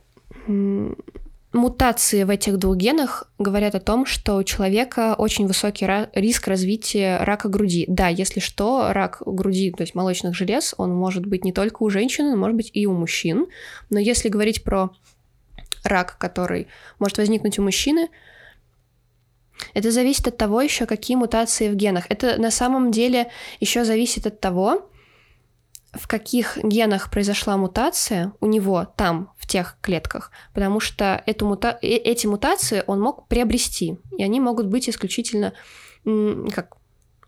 мутации 1.56 2.24
в 2.24 2.30
этих 2.30 2.58
двух 2.58 2.76
генах 2.76 3.32
говорят 3.40 3.76
о 3.76 3.80
том, 3.80 4.06
что 4.06 4.36
у 4.36 4.44
человека 4.44 5.16
очень 5.18 5.48
высокий 5.48 5.88
риск 6.14 6.48
развития 6.48 7.18
рака 7.22 7.50
груди. 7.50 7.86
Да, 7.88 8.10
если 8.10 8.40
что, 8.40 8.92
рак 8.92 9.24
груди, 9.26 9.72
то 9.72 9.82
есть 9.82 9.96
молочных 9.96 10.36
желез, 10.36 10.76
он 10.78 10.94
может 10.94 11.26
быть 11.26 11.44
не 11.44 11.54
только 11.54 11.82
у 11.82 11.90
женщин, 11.90 12.26
он 12.26 12.38
может 12.38 12.58
быть 12.58 12.72
и 12.74 12.86
у 12.86 12.94
мужчин. 12.94 13.48
Но 13.90 14.00
если 14.00 14.30
говорить 14.30 14.64
про 14.64 14.92
рак, 15.84 16.18
который 16.20 16.68
может 17.00 17.18
возникнуть 17.18 17.58
у 17.58 17.64
мужчины, 17.64 18.10
это 19.74 19.92
зависит 19.92 20.28
от 20.28 20.38
того 20.38 20.62
еще, 20.62 20.86
какие 20.86 21.16
мутации 21.16 21.70
в 21.70 21.76
генах. 21.76 22.06
Это 22.10 22.40
на 22.40 22.52
самом 22.52 22.92
деле 22.92 23.32
еще 23.62 23.86
зависит 23.86 24.28
от 24.28 24.42
того, 24.42 24.90
в 25.94 26.08
каких 26.08 26.58
генах 26.62 27.10
произошла 27.10 27.56
мутация 27.56 28.34
у 28.42 28.48
него 28.48 28.86
там, 28.98 29.32
в 29.46 29.48
тех 29.48 29.78
клетках, 29.82 30.32
потому 30.54 30.80
что 30.80 31.22
эту 31.28 31.46
мута... 31.46 31.78
э- 31.84 31.88
эти 31.88 32.26
мутации 32.26 32.84
он 32.88 33.00
мог 33.00 33.28
приобрести, 33.28 34.00
и 34.18 34.24
они 34.24 34.40
могут 34.40 34.66
быть 34.66 34.90
исключительно 34.90 35.54
как 36.04 36.78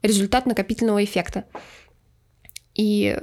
результат 0.01 0.47
накопительного 0.47 1.03
эффекта. 1.03 1.45
И 2.73 3.19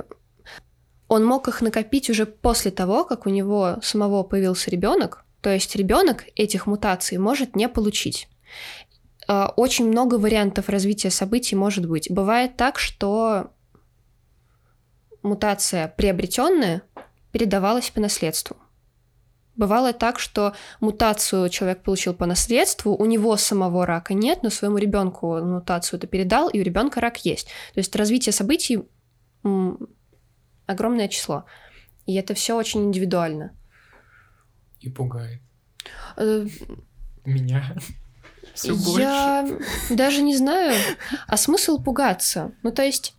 он 1.08 1.24
мог 1.24 1.48
их 1.48 1.60
накопить 1.60 2.08
уже 2.08 2.24
после 2.24 2.70
того, 2.70 3.04
как 3.04 3.26
у 3.26 3.30
него 3.30 3.78
самого 3.82 4.22
появился 4.22 4.70
ребенок, 4.70 5.24
то 5.40 5.50
есть 5.50 5.74
ребенок 5.74 6.24
этих 6.36 6.66
мутаций 6.66 7.18
может 7.18 7.56
не 7.56 7.68
получить. 7.68 8.28
Э, 9.28 9.46
Очень 9.56 9.88
много 9.88 10.14
вариантов 10.18 10.68
развития 10.68 11.10
событий 11.10 11.56
может 11.56 11.88
быть. 11.88 12.10
Бывает 12.10 12.56
так, 12.56 12.78
что 12.78 13.50
мутация 15.22 15.88
приобретенная 15.88 16.82
передавалась 17.32 17.90
по 17.90 18.00
наследству. 18.00 18.56
Бывало 19.56 19.92
так, 19.92 20.18
что 20.18 20.54
мутацию 20.80 21.48
человек 21.48 21.82
получил 21.82 22.14
по 22.14 22.26
наследству, 22.26 22.94
у 22.94 23.04
него 23.04 23.36
самого 23.36 23.86
рака 23.86 24.14
нет, 24.14 24.42
но 24.42 24.50
своему 24.50 24.78
ребенку 24.78 25.40
мутацию 25.40 25.98
это 25.98 26.06
передал, 26.06 26.48
и 26.48 26.60
у 26.60 26.62
ребенка 26.62 27.00
рак 27.00 27.24
есть. 27.24 27.46
То 27.74 27.78
есть 27.78 27.94
развитие 27.94 28.32
событий 28.32 28.82
огромное 30.66 31.08
число. 31.08 31.44
И 32.06 32.14
это 32.14 32.34
все 32.34 32.56
очень 32.56 32.84
индивидуально. 32.84 33.56
И 34.80 34.90
пугает 34.90 35.40
Э, 36.16 36.46
меня 37.24 37.76
все 38.54 38.74
больше. 38.74 39.00
Я 39.00 39.58
даже 39.90 40.22
не 40.22 40.36
знаю, 40.36 40.74
а 41.26 41.36
смысл 41.36 41.82
пугаться? 41.82 42.52
Ну, 42.62 42.70
то 42.72 42.82
есть 42.82 43.14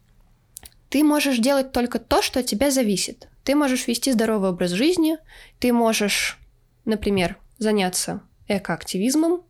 ты 0.89 1.03
можешь 1.03 1.37
делать 1.37 1.71
только 1.71 1.99
то, 1.99 2.21
что 2.21 2.39
от 2.39 2.45
тебя 2.45 2.71
зависит. 2.71 3.27
Ты 3.45 3.55
можешь 3.55 3.87
вести 3.87 4.11
здоровый 4.11 4.49
образ 4.49 4.71
жизни, 4.71 5.17
ты 5.59 5.71
можешь, 5.71 6.39
например, 6.83 7.37
заняться 7.59 8.21
экоактивизмом, 8.47 9.43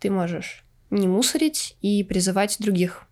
ты 0.00 0.10
можешь 0.10 0.64
не 0.90 1.06
мусорить 1.06 1.76
и 1.82 2.02
призывать 2.02 2.56
других 2.58 3.06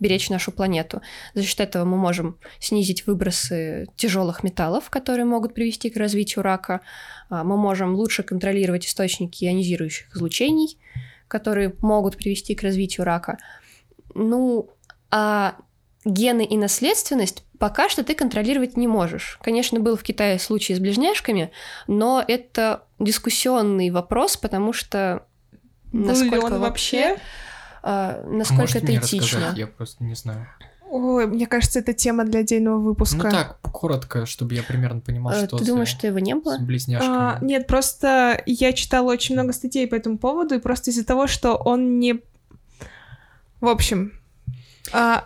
беречь 0.00 0.28
нашу 0.28 0.52
планету. 0.52 1.02
За 1.34 1.42
счет 1.42 1.60
этого 1.60 1.84
мы 1.84 1.96
можем 1.96 2.36
снизить 2.58 3.06
выбросы 3.06 3.86
тяжелых 3.96 4.42
металлов, 4.42 4.90
которые 4.90 5.24
могут 5.24 5.54
привести 5.54 5.88
к 5.88 5.96
развитию 5.96 6.42
рака. 6.42 6.80
А, 7.30 7.44
Мы 7.44 7.56
можем 7.56 7.94
лучше 7.94 8.22
контролировать 8.24 8.86
источники 8.86 9.44
ионизирующих 9.44 10.14
излучений, 10.14 10.78
которые 11.28 11.74
могут 11.80 12.16
привести 12.16 12.54
к 12.54 12.62
развитию 12.62 13.06
рака. 13.06 13.38
Ну, 14.14 14.68
а 15.10 15.56
гены 16.04 16.44
и 16.44 16.56
наследственность 16.56 17.44
пока 17.58 17.88
что 17.88 18.02
ты 18.04 18.14
контролировать 18.14 18.76
не 18.76 18.86
можешь. 18.88 19.38
Конечно, 19.42 19.80
был 19.80 19.96
в 19.96 20.02
Китае 20.02 20.38
случай 20.38 20.74
с 20.74 20.78
ближняшками, 20.80 21.50
но 21.86 22.24
это 22.26 22.82
дискуссионный 22.98 23.90
вопрос, 23.90 24.36
потому 24.36 24.72
что 24.72 25.24
Был 25.92 26.00
ли 26.02 26.06
насколько 26.08 26.44
он 26.44 26.60
вообще, 26.60 27.16
а, 27.82 28.22
насколько 28.26 28.62
Можете 28.62 28.78
это 28.78 28.86
мне 28.88 28.98
этично. 28.98 29.20
рассказать? 29.20 29.58
Я 29.58 29.66
просто 29.66 30.04
не 30.04 30.14
знаю. 30.14 30.46
Ой, 30.88 31.26
мне 31.26 31.46
кажется, 31.48 31.80
это 31.80 31.92
тема 31.94 32.24
для 32.24 32.40
отдельного 32.40 32.78
выпуска. 32.78 33.24
Ну 33.24 33.30
так, 33.30 33.58
коротко, 33.60 34.24
чтобы 34.24 34.54
я 34.54 34.62
примерно 34.62 35.00
понимал, 35.00 35.32
Э, 35.34 35.46
что 35.46 35.56
Ты 35.58 35.64
с- 35.64 35.66
думаешь, 35.66 35.88
что 35.88 36.06
его 36.06 36.20
не 36.20 36.34
с 36.34 36.38
было? 36.42 36.58
близняшками. 36.58 37.12
А, 37.16 37.38
нет, 37.42 37.66
просто 37.66 38.40
я 38.46 38.72
читала 38.72 39.10
очень 39.10 39.34
много 39.34 39.52
статей 39.52 39.86
по 39.88 39.96
этому 39.96 40.16
поводу, 40.16 40.54
и 40.54 40.58
просто 40.60 40.90
из-за 40.90 41.04
того, 41.04 41.26
что 41.26 41.56
он 41.56 41.98
не... 41.98 42.20
В 43.60 43.68
общем, 43.68 44.12
а, 44.92 45.24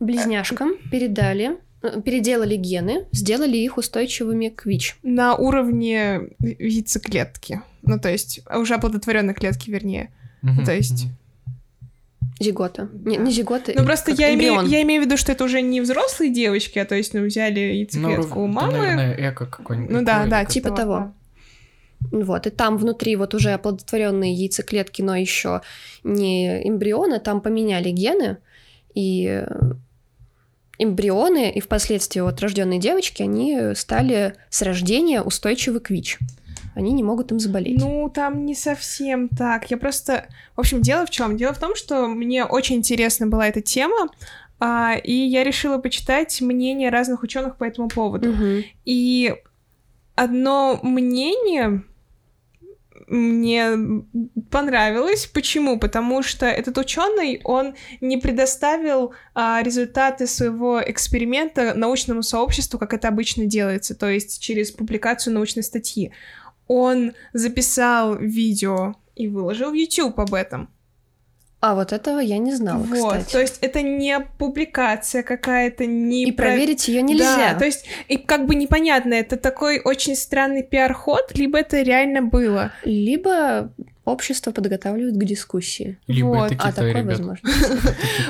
Близняшкам 0.00 0.74
передали, 0.92 1.58
переделали 2.04 2.56
гены, 2.56 3.06
сделали 3.12 3.56
их 3.56 3.76
устойчивыми 3.78 4.48
к 4.48 4.66
ВИЧ. 4.66 4.96
на 5.02 5.34
уровне 5.36 6.20
яйцеклетки. 6.40 7.62
Ну, 7.82 7.98
то 7.98 8.10
есть, 8.10 8.40
уже 8.54 8.74
оплодотворенной 8.74 9.34
клетки, 9.34 9.70
вернее. 9.70 10.10
Мгм, 10.42 10.64
то 10.64 10.72
есть- 10.74 11.04
мгм. 11.04 11.14
Зигота. 12.40 12.88
Не, 13.04 13.16
не 13.16 13.32
зигота. 13.32 13.72
Ну, 13.74 13.84
просто 13.84 14.12
я 14.12 14.32
имею, 14.34 14.64
я 14.66 14.82
имею 14.82 15.02
в 15.02 15.06
виду, 15.06 15.16
что 15.16 15.32
это 15.32 15.42
уже 15.44 15.60
не 15.60 15.80
взрослые 15.80 16.32
девочки, 16.32 16.78
а 16.78 16.84
то 16.84 16.94
есть, 16.94 17.12
ну, 17.14 17.24
взяли 17.24 17.58
Ну, 17.60 17.74
яйцеклетку 18.10 18.40
у 18.40 18.44
это, 18.44 18.52
мамы. 18.52 18.72
наверное, 18.78 19.30
эко 19.30 19.46
какой-нибудь. 19.46 19.90
ну 19.90 20.04
да, 20.04 20.26
да, 20.26 20.40
как- 20.44 20.50
типа 20.50 20.70
того. 20.70 21.12
Вот, 22.12 22.46
и 22.46 22.50
там 22.50 22.76
внутри 22.78 23.16
вот 23.16 23.34
уже 23.34 23.50
оплодотворенные 23.50 24.32
яйцеклетки, 24.34 25.02
но 25.02 25.16
еще 25.16 25.62
не 26.04 26.62
эмбрионы, 26.68 27.18
там 27.18 27.40
поменяли 27.40 27.90
гены, 27.90 28.36
и 28.94 29.26
э, 29.26 29.48
эмбрионы 30.78 31.50
и 31.50 31.60
впоследствии 31.60 32.20
вот 32.20 32.40
рожденные 32.40 32.78
девочки, 32.78 33.22
они 33.22 33.74
стали 33.74 34.34
с 34.48 34.62
рождения 34.62 35.22
устойчивы 35.22 35.80
к 35.80 35.90
ВИЧ. 35.90 36.18
Они 36.74 36.92
не 36.92 37.02
могут 37.02 37.32
им 37.32 37.40
заболеть. 37.40 37.80
Ну, 37.80 38.08
там 38.08 38.46
не 38.46 38.54
совсем 38.54 39.28
так. 39.28 39.68
Я 39.70 39.78
просто... 39.78 40.28
В 40.54 40.60
общем, 40.60 40.80
дело 40.80 41.06
в 41.06 41.10
чем? 41.10 41.36
Дело 41.36 41.52
в 41.52 41.58
том, 41.58 41.74
что 41.74 42.06
мне 42.06 42.44
очень 42.44 42.76
интересна 42.76 43.26
была 43.26 43.48
эта 43.48 43.60
тема, 43.60 44.08
а, 44.60 44.94
и 44.94 45.12
я 45.12 45.42
решила 45.42 45.78
почитать 45.78 46.40
мнения 46.40 46.90
разных 46.90 47.24
ученых 47.24 47.56
по 47.56 47.64
этому 47.64 47.88
поводу. 47.88 48.28
Мгм. 48.30 48.62
И 48.84 49.34
одно 50.14 50.78
мнение 50.82 51.82
мне 53.08 54.04
понравилось. 54.50 55.26
Почему? 55.26 55.78
Потому 55.78 56.22
что 56.22 56.46
этот 56.46 56.78
ученый, 56.78 57.40
он 57.44 57.74
не 58.00 58.18
предоставил 58.18 59.12
а, 59.34 59.62
результаты 59.62 60.26
своего 60.26 60.80
эксперимента 60.84 61.74
научному 61.74 62.22
сообществу, 62.22 62.78
как 62.78 62.94
это 62.94 63.08
обычно 63.08 63.46
делается, 63.46 63.94
то 63.94 64.08
есть 64.08 64.40
через 64.40 64.70
публикацию 64.70 65.34
научной 65.34 65.62
статьи. 65.62 66.12
Он 66.66 67.12
записал 67.32 68.16
видео 68.16 68.96
и 69.16 69.28
выложил 69.28 69.70
в 69.70 69.74
YouTube 69.74 70.18
об 70.20 70.34
этом. 70.34 70.68
А 71.60 71.74
вот 71.74 71.92
этого 71.92 72.20
я 72.20 72.38
не 72.38 72.54
знала, 72.54 72.84
вот, 72.84 73.16
кстати. 73.16 73.32
то 73.32 73.40
есть 73.40 73.58
это 73.62 73.82
не 73.82 74.20
публикация 74.38 75.24
какая-то, 75.24 75.86
не 75.86 76.24
И 76.28 76.30
про- 76.32 76.46
проверить 76.46 76.86
ее 76.86 77.02
нельзя. 77.02 77.36
да, 77.52 77.58
то 77.58 77.64
есть, 77.64 77.84
и 78.06 78.16
как 78.16 78.46
бы 78.46 78.54
непонятно, 78.54 79.14
это 79.14 79.36
такой 79.36 79.80
очень 79.84 80.14
странный 80.14 80.62
пиар-ход, 80.62 81.32
либо 81.36 81.58
это 81.58 81.82
реально 81.82 82.22
было. 82.22 82.72
Либо 82.84 83.72
общество 84.04 84.52
подготавливает 84.52 85.16
к 85.16 85.24
дискуссии. 85.24 85.98
Либо 86.06 86.28
Вот. 86.28 86.52
это 86.52 86.62
А 86.62 86.70
Китай, 86.70 86.72
такое 86.86 87.02
ребят. 87.02 87.18
возможно. 87.18 87.50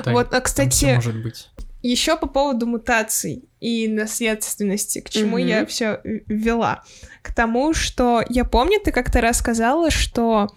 Это. 0.01 0.11
Вот, 0.13 0.33
а, 0.33 0.41
кстати, 0.41 0.95
может 0.95 1.23
быть. 1.23 1.51
еще 1.83 2.17
по 2.17 2.27
поводу 2.29 2.67
мутаций 2.67 3.45
и 3.61 3.89
наследственности, 3.89 5.01
к 5.01 5.11
чему 5.11 5.37
я 5.39 5.67
все 5.67 6.01
вела. 6.03 6.83
К 7.23 7.35
тому, 7.35 7.75
что 7.75 8.25
я 8.31 8.45
помню, 8.45 8.81
ты 8.83 8.91
как-то 8.91 9.21
рассказала, 9.21 9.91
что 9.91 10.49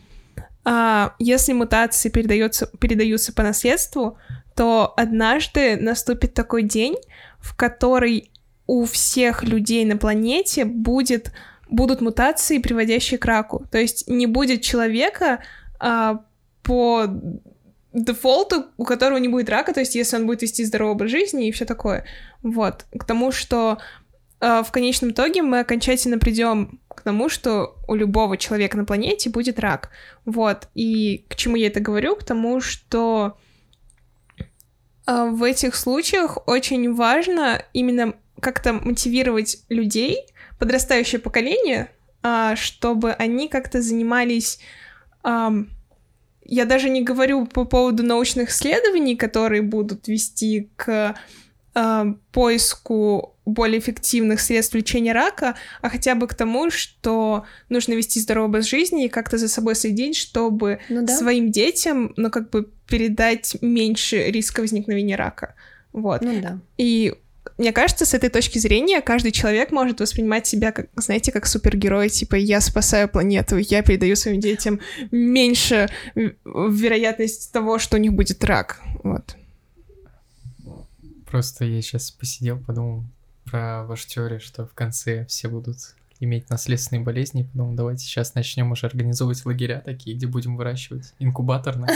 а, 0.63 1.15
если 1.19 1.53
мутации 1.53 2.09
передаются, 2.09 2.67
передаются 2.79 3.33
по 3.33 3.43
наследству, 3.43 4.17
то 4.55 4.93
однажды 4.95 5.77
наступит 5.77 6.33
такой 6.33 6.63
день, 6.63 6.95
в 7.39 7.55
который 7.55 8.31
у 8.67 8.85
всех 8.85 9.43
людей 9.43 9.85
на 9.85 9.97
планете 9.97 10.65
будет, 10.65 11.31
будут 11.69 12.01
мутации, 12.01 12.59
приводящие 12.59 13.17
к 13.17 13.25
раку. 13.25 13.65
То 13.71 13.77
есть 13.77 14.07
не 14.07 14.27
будет 14.27 14.61
человека 14.61 15.43
а, 15.79 16.21
по 16.63 17.07
дефолту, 17.93 18.67
у 18.77 18.85
которого 18.85 19.17
не 19.17 19.27
будет 19.27 19.49
рака, 19.49 19.73
то 19.73 19.79
есть 19.79 19.95
если 19.95 20.15
он 20.15 20.25
будет 20.25 20.43
вести 20.43 20.63
здоровый 20.63 20.93
образ 20.93 21.11
жизни 21.11 21.47
и 21.47 21.51
все 21.51 21.65
такое. 21.65 22.05
Вот. 22.41 22.85
К 22.97 23.03
тому, 23.03 23.31
что 23.31 23.79
э, 24.39 24.63
в 24.65 24.71
конечном 24.71 25.11
итоге 25.11 25.41
мы 25.41 25.59
окончательно 25.59 26.17
придем 26.17 26.79
к 26.95 27.01
тому, 27.01 27.29
что 27.29 27.75
у 27.87 27.95
любого 27.95 28.37
человека 28.37 28.77
на 28.77 28.85
планете 28.85 29.29
будет 29.29 29.59
рак. 29.59 29.89
Вот. 30.25 30.67
И 30.75 31.25
к 31.29 31.35
чему 31.35 31.55
я 31.55 31.67
это 31.67 31.79
говорю? 31.79 32.15
К 32.15 32.23
тому, 32.23 32.61
что 32.61 33.37
э, 35.07 35.29
в 35.29 35.43
этих 35.43 35.75
случаях 35.75 36.37
очень 36.47 36.93
важно 36.93 37.63
именно 37.73 38.13
как-то 38.39 38.73
мотивировать 38.73 39.57
людей, 39.69 40.17
подрастающее 40.59 41.19
поколение, 41.19 41.91
а, 42.23 42.55
чтобы 42.55 43.13
они 43.13 43.47
как-то 43.47 43.81
занимались 43.81 44.59
я 46.51 46.65
даже 46.65 46.89
не 46.89 47.01
говорю 47.01 47.45
по 47.45 47.65
поводу 47.65 48.03
научных 48.03 48.49
исследований, 48.49 49.15
которые 49.15 49.61
будут 49.61 50.07
вести 50.07 50.69
к 50.75 51.15
э, 51.73 52.13
поиску 52.31 53.30
более 53.45 53.79
эффективных 53.79 54.39
средств 54.39 54.75
лечения 54.75 55.13
рака, 55.13 55.55
а 55.81 55.89
хотя 55.89 56.13
бы 56.15 56.27
к 56.27 56.35
тому, 56.35 56.69
что 56.69 57.45
нужно 57.69 57.93
вести 57.93 58.19
здоровый 58.19 58.49
образ 58.49 58.67
жизни 58.67 59.05
и 59.05 59.09
как-то 59.09 59.37
за 59.37 59.47
собой 59.47 59.75
следить, 59.75 60.15
чтобы 60.15 60.79
Ну 60.89 61.05
да. 61.05 61.17
своим 61.17 61.51
детям, 61.51 62.13
ну, 62.17 62.29
как 62.29 62.49
бы 62.51 62.69
передать 62.87 63.57
меньше 63.61 64.23
риска 64.29 64.61
возникновения 64.61 65.15
рака. 65.15 65.55
Вот. 65.91 66.21
Ну 66.21 66.39
да. 66.41 66.59
И 66.77 67.15
мне 67.57 67.71
кажется, 67.73 68.05
с 68.05 68.13
этой 68.13 68.29
точки 68.29 68.59
зрения 68.59 69.01
каждый 69.01 69.31
человек 69.31 69.71
может 69.71 69.99
воспринимать 69.99 70.45
себя, 70.45 70.71
как, 70.71 70.87
знаете, 70.95 71.31
как 71.31 71.47
супергерой, 71.47 72.09
типа 72.09 72.35
я 72.35 72.61
спасаю 72.61 73.09
планету, 73.09 73.57
я 73.57 73.81
передаю 73.81 74.15
своим 74.15 74.39
детям 74.39 74.79
меньше 75.11 75.89
в- 76.13 76.71
вероятность 76.71 77.51
того, 77.51 77.79
что 77.79 77.97
у 77.97 77.99
них 77.99 78.13
будет 78.13 78.43
рак. 78.43 78.79
Вот. 79.03 79.35
Просто 81.25 81.65
я 81.65 81.81
сейчас 81.81 82.11
посидел, 82.11 82.59
подумал, 82.59 83.03
про 83.51 83.83
вашу 83.83 84.07
теорию, 84.07 84.39
что 84.39 84.65
в 84.65 84.73
конце 84.73 85.25
все 85.25 85.49
будут 85.49 85.77
иметь 86.21 86.49
наследственные 86.49 87.03
болезни. 87.03 87.43
Потом 87.51 87.75
давайте 87.75 88.05
сейчас 88.05 88.35
начнем 88.35 88.71
уже 88.71 88.85
организовывать 88.85 89.45
лагеря 89.45 89.81
такие, 89.83 90.15
где 90.15 90.27
будем 90.27 90.55
выращивать 90.55 91.13
инкубаторные. 91.19 91.89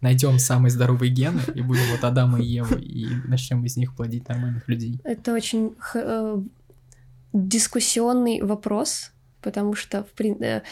Найдем 0.00 0.38
самые 0.38 0.70
здоровые 0.70 1.10
гены 1.10 1.40
и 1.54 1.62
будем 1.62 1.84
вот 1.92 2.04
Адама 2.04 2.40
и 2.40 2.44
Еву, 2.44 2.74
и 2.74 3.06
начнем 3.24 3.64
из 3.64 3.76
них 3.76 3.94
плодить 3.96 4.28
нормальных 4.28 4.68
людей. 4.68 5.00
Это 5.04 5.32
очень 5.32 5.74
э, 5.94 6.42
дискуссионный 7.32 8.42
вопрос, 8.42 9.12
потому 9.40 9.74
что 9.74 10.04
в 10.04 10.20
прин- 10.20 10.42
э, 10.42 10.62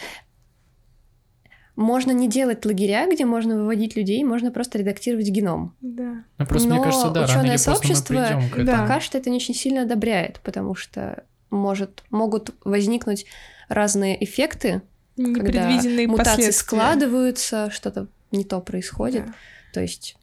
можно 1.81 2.11
не 2.11 2.28
делать 2.28 2.66
лагеря, 2.66 3.11
где 3.11 3.24
можно 3.24 3.57
выводить 3.57 3.97
людей, 3.97 4.22
можно 4.22 4.51
просто 4.53 4.78
редактировать 4.78 5.28
геном. 5.28 5.74
Да. 5.81 6.24
Ну, 6.37 6.47
просто 6.47 6.68
мне 6.68 6.76
Но 6.76 6.85
кажется, 6.85 7.11
да, 7.11 7.24
ученое 7.24 7.57
сообщество. 7.57 8.43
Да. 8.59 8.83
Пока 8.83 9.01
что 9.01 9.16
это 9.16 9.31
не 9.31 9.37
очень 9.37 9.55
сильно 9.55 9.83
одобряет, 9.83 10.41
потому 10.45 10.74
что 10.74 11.24
может, 11.49 12.05
могут 12.11 12.55
возникнуть 12.64 13.24
разные 13.68 14.22
эффекты, 14.22 14.83
когда 15.16 15.31
Непредвиденные 15.70 16.07
мутации 16.07 16.31
последствия. 16.31 16.53
складываются, 16.53 17.70
что-то 17.70 18.09
не 18.31 18.45
то 18.45 18.61
происходит. 18.61 19.26
Да. 19.26 19.35
То 19.72 19.81
есть, 19.81 20.18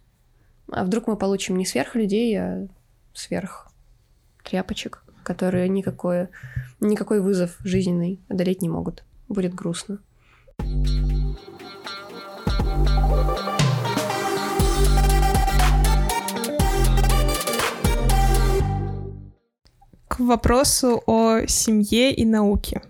а 0.72 0.84
вдруг 0.84 1.08
мы 1.08 1.18
получим 1.18 1.58
не 1.58 1.66
сверхлюдей, 1.66 2.40
а 2.40 2.68
сверх 3.16 3.72
тряпочек, 4.44 5.04
которые 5.24 5.70
никакое, 5.70 6.30
никакой 6.80 7.20
вызов 7.20 7.58
жизненный 7.62 8.22
одолеть 8.30 8.62
не 8.62 8.70
могут. 8.70 9.04
Будет 9.28 9.56
грустно. 9.56 9.98
К 20.08 20.20
вопросу 20.20 21.04
о 21.06 21.46
семье 21.48 22.14
и 22.14 22.26
науке. 22.26 22.82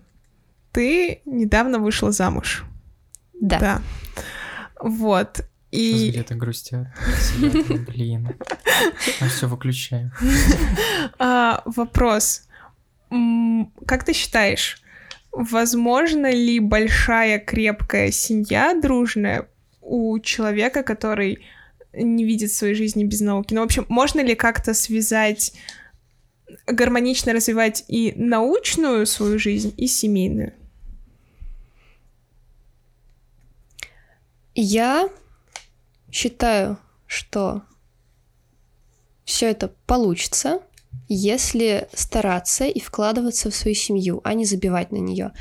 Ты 0.72 1.22
недавно 1.26 1.80
вышла 1.80 2.12
замуж. 2.12 2.64
Да. 3.34 3.60
Да. 3.60 3.82
Вот. 4.80 5.38
Сейчас 5.70 6.02
И 6.02 6.10
где-то 6.12 6.36
грустят. 6.36 6.88
Блин. 7.88 8.30
Ну 9.20 9.28
все, 9.28 9.48
выключаем. 9.48 10.12
а, 11.20 11.62
вопрос. 11.66 12.48
Как 13.86 14.06
ты 14.06 14.14
считаешь, 14.14 14.82
возможно 15.38 16.32
ли 16.32 16.60
большая 16.60 17.40
крепкая 17.40 18.12
семья 18.12 18.74
дружная 18.74 19.48
у 19.82 20.18
человека, 20.20 20.82
который 20.82 21.46
не 21.94 22.26
видит 22.26 22.52
своей 22.52 22.74
жизни 22.74 23.04
без 23.04 23.22
науки? 23.22 23.54
Ну, 23.54 23.62
в 23.62 23.66
общем, 23.66 23.86
можно 23.88 24.22
ли 24.22 24.36
как-то 24.36 24.74
связать, 24.74 25.54
гармонично 26.66 27.34
развивать 27.34 27.86
и 27.88 28.14
научную 28.16 29.06
свою 29.06 29.38
жизнь, 29.38 29.74
и 29.78 29.88
семейную? 29.88 30.54
Я 34.56 35.10
считаю, 36.12 36.80
что 37.06 37.62
все 39.24 39.52
это 39.52 39.68
получится, 39.86 40.62
если 41.08 41.88
стараться 41.94 42.66
и 42.66 42.80
вкладываться 42.80 43.50
в 43.50 43.56
свою 43.56 43.76
семью, 43.76 44.22
а 44.24 44.34
не 44.34 44.46
забивать 44.46 44.92
на 44.92 44.98
нее. 44.98 45.32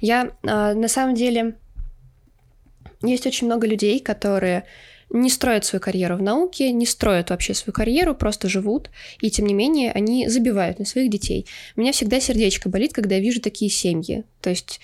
Я 0.00 0.32
а, 0.42 0.74
на 0.74 0.88
самом 0.88 1.14
деле 1.14 1.56
есть 3.02 3.26
очень 3.26 3.46
много 3.46 3.66
людей, 3.66 4.00
которые 4.00 4.64
не 5.10 5.30
строят 5.30 5.64
свою 5.64 5.80
карьеру 5.80 6.16
в 6.16 6.22
науке, 6.22 6.72
не 6.72 6.86
строят 6.86 7.30
вообще 7.30 7.54
свою 7.54 7.72
карьеру, 7.72 8.14
просто 8.14 8.48
живут, 8.48 8.90
и 9.20 9.30
тем 9.30 9.46
не 9.46 9.54
менее 9.54 9.92
они 9.92 10.28
забивают 10.28 10.78
на 10.78 10.84
своих 10.84 11.10
детей. 11.10 11.46
У 11.76 11.80
меня 11.80 11.92
всегда 11.92 12.20
сердечко 12.20 12.68
болит, 12.68 12.92
когда 12.92 13.14
я 13.16 13.20
вижу 13.20 13.40
такие 13.40 13.70
семьи. 13.70 14.24
То 14.40 14.50
есть 14.50 14.80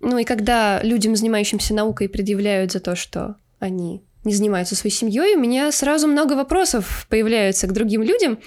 ну 0.00 0.18
и 0.18 0.24
когда 0.24 0.82
людям, 0.82 1.16
занимающимся 1.16 1.74
наукой, 1.74 2.08
предъявляют 2.08 2.72
за 2.72 2.80
то, 2.80 2.96
что 2.96 3.36
они 3.58 4.02
не 4.24 4.34
занимаются 4.34 4.74
своей 4.74 4.94
семьей, 4.94 5.36
у 5.36 5.40
меня 5.40 5.70
сразу 5.72 6.06
много 6.06 6.34
вопросов 6.34 7.06
появляются 7.08 7.66
к 7.66 7.72
другим 7.72 8.02
людям. 8.02 8.38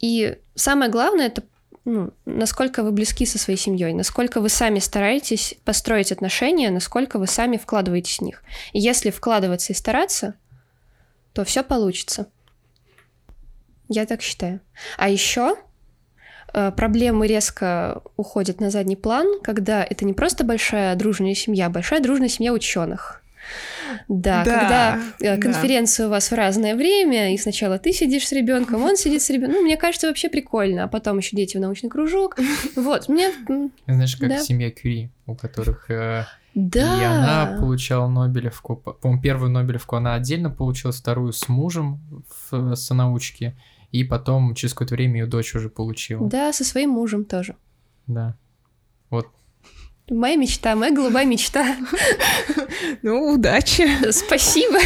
И 0.00 0.38
самое 0.54 0.90
главное 0.90 1.26
это 1.26 1.42
ну, 1.84 2.12
насколько 2.24 2.82
вы 2.82 2.92
близки 2.92 3.26
со 3.26 3.38
своей 3.38 3.58
семьей, 3.58 3.92
насколько 3.92 4.40
вы 4.40 4.48
сами 4.48 4.78
стараетесь 4.78 5.56
построить 5.64 6.12
отношения, 6.12 6.70
насколько 6.70 7.18
вы 7.18 7.26
сами 7.26 7.58
вкладываетесь 7.58 8.18
в 8.18 8.22
них. 8.22 8.42
И 8.72 8.80
если 8.80 9.10
вкладываться 9.10 9.72
и 9.72 9.76
стараться, 9.76 10.34
то 11.34 11.44
все 11.44 11.62
получится. 11.62 12.26
Я 13.88 14.06
так 14.06 14.22
считаю. 14.22 14.60
А 14.96 15.10
еще 15.10 15.56
э, 16.54 16.72
проблемы 16.72 17.26
резко 17.26 18.00
уходят 18.16 18.60
на 18.60 18.70
задний 18.70 18.96
план, 18.96 19.40
когда 19.42 19.84
это 19.84 20.06
не 20.06 20.14
просто 20.14 20.42
большая 20.42 20.96
дружная 20.96 21.34
семья, 21.34 21.66
а 21.66 21.70
большая 21.70 22.00
дружная 22.00 22.28
семья 22.28 22.54
ученых. 22.54 23.22
Да, 24.08 24.44
Да, 24.44 24.58
когда 24.60 24.98
э, 25.20 25.36
да. 25.36 25.42
конференция 25.42 26.06
у 26.06 26.10
вас 26.10 26.30
в 26.30 26.34
разное 26.34 26.74
время, 26.74 27.34
и 27.34 27.38
сначала 27.38 27.78
ты 27.78 27.92
сидишь 27.92 28.26
с 28.28 28.32
ребенком, 28.32 28.82
он 28.82 28.96
сидит 28.96 29.22
с 29.22 29.30
ребенком. 29.30 29.56
Ну, 29.56 29.62
мне 29.62 29.76
кажется, 29.76 30.08
вообще 30.08 30.28
прикольно. 30.28 30.84
А 30.84 30.88
потом 30.88 31.18
еще 31.18 31.36
дети 31.36 31.56
в 31.56 31.60
научный 31.60 31.88
кружок. 31.90 32.36
Вот, 32.76 33.08
мне. 33.08 33.30
Знаешь, 33.86 34.16
как 34.16 34.28
Да. 34.28 34.38
семья 34.40 34.70
Кюри, 34.70 35.10
у 35.26 35.34
которых 35.34 35.90
э, 35.90 36.24
Да. 36.54 37.00
И 37.00 37.04
она 37.04 37.56
получала 37.60 38.08
Нобелевку. 38.08 38.76
По- 38.76 38.92
По-моему, 38.92 39.22
первую 39.22 39.50
Нобелевку 39.50 39.96
она 39.96 40.14
отдельно 40.14 40.50
получила, 40.50 40.92
вторую 40.92 41.32
с 41.32 41.48
мужем 41.48 42.00
в 42.50 42.74
сонаучке. 42.76 43.56
И 43.92 44.02
потом, 44.02 44.54
через 44.54 44.72
какое-то 44.74 44.94
время, 44.96 45.20
ее 45.20 45.26
дочь 45.26 45.54
уже 45.54 45.68
получила. 45.68 46.28
Да, 46.28 46.52
со 46.52 46.64
своим 46.64 46.90
мужем 46.90 47.24
тоже. 47.24 47.54
Да. 48.06 48.34
Вот. 49.10 49.28
Моя 50.10 50.36
мечта, 50.36 50.76
моя 50.76 50.94
голубая 50.94 51.24
мечта. 51.24 51.76
Ну, 53.02 53.32
удачи. 53.32 54.10
Спасибо. 54.12 54.78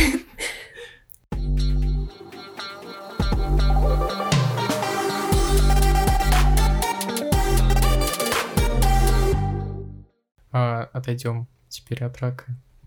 А, 10.50 10.84
отойдем 10.92 11.48
теперь 11.68 12.04
от 12.04 12.18
рака. 12.18 12.44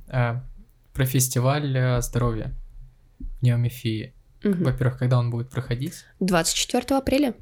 А, 0.07 0.43
про 0.93 1.05
фестиваль 1.05 1.77
э, 1.77 2.01
здоровья 2.01 2.53
в 3.19 3.43
Неомифии. 3.43 4.13
Мгм. 4.43 4.63
Во-первых, 4.63 4.97
когда 4.97 5.19
он 5.19 5.29
будет 5.29 5.49
проходить? 5.49 6.05
24 6.19 6.97
апреля. 6.97 7.36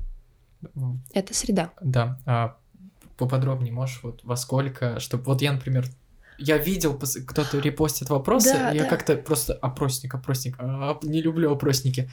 Это 1.13 1.33
среда. 1.33 1.71
Да. 1.81 2.19
А, 2.25 2.58
поподробнее 3.19 3.71
можешь, 3.71 3.99
вот 4.01 4.21
во 4.23 4.35
сколько, 4.35 4.99
чтобы... 4.99 5.23
Вот 5.25 5.41
я, 5.41 5.51
например, 5.51 5.85
я 6.39 6.57
видел, 6.57 6.97
кто-то 6.97 7.59
репостит 7.59 8.09
вопросы, 8.09 8.53
Да, 8.53 8.71
я 8.71 8.83
да. 8.83 8.89
как-то 8.89 9.15
просто 9.17 9.53
опросник, 9.53 10.15
опросник, 10.15 10.55
а, 10.57 10.97
не 11.03 11.21
люблю 11.21 11.51
опросники. 11.51 12.09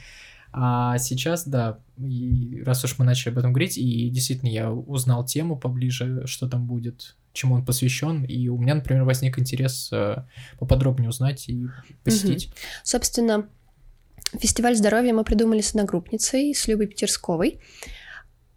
А 0.51 0.97
сейчас, 0.97 1.47
да, 1.47 1.79
и 1.97 2.63
раз 2.65 2.83
уж 2.83 2.97
мы 2.97 3.05
начали 3.05 3.31
об 3.31 3.37
этом 3.37 3.53
говорить, 3.53 3.77
и 3.77 4.09
действительно 4.09 4.49
я 4.49 4.71
узнал 4.71 5.25
тему 5.25 5.57
поближе, 5.57 6.25
что 6.25 6.47
там 6.47 6.65
будет, 6.65 7.15
чему 7.33 7.55
он 7.55 7.65
посвящен, 7.65 8.23
и 8.23 8.47
у 8.47 8.57
меня, 8.57 8.75
например, 8.75 9.03
возник 9.03 9.37
интерес 9.39 9.89
э, 9.91 10.23
поподробнее 10.57 11.09
узнать 11.09 11.49
и 11.49 11.67
посетить. 12.03 12.51
Собственно, 12.83 13.47
фестиваль 14.39 14.75
здоровья 14.75 15.13
мы 15.13 15.23
придумали 15.23 15.61
с 15.61 15.71
одногруппницей, 15.71 16.55
с 16.55 16.67
Любой 16.67 16.87
Петерсковой. 16.87 17.59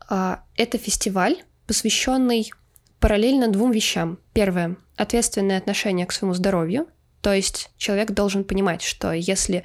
А, 0.09 0.45
Это 0.57 0.79
фестиваль, 0.79 1.37
посвященный 1.71 2.51
параллельно 2.99 3.47
двум 3.47 3.71
вещам. 3.71 4.18
Первое— 4.33 4.77
ответственное 4.97 5.57
отношение 5.57 6.05
к 6.05 6.11
своему 6.11 6.35
здоровью. 6.35 6.89
То 7.21 7.33
есть 7.33 7.71
человек 7.77 8.11
должен 8.11 8.43
понимать, 8.43 8.83
что 8.83 9.12
если, 9.12 9.62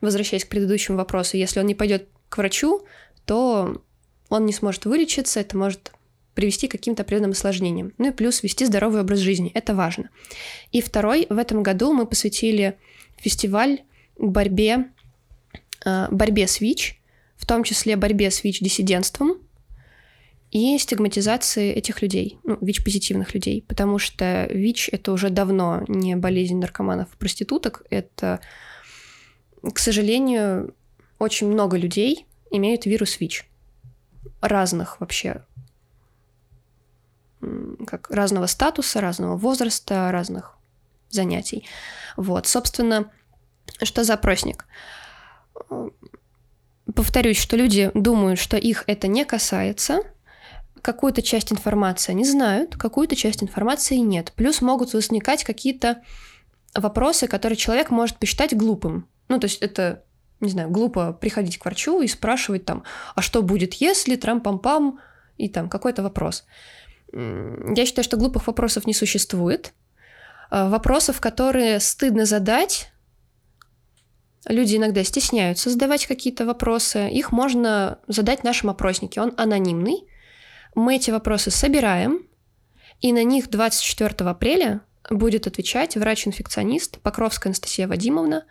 возвращаясь 0.00 0.44
к 0.44 0.48
предыдущему 0.48 0.98
вопросу, 0.98 1.36
если 1.36 1.60
он 1.60 1.66
не 1.66 1.76
пойдет 1.76 2.08
к 2.28 2.36
врачу, 2.36 2.84
то 3.26 3.80
он 4.28 4.44
не 4.44 4.52
сможет 4.52 4.86
вылечиться, 4.86 5.38
это 5.38 5.56
может 5.56 5.92
привести 6.34 6.66
к 6.66 6.72
каким-то 6.72 7.04
определенным 7.04 7.30
осложнениям. 7.30 7.92
Ну 7.96 8.08
и 8.08 8.10
плюс 8.10 8.42
вести 8.42 8.64
здоровый 8.64 9.02
образ 9.02 9.20
жизни. 9.20 9.52
Это 9.54 9.72
важно. 9.72 10.10
И 10.72 10.80
второй, 10.80 11.28
в 11.30 11.38
этом 11.38 11.62
году 11.62 11.92
мы 11.92 12.06
посвятили 12.06 12.76
фестиваль 13.18 13.82
борьбе, 14.18 14.86
э, 15.84 16.08
борьбе 16.10 16.48
с 16.48 16.60
ВИЧ, 16.60 16.98
в 17.36 17.46
том 17.46 17.62
числе 17.62 17.94
борьбе 17.94 18.32
с 18.32 18.42
ВИЧ-диссидентством 18.42 19.43
и 20.54 20.78
стигматизации 20.78 21.72
этих 21.72 22.00
людей, 22.00 22.38
ну, 22.44 22.56
ВИЧ-позитивных 22.60 23.34
людей, 23.34 23.64
потому 23.66 23.98
что 23.98 24.46
ВИЧ— 24.48 24.88
это 24.92 25.10
уже 25.10 25.28
давно 25.28 25.82
не 25.88 26.14
болезнь 26.14 26.56
наркоманов 26.58 27.12
и 27.12 27.16
проституток, 27.16 27.82
это, 27.90 28.38
к 29.62 29.78
сожалению, 29.80 30.72
очень 31.18 31.48
много 31.48 31.76
людей 31.76 32.26
имеют 32.52 32.86
вирус 32.86 33.18
ВИЧ. 33.18 33.48
Разных 34.40 35.00
вообще 35.00 35.44
как 37.86 38.08
разного 38.10 38.46
статуса, 38.46 39.00
разного 39.00 39.36
возраста, 39.36 40.10
разных 40.12 40.56
занятий. 41.10 41.66
Вот, 42.16 42.46
собственно, 42.46 43.10
что 43.82 44.04
за 44.04 44.14
опросник? 44.14 44.66
Повторюсь, 46.94 47.38
что 47.38 47.56
люди 47.56 47.90
думают, 47.92 48.38
что 48.38 48.56
их 48.56 48.84
это 48.86 49.08
не 49.08 49.24
касается, 49.24 50.13
какую-то 50.84 51.22
часть 51.22 51.50
информации 51.50 52.12
они 52.12 52.24
знают, 52.24 52.76
какую-то 52.76 53.16
часть 53.16 53.42
информации 53.42 53.96
нет. 53.96 54.32
Плюс 54.36 54.60
могут 54.60 54.92
возникать 54.92 55.42
какие-то 55.42 56.02
вопросы, 56.74 57.26
которые 57.26 57.56
человек 57.56 57.90
может 57.90 58.18
посчитать 58.18 58.54
глупым. 58.54 59.08
Ну, 59.28 59.40
то 59.40 59.46
есть 59.46 59.62
это, 59.62 60.04
не 60.40 60.50
знаю, 60.50 60.68
глупо 60.68 61.14
приходить 61.14 61.56
к 61.56 61.64
врачу 61.64 62.02
и 62.02 62.06
спрашивать 62.06 62.66
там, 62.66 62.84
а 63.14 63.22
что 63.22 63.42
будет, 63.42 63.72
если 63.74 64.16
трам-пам-пам, 64.16 64.98
и 65.38 65.48
там 65.48 65.70
какой-то 65.70 66.02
вопрос. 66.02 66.44
Я 67.12 67.86
считаю, 67.86 68.04
что 68.04 68.18
глупых 68.18 68.46
вопросов 68.46 68.86
не 68.86 68.92
существует. 68.92 69.72
А, 70.50 70.68
вопросов, 70.68 71.18
которые 71.18 71.80
стыдно 71.80 72.26
задать, 72.26 72.92
люди 74.46 74.76
иногда 74.76 75.02
стесняются 75.02 75.70
задавать 75.70 76.06
какие-то 76.06 76.44
вопросы. 76.44 77.08
Их 77.08 77.32
можно 77.32 78.00
задать 78.06 78.40
в 78.40 78.44
нашем 78.44 78.68
опроснике. 78.68 79.22
Он 79.22 79.32
анонимный. 79.38 80.06
Мы 80.74 80.96
эти 80.96 81.10
вопросы 81.10 81.50
собираем, 81.50 82.26
и 83.00 83.12
на 83.12 83.22
них 83.22 83.48
24 83.48 84.28
апреля 84.28 84.80
будет 85.10 85.46
отвечать 85.46 85.96
врач-инфекционист 85.96 87.00
Покровская 87.00 87.50
Анастасия 87.50 87.86
Вадимовна. 87.86 88.44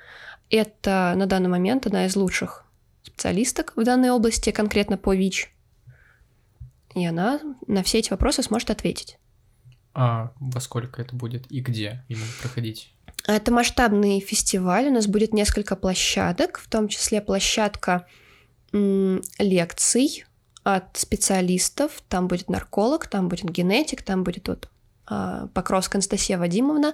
Это 0.49 1.13
на 1.15 1.25
данный 1.25 1.49
момент 1.49 1.85
одна 1.85 2.05
из 2.05 2.15
лучших 2.15 2.65
специалисток 3.03 3.73
в 3.75 3.83
данной 3.83 4.11
области, 4.11 4.51
конкретно 4.51 4.97
по 4.97 5.15
ВИЧ. 5.15 5.51
И 6.95 7.05
она 7.05 7.39
на 7.67 7.83
все 7.83 7.99
эти 7.99 8.11
вопросы 8.11 8.43
сможет 8.43 8.69
ответить. 8.69 9.17
А 9.93 10.31
во 10.39 10.59
сколько 10.59 11.01
это 11.01 11.15
будет 11.15 11.51
и 11.51 11.59
где 11.59 12.03
именно 12.07 12.25
проходить? 12.41 12.93
Это 13.25 13.51
масштабный 13.51 14.19
фестиваль, 14.19 14.87
у 14.87 14.91
нас 14.91 15.07
будет 15.07 15.33
несколько 15.33 15.75
площадок, 15.75 16.59
в 16.59 16.69
том 16.69 16.87
числе 16.87 17.21
площадка 17.21 18.07
лекций 18.71 20.25
от 20.63 20.97
специалистов. 20.97 22.01
Там 22.07 22.27
будет 22.27 22.49
нарколог, 22.49 23.07
там 23.07 23.29
будет 23.29 23.49
генетик, 23.49 24.01
там 24.01 24.23
будет 24.23 24.47
вот 24.47 24.69
а, 25.05 25.47
Покровская 25.53 25.99
Анастасия 25.99 26.37
Вадимовна. 26.37 26.93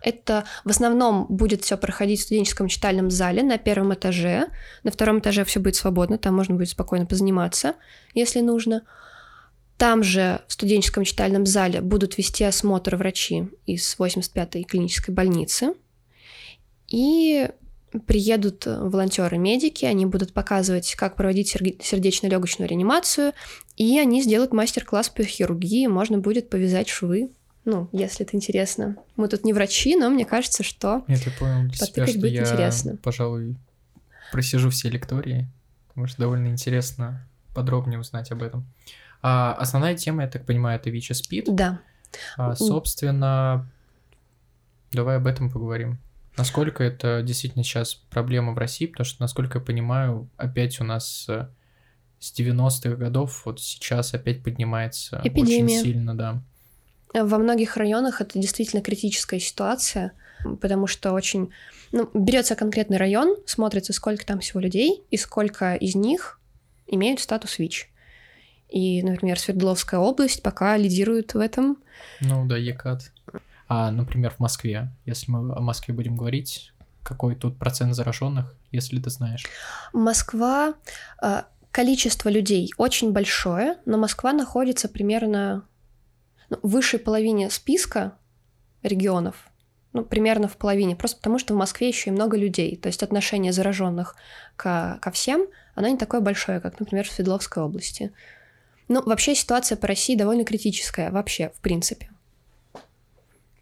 Это 0.00 0.44
в 0.64 0.70
основном 0.70 1.26
будет 1.28 1.62
все 1.64 1.76
проходить 1.76 2.20
в 2.20 2.24
студенческом 2.24 2.68
читальном 2.68 3.10
зале 3.10 3.42
на 3.42 3.58
первом 3.58 3.92
этаже. 3.94 4.48
На 4.84 4.90
втором 4.90 5.18
этаже 5.18 5.44
все 5.44 5.60
будет 5.60 5.74
свободно, 5.74 6.18
там 6.18 6.34
можно 6.34 6.54
будет 6.54 6.70
спокойно 6.70 7.06
позаниматься, 7.06 7.74
если 8.14 8.40
нужно. 8.40 8.82
Там 9.76 10.02
же 10.02 10.40
в 10.48 10.52
студенческом 10.52 11.04
читальном 11.04 11.46
зале 11.46 11.80
будут 11.80 12.18
вести 12.18 12.44
осмотр 12.44 12.96
врачи 12.96 13.48
из 13.66 13.96
85-й 13.98 14.64
клинической 14.64 15.14
больницы. 15.14 15.74
И 16.88 17.48
приедут 18.06 18.66
волонтеры-медики, 18.66 19.84
они 19.84 20.06
будут 20.06 20.32
показывать, 20.32 20.94
как 20.94 21.16
проводить 21.16 21.48
сердечно-легочную 21.48 22.68
реанимацию, 22.68 23.32
и 23.76 23.98
они 23.98 24.22
сделают 24.22 24.52
мастер-класс 24.52 25.08
по 25.10 25.22
хирургии, 25.22 25.86
можно 25.86 26.18
будет 26.18 26.50
повязать 26.50 26.88
швы, 26.88 27.30
ну, 27.64 27.88
если 27.92 28.24
это 28.24 28.34
интересно. 28.36 28.96
Мы 29.16 29.28
тут 29.28 29.44
не 29.44 29.52
врачи, 29.52 29.94
но 29.94 30.08
мне 30.08 30.24
кажется, 30.24 30.62
что 30.62 31.04
Нет, 31.06 31.20
я 31.26 31.32
понял 31.32 31.68
для 31.68 31.86
себя, 31.86 32.06
что 32.06 32.26
я, 32.26 32.40
интересно. 32.40 32.96
пожалуй, 33.02 33.56
просижу 34.32 34.70
все 34.70 34.88
лектории, 34.88 35.46
потому 35.88 36.06
что 36.06 36.18
довольно 36.18 36.48
интересно 36.48 37.26
подробнее 37.54 38.00
узнать 38.00 38.30
об 38.32 38.42
этом. 38.42 38.66
А, 39.20 39.52
основная 39.54 39.96
тема, 39.96 40.22
я 40.22 40.28
так 40.30 40.46
понимаю, 40.46 40.78
это 40.78 40.90
ВИЧ 40.90 41.10
и 41.10 41.14
СПИД. 41.14 41.54
Да. 41.54 41.80
А, 42.36 42.54
собственно, 42.54 43.68
давай 44.92 45.16
об 45.16 45.26
этом 45.26 45.50
поговорим. 45.50 45.98
Насколько 46.38 46.84
это 46.84 47.22
действительно 47.22 47.64
сейчас 47.64 47.94
проблема 47.94 48.52
в 48.52 48.58
России, 48.58 48.86
потому 48.86 49.04
что, 49.04 49.20
насколько 49.22 49.58
я 49.58 49.64
понимаю, 49.64 50.28
опять 50.36 50.80
у 50.80 50.84
нас 50.84 51.26
э, 51.28 51.48
с 52.18 52.32
90-х 52.38 52.96
годов 52.96 53.42
вот 53.44 53.60
сейчас 53.60 54.14
опять 54.14 54.42
поднимается 54.42 55.20
Эпидемия. 55.24 55.78
очень 55.78 55.82
сильно, 55.82 56.16
да. 56.16 56.42
Во 57.14 57.38
многих 57.38 57.76
районах 57.76 58.20
это 58.20 58.38
действительно 58.38 58.82
критическая 58.82 59.40
ситуация, 59.40 60.12
потому 60.60 60.86
что 60.86 61.12
очень... 61.12 61.50
Ну, 61.90 62.10
берется 62.12 62.54
конкретный 62.54 62.98
район, 62.98 63.36
смотрится, 63.46 63.92
сколько 63.92 64.26
там 64.26 64.40
всего 64.40 64.60
людей, 64.60 65.02
и 65.10 65.16
сколько 65.16 65.74
из 65.74 65.94
них 65.94 66.38
имеют 66.86 67.20
статус 67.20 67.58
ВИЧ. 67.58 67.88
И, 68.68 69.02
например, 69.02 69.38
Свердловская 69.38 69.98
область 69.98 70.42
пока 70.42 70.76
лидирует 70.76 71.32
в 71.32 71.38
этом. 71.38 71.78
Ну 72.20 72.46
да, 72.46 72.58
Екат. 72.58 73.10
А, 73.68 73.90
например, 73.90 74.32
в 74.32 74.40
Москве, 74.40 74.90
если 75.04 75.30
мы 75.30 75.54
о 75.54 75.60
Москве 75.60 75.94
будем 75.94 76.16
говорить, 76.16 76.72
какой 77.02 77.34
тут 77.36 77.58
процент 77.58 77.94
зараженных, 77.94 78.54
если 78.72 79.00
ты 79.00 79.10
знаешь? 79.10 79.46
Москва, 79.92 80.74
а, 81.20 81.46
количество 81.70 82.28
людей 82.28 82.72
очень 82.78 83.12
большое, 83.12 83.76
но 83.84 83.98
Москва 83.98 84.32
находится 84.32 84.88
примерно 84.88 85.64
ну, 86.50 86.58
в 86.62 86.70
высшей 86.70 86.98
половине 86.98 87.50
списка 87.50 88.14
регионов, 88.82 89.48
ну, 89.92 90.04
примерно 90.04 90.48
в 90.48 90.56
половине, 90.56 90.96
просто 90.96 91.18
потому 91.18 91.38
что 91.38 91.54
в 91.54 91.56
Москве 91.56 91.88
еще 91.88 92.10
и 92.10 92.12
много 92.12 92.36
людей, 92.36 92.76
то 92.76 92.86
есть 92.88 93.02
отношение 93.02 93.52
зараженных 93.52 94.16
ко, 94.56 94.98
ко 95.02 95.10
всем, 95.10 95.46
оно 95.74 95.88
не 95.88 95.96
такое 95.96 96.20
большое, 96.20 96.60
как, 96.60 96.80
например, 96.80 97.06
в 97.06 97.12
Свердловской 97.12 97.62
области. 97.62 98.12
Ну, 98.88 99.02
вообще 99.02 99.34
ситуация 99.34 99.76
по 99.76 99.86
России 99.86 100.16
довольно 100.16 100.44
критическая, 100.44 101.10
вообще, 101.10 101.50
в 101.54 101.60
принципе. 101.60 102.10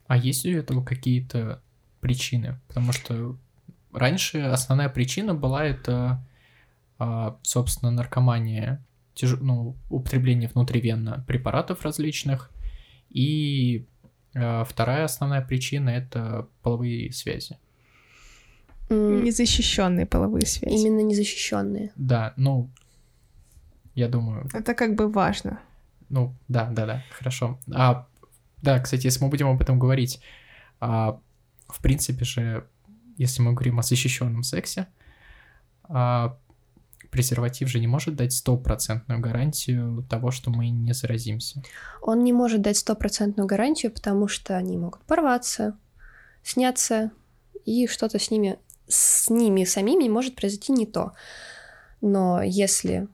А 0.06 0.16
есть 0.16 0.44
ли 0.44 0.56
у 0.56 0.58
этого 0.58 0.84
какие-то 0.84 1.62
причины? 2.00 2.58
Потому 2.68 2.92
что 2.92 3.36
раньше 3.92 4.40
основная 4.40 4.88
причина 4.88 5.34
была 5.34 5.64
это, 5.64 6.24
а, 6.98 7.38
собственно, 7.42 7.90
наркомания, 7.90 8.84
тяж... 9.14 9.36
ну, 9.40 9.76
употребление 9.90 10.48
внутривенно 10.48 11.24
препаратов 11.26 11.82
различных, 11.82 12.50
и 13.10 13.86
а, 14.34 14.64
вторая 14.64 15.04
основная 15.04 15.42
причина 15.42 15.90
это 15.90 16.48
половые 16.62 17.12
связи. 17.12 17.58
Незащищенные 18.88 20.06
половые 20.06 20.46
связи. 20.46 20.74
Именно 20.74 21.00
незащищенные. 21.00 21.90
Да, 21.96 22.34
ну, 22.36 22.70
я 23.96 24.08
думаю. 24.08 24.48
Это 24.52 24.74
как 24.74 24.94
бы 24.94 25.10
важно. 25.10 25.58
Ну, 26.08 26.34
да, 26.46 26.70
да, 26.70 26.86
да, 26.86 27.02
хорошо. 27.10 27.58
А, 27.74 28.06
да, 28.66 28.80
кстати, 28.80 29.06
если 29.06 29.22
мы 29.22 29.30
будем 29.30 29.46
об 29.46 29.62
этом 29.62 29.78
говорить, 29.78 30.20
а, 30.80 31.20
в 31.68 31.80
принципе 31.80 32.24
же, 32.24 32.68
если 33.16 33.40
мы 33.40 33.52
говорим 33.52 33.78
о 33.78 33.82
защищенном 33.82 34.42
сексе, 34.42 34.88
а, 35.84 36.36
презерватив 37.12 37.68
же 37.68 37.78
не 37.78 37.86
может 37.86 38.16
дать 38.16 38.32
стопроцентную 38.32 39.20
гарантию 39.20 40.04
того, 40.10 40.32
что 40.32 40.50
мы 40.50 40.70
не 40.70 40.94
заразимся. 40.94 41.62
Он 42.02 42.24
не 42.24 42.32
может 42.32 42.60
дать 42.60 42.76
стопроцентную 42.76 43.46
гарантию, 43.46 43.92
потому 43.92 44.26
что 44.26 44.56
они 44.56 44.76
могут 44.76 45.02
порваться, 45.04 45.78
сняться, 46.42 47.12
и 47.64 47.86
что-то 47.86 48.18
с 48.18 48.32
ними, 48.32 48.58
с 48.88 49.30
ними 49.30 49.62
самими 49.62 50.08
может 50.08 50.34
произойти 50.34 50.72
не 50.72 50.86
то. 50.86 51.12
Но 52.00 52.42
если 52.42 53.06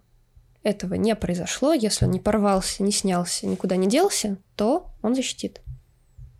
этого 0.62 0.94
не 0.94 1.14
произошло, 1.16 1.72
если 1.72 2.04
он 2.04 2.12
не 2.12 2.20
порвался, 2.20 2.82
не 2.82 2.92
снялся, 2.92 3.46
никуда 3.46 3.76
не 3.76 3.88
делся, 3.88 4.38
то 4.56 4.90
он 5.02 5.14
защитит. 5.14 5.60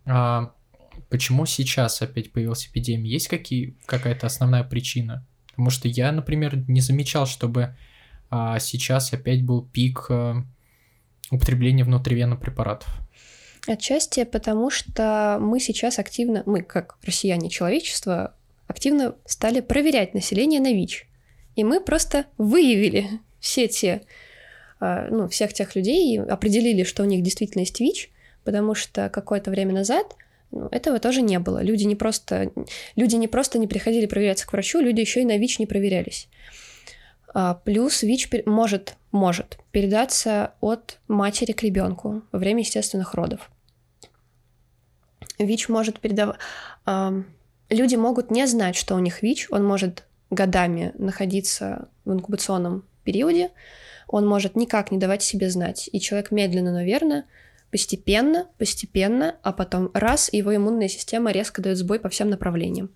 А 0.05 0.53
почему 1.09 1.45
сейчас 1.45 2.01
опять 2.01 2.31
появилась 2.31 2.67
эпидемия? 2.67 3.11
Есть 3.11 3.27
какие, 3.27 3.77
какая-то 3.85 4.27
основная 4.27 4.63
причина? 4.63 5.25
Потому 5.47 5.69
что 5.69 5.87
я, 5.87 6.11
например, 6.11 6.57
не 6.67 6.81
замечал, 6.81 7.25
чтобы 7.25 7.75
а, 8.29 8.59
сейчас 8.59 9.13
опять 9.13 9.43
был 9.43 9.63
пик 9.63 10.07
а, 10.09 10.43
употребления 11.29 11.83
внутривенных 11.83 12.39
препаратов. 12.39 12.89
Отчасти 13.67 14.23
потому, 14.25 14.69
что 14.69 15.37
мы 15.39 15.59
сейчас 15.59 15.99
активно, 15.99 16.43
мы 16.45 16.63
как 16.63 16.97
россияне 17.03 17.49
человечества, 17.49 18.35
активно 18.67 19.15
стали 19.25 19.61
проверять 19.61 20.13
население 20.13 20.59
на 20.59 20.73
ВИЧ. 20.73 21.07
И 21.55 21.63
мы 21.63 21.79
просто 21.79 22.25
выявили 22.37 23.21
все 23.43 23.67
те, 23.67 24.01
а, 24.79 25.09
ну, 25.11 25.27
всех 25.27 25.53
тех 25.53 25.75
людей 25.75 26.19
определили, 26.19 26.83
что 26.83 27.03
у 27.03 27.05
них 27.05 27.21
действительно 27.21 27.61
есть 27.61 27.79
ВИЧ, 27.79 28.09
потому 28.45 28.73
что 28.73 29.09
какое-то 29.09 29.51
время 29.51 29.73
назад 29.73 30.15
ну, 30.49 30.69
этого 30.71 30.97
тоже 30.99 31.21
не 31.21 31.39
было. 31.39 31.61
Люди 31.61 31.83
не 31.83 31.97
просто, 31.97 32.53
люди 32.95 33.15
не 33.15 33.27
просто 33.27 33.59
не 33.59 33.67
приходили 33.67 34.05
проверяться 34.05 34.47
к 34.47 34.53
врачу, 34.53 34.79
люди 34.79 35.01
еще 35.01 35.21
и 35.21 35.25
на 35.25 35.37
ВИЧ 35.37 35.59
не 35.59 35.65
проверялись. 35.65 36.29
А, 37.33 37.55
плюс 37.55 38.01
ВИЧ 38.01 38.29
может, 38.45 38.95
может 39.11 39.57
передаться 39.71 40.53
от 40.61 40.99
матери 41.09 41.51
к 41.51 41.63
ребенку 41.63 42.21
во 42.31 42.39
время 42.39 42.61
естественных 42.61 43.13
родов. 43.13 43.51
ВИЧ 45.37 45.67
может 45.67 45.99
передавать... 45.99 46.37
Люди 47.69 47.95
могут 47.95 48.31
не 48.31 48.45
знать, 48.47 48.77
что 48.77 48.95
у 48.95 48.99
них 48.99 49.21
ВИЧ, 49.21 49.47
он 49.49 49.65
может 49.65 50.05
годами 50.29 50.93
находиться 50.97 51.89
в 52.05 52.13
инкубационном 52.13 52.85
периоде, 53.03 53.51
он 54.07 54.27
может 54.27 54.55
никак 54.55 54.91
не 54.91 54.97
давать 54.97 55.21
себе 55.21 55.49
знать. 55.49 55.89
И 55.91 55.99
человек 55.99 56.31
медленно, 56.31 56.71
наверное, 56.71 57.25
постепенно, 57.71 58.47
постепенно, 58.57 59.35
а 59.41 59.51
потом 59.51 59.89
раз, 59.93 60.31
его 60.31 60.55
иммунная 60.55 60.87
система 60.87 61.31
резко 61.31 61.61
дает 61.61 61.77
сбой 61.77 61.99
по 61.99 62.09
всем 62.09 62.29
направлениям. 62.29 62.89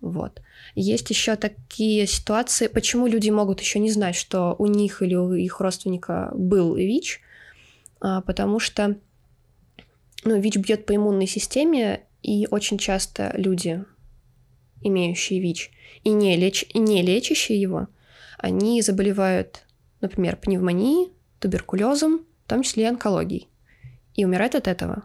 Вот. 0.00 0.40
Есть 0.74 1.10
еще 1.10 1.36
такие 1.36 2.06
ситуации, 2.06 2.68
почему 2.68 3.06
люди 3.06 3.30
могут 3.30 3.60
еще 3.60 3.78
не 3.80 3.90
знать, 3.90 4.14
что 4.14 4.54
у 4.58 4.66
них 4.66 5.02
или 5.02 5.14
у 5.14 5.32
их 5.32 5.60
родственника 5.60 6.30
был 6.34 6.74
ВИЧ, 6.76 7.20
а, 8.00 8.20
потому 8.20 8.60
что 8.60 8.96
ну, 10.24 10.38
ВИЧ 10.38 10.56
бьет 10.58 10.86
по 10.86 10.94
иммунной 10.94 11.26
системе, 11.26 12.02
и 12.22 12.46
очень 12.50 12.78
часто 12.78 13.32
люди, 13.36 13.84
имеющие 14.82 15.40
ВИЧ 15.40 15.70
и 16.04 16.10
не, 16.10 16.36
леч... 16.36 16.64
и 16.72 16.78
не 16.78 17.02
лечащие 17.02 17.60
его, 17.60 17.88
они 18.38 18.80
заболевают, 18.82 19.64
например, 20.00 20.36
пневмонией, 20.36 21.12
туберкулезом, 21.40 22.24
в 22.44 22.48
том 22.48 22.62
числе 22.62 22.84
и 22.84 22.86
онкологией, 22.86 23.48
и 24.14 24.24
умирают 24.24 24.54
от 24.54 24.68
этого. 24.68 25.04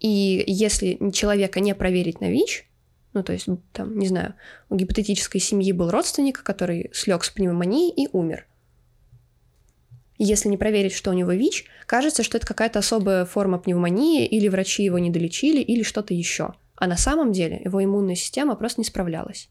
И 0.00 0.42
если 0.46 0.98
человека 1.12 1.60
не 1.60 1.74
проверить 1.74 2.20
на 2.20 2.30
ВИЧ, 2.30 2.68
ну, 3.14 3.22
то 3.22 3.32
есть, 3.32 3.46
там, 3.72 3.98
не 3.98 4.08
знаю, 4.08 4.34
у 4.68 4.76
гипотетической 4.76 5.40
семьи 5.40 5.70
был 5.72 5.90
родственник, 5.90 6.42
который 6.42 6.90
слег 6.92 7.24
с 7.24 7.30
пневмонией 7.30 7.90
и 7.90 8.08
умер. 8.12 8.46
Если 10.18 10.48
не 10.48 10.56
проверить, 10.56 10.92
что 10.92 11.10
у 11.10 11.14
него 11.14 11.32
ВИЧ, 11.32 11.66
кажется, 11.86 12.22
что 12.22 12.38
это 12.38 12.46
какая-то 12.46 12.78
особая 12.78 13.24
форма 13.24 13.58
пневмонии, 13.58 14.26
или 14.26 14.48
врачи 14.48 14.82
его 14.82 14.98
не 14.98 15.10
долечили, 15.10 15.60
или 15.60 15.82
что-то 15.82 16.14
еще. 16.14 16.54
А 16.76 16.86
на 16.86 16.96
самом 16.96 17.32
деле 17.32 17.60
его 17.64 17.82
иммунная 17.82 18.14
система 18.14 18.56
просто 18.56 18.80
не 18.80 18.84
справлялась. 18.84 19.48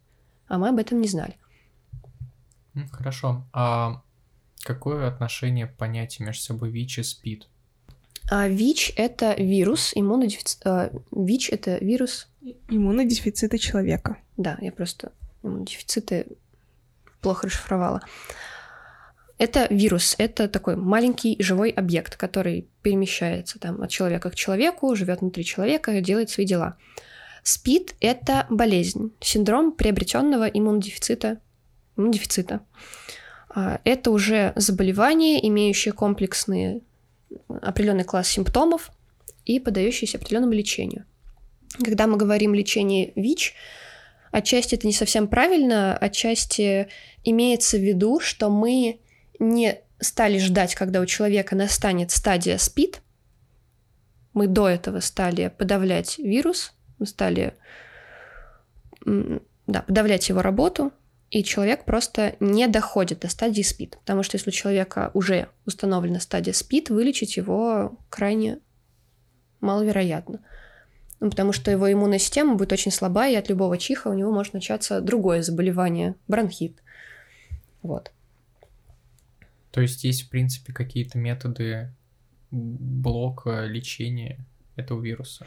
А 0.48 0.58
мы 0.58 0.70
об 0.70 0.80
этом 0.80 1.00
не 1.02 1.08
знали. 1.08 1.36
Хорошо. 2.92 3.46
А 3.54 4.02
какое 4.64 5.08
отношение 5.08 5.68
понятия 5.68 6.24
между 6.24 6.44
собой 6.44 6.70
ВИЧ 6.70 7.00
и 7.00 7.04
СПИД? 7.04 7.48
А 8.30 8.48
ВИЧ— 8.48 8.94
это 8.96 9.34
вирус, 9.34 9.92
иммунодефицит... 9.96 10.62
А, 10.66 10.92
ВИЧ— 11.12 11.50
это 11.52 11.78
вирус... 11.84 12.28
Иммунодефицита 12.70 13.58
человека. 13.58 14.18
Да, 14.38 14.58
я 14.62 14.72
просто 14.72 15.12
иммунодефициты 15.44 16.28
плохо 17.22 17.48
расшифровала. 17.48 18.02
Это 19.38 19.68
вирус, 19.72 20.16
это 20.18 20.48
такой 20.48 20.76
маленький 20.76 21.36
живой 21.42 21.72
объект, 21.72 22.16
который 22.16 22.68
перемещается 22.84 23.60
там, 23.60 23.82
от 23.82 23.90
человека 23.90 24.30
к 24.30 24.36
человеку, 24.36 24.96
живет 24.96 25.22
внутри 25.22 25.44
человека, 25.44 26.00
делает 26.00 26.30
свои 26.30 26.46
дела. 26.46 26.78
СПИД– 27.44 27.96
это 28.00 28.46
болезнь, 28.50 29.12
синдром 29.20 29.72
приобретенного 29.72 30.46
иммунодефицита. 30.46 31.40
Иммунодефицита. 31.98 32.62
А, 33.50 33.80
это 33.84 34.12
уже 34.12 34.54
заболевание, 34.56 35.46
имеющее 35.48 35.94
комплексные 35.94 36.82
определенный 37.62 38.04
класс 38.04 38.28
симптомов 38.28 38.92
и 39.46 39.60
поддающиеся 39.60 40.18
определенному 40.18 40.54
лечению. 40.54 41.06
Когда 41.84 42.08
мы 42.08 42.18
говорим 42.18 42.54
лечение 42.54 43.14
ВИЧ, 43.16 43.54
отчасти 44.32 44.76
это 44.76 44.88
не 44.88 44.94
совсем 44.94 45.28
правильно, 45.28 45.98
отчасти 45.98 46.88
имеется 47.24 47.78
в 47.78 47.82
виду, 47.82 48.20
что 48.20 48.50
мы 48.50 49.00
не 49.40 49.80
стали 50.00 50.40
ждать, 50.40 50.76
когда 50.76 51.00
у 51.00 51.06
человека 51.06 51.56
настанет 51.56 52.12
стадия 52.12 52.58
СПИД. 52.58 53.02
Мы 54.34 54.48
до 54.48 54.68
этого 54.68 55.00
стали 55.00 55.54
подавлять 55.56 56.18
вирус, 56.18 56.74
мы 57.00 57.06
стали 57.06 57.54
да, 59.06 59.82
подавлять 59.82 60.30
его 60.30 60.42
работу, 60.42 60.92
и 61.32 61.46
человек 61.46 61.86
просто 61.86 62.36
не 62.42 62.68
доходит 62.68 63.22
до 63.22 63.30
стадии 63.30 63.62
СПИД. 63.62 63.98
Потому 64.00 64.22
что 64.22 64.36
если 64.36 64.50
у 64.50 64.54
человека 64.54 65.12
уже 65.14 65.48
установлена 65.66 66.20
стадия 66.20 66.54
СПИД, 66.54 66.90
вылечить 66.90 67.38
его 67.38 67.98
крайне 68.10 68.60
маловероятно. 69.62 70.42
Ну, 71.22 71.30
потому 71.30 71.54
что 71.54 71.72
его 71.72 71.92
иммунная 71.92 72.20
система 72.20 72.56
будет 72.56 72.74
очень 72.74 72.92
слабая, 72.92 73.32
и 73.32 73.36
от 73.36 73.48
любого 73.48 73.78
чиха 73.78 74.10
у 74.10 74.14
него 74.14 74.32
может 74.32 74.54
начаться 74.54 75.00
другое 75.00 75.42
заболевание, 75.42 76.16
бронхит. 76.28 76.84
Вот. 77.82 78.12
То 79.72 79.80
есть 79.80 80.04
есть, 80.04 80.24
в 80.24 80.30
принципе, 80.30 80.74
какие-то 80.74 81.18
методы 81.18 81.94
блока 82.52 83.66
лечения 83.66 84.46
этого 84.76 85.02
вируса? 85.02 85.46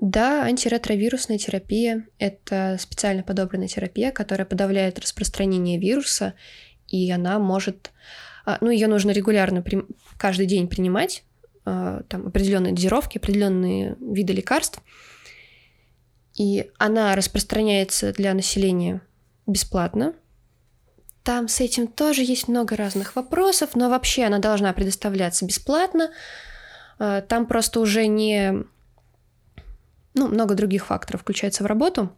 Да, 0.00 0.42
антиретровирусная 0.44 1.38
терапия– 1.38 2.06
это 2.18 2.76
специально 2.80 3.22
подобранная 3.22 3.68
терапия, 3.68 4.10
которая 4.10 4.46
подавляет 4.46 4.98
распространение 4.98 5.78
вируса, 5.78 6.34
и 6.88 7.10
она 7.10 7.38
может, 7.38 7.92
а, 8.44 8.58
ну, 8.60 8.70
ее 8.70 8.88
нужно 8.88 9.10
регулярно 9.10 9.64
каждый 10.18 10.46
день 10.46 10.68
принимать, 10.68 11.24
а, 11.64 12.02
там 12.08 12.26
определенные 12.26 12.72
дозировки, 12.72 13.18
определенные 13.18 13.96
виды 14.00 14.32
лекарств, 14.32 14.80
и 16.34 16.70
она 16.78 17.14
распространяется 17.14 18.12
для 18.12 18.34
населения 18.34 19.00
бесплатно. 19.46 20.14
Там 21.22 21.48
с 21.48 21.60
этим 21.60 21.86
тоже 21.86 22.22
есть 22.22 22.48
много 22.48 22.76
разных 22.76 23.16
вопросов, 23.16 23.70
но 23.74 23.88
вообще 23.88 24.24
она 24.24 24.40
должна 24.40 24.72
предоставляться 24.72 25.46
бесплатно. 25.46 26.10
А, 26.98 27.20
там 27.20 27.46
просто 27.46 27.80
уже 27.80 28.06
не 28.06 28.64
ну, 30.14 30.28
много 30.28 30.54
других 30.54 30.86
факторов 30.86 31.22
включается 31.22 31.64
в 31.64 31.66
работу. 31.66 32.10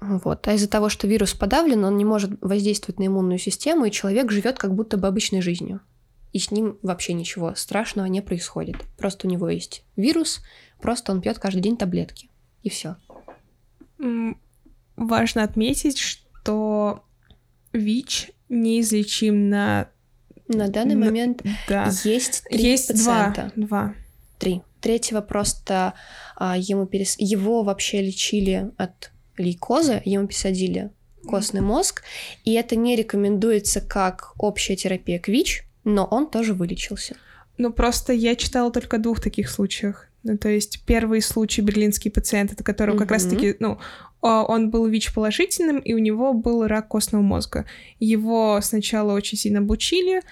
Вот. 0.00 0.46
А 0.46 0.52
из-за 0.54 0.68
того, 0.68 0.88
что 0.88 1.08
вирус 1.08 1.34
подавлен, 1.34 1.84
он 1.84 1.96
не 1.96 2.04
может 2.04 2.40
воздействовать 2.40 3.00
на 3.00 3.06
иммунную 3.06 3.38
систему, 3.38 3.84
и 3.84 3.90
человек 3.90 4.30
живет 4.30 4.58
как 4.58 4.74
будто 4.74 4.96
бы 4.96 5.08
обычной 5.08 5.42
жизнью. 5.42 5.80
И 6.32 6.38
с 6.38 6.50
ним 6.50 6.78
вообще 6.82 7.14
ничего 7.14 7.54
страшного 7.54 8.06
не 8.06 8.20
происходит. 8.20 8.76
Просто 8.96 9.26
у 9.26 9.30
него 9.30 9.48
есть 9.48 9.84
вирус, 9.96 10.40
просто 10.80 11.10
он 11.10 11.20
пьет 11.20 11.38
каждый 11.38 11.62
день 11.62 11.76
таблетки. 11.76 12.30
И 12.62 12.70
все. 12.70 12.96
Важно 14.96 15.42
отметить, 15.42 15.98
что 15.98 17.04
ВИЧ 17.72 18.30
неизлечим 18.48 19.48
на... 19.48 19.88
На 20.48 20.68
данный 20.68 20.94
на... 20.94 21.06
момент 21.06 21.42
да. 21.68 21.90
есть 22.04 22.44
три 22.50 22.62
есть 22.62 22.88
пациента. 22.88 23.52
Два. 23.54 23.66
два. 23.66 23.94
Три. 24.38 24.62
Третьего 24.80 25.20
просто 25.20 25.94
а, 26.36 26.56
ему 26.56 26.86
перес... 26.86 27.16
его 27.18 27.62
вообще 27.62 28.00
лечили 28.00 28.70
от 28.76 29.10
лейкоза, 29.36 30.00
ему 30.04 30.26
пересадили 30.26 30.90
костный 31.26 31.60
мозг, 31.60 32.02
и 32.44 32.54
это 32.54 32.76
не 32.76 32.96
рекомендуется 32.96 33.80
как 33.80 34.32
общая 34.38 34.76
терапия 34.76 35.18
к 35.18 35.28
ВИЧ, 35.28 35.64
но 35.84 36.04
он 36.04 36.30
тоже 36.30 36.54
вылечился. 36.54 37.16
Ну, 37.58 37.72
просто 37.72 38.12
я 38.12 38.36
читала 38.36 38.70
только 38.70 38.96
о 38.96 39.00
двух 39.00 39.20
таких 39.20 39.50
случаях. 39.50 40.08
Ну, 40.22 40.38
то 40.38 40.48
есть 40.48 40.82
первый 40.84 41.22
случай 41.22 41.60
берлинский 41.60 42.10
пациент, 42.10 42.52
это 42.52 42.64
которого 42.64 42.96
mm-hmm. 42.96 42.98
как 42.98 43.10
раз-таки, 43.10 43.56
ну, 43.60 43.78
он 44.20 44.70
был 44.70 44.86
ВИЧ-положительным, 44.86 45.78
и 45.78 45.94
у 45.94 45.98
него 45.98 46.32
был 46.32 46.66
рак 46.66 46.88
костного 46.88 47.22
мозга. 47.22 47.64
Его 48.00 48.60
сначала 48.62 49.12
очень 49.12 49.38
сильно 49.38 49.60
обучили, 49.60 50.22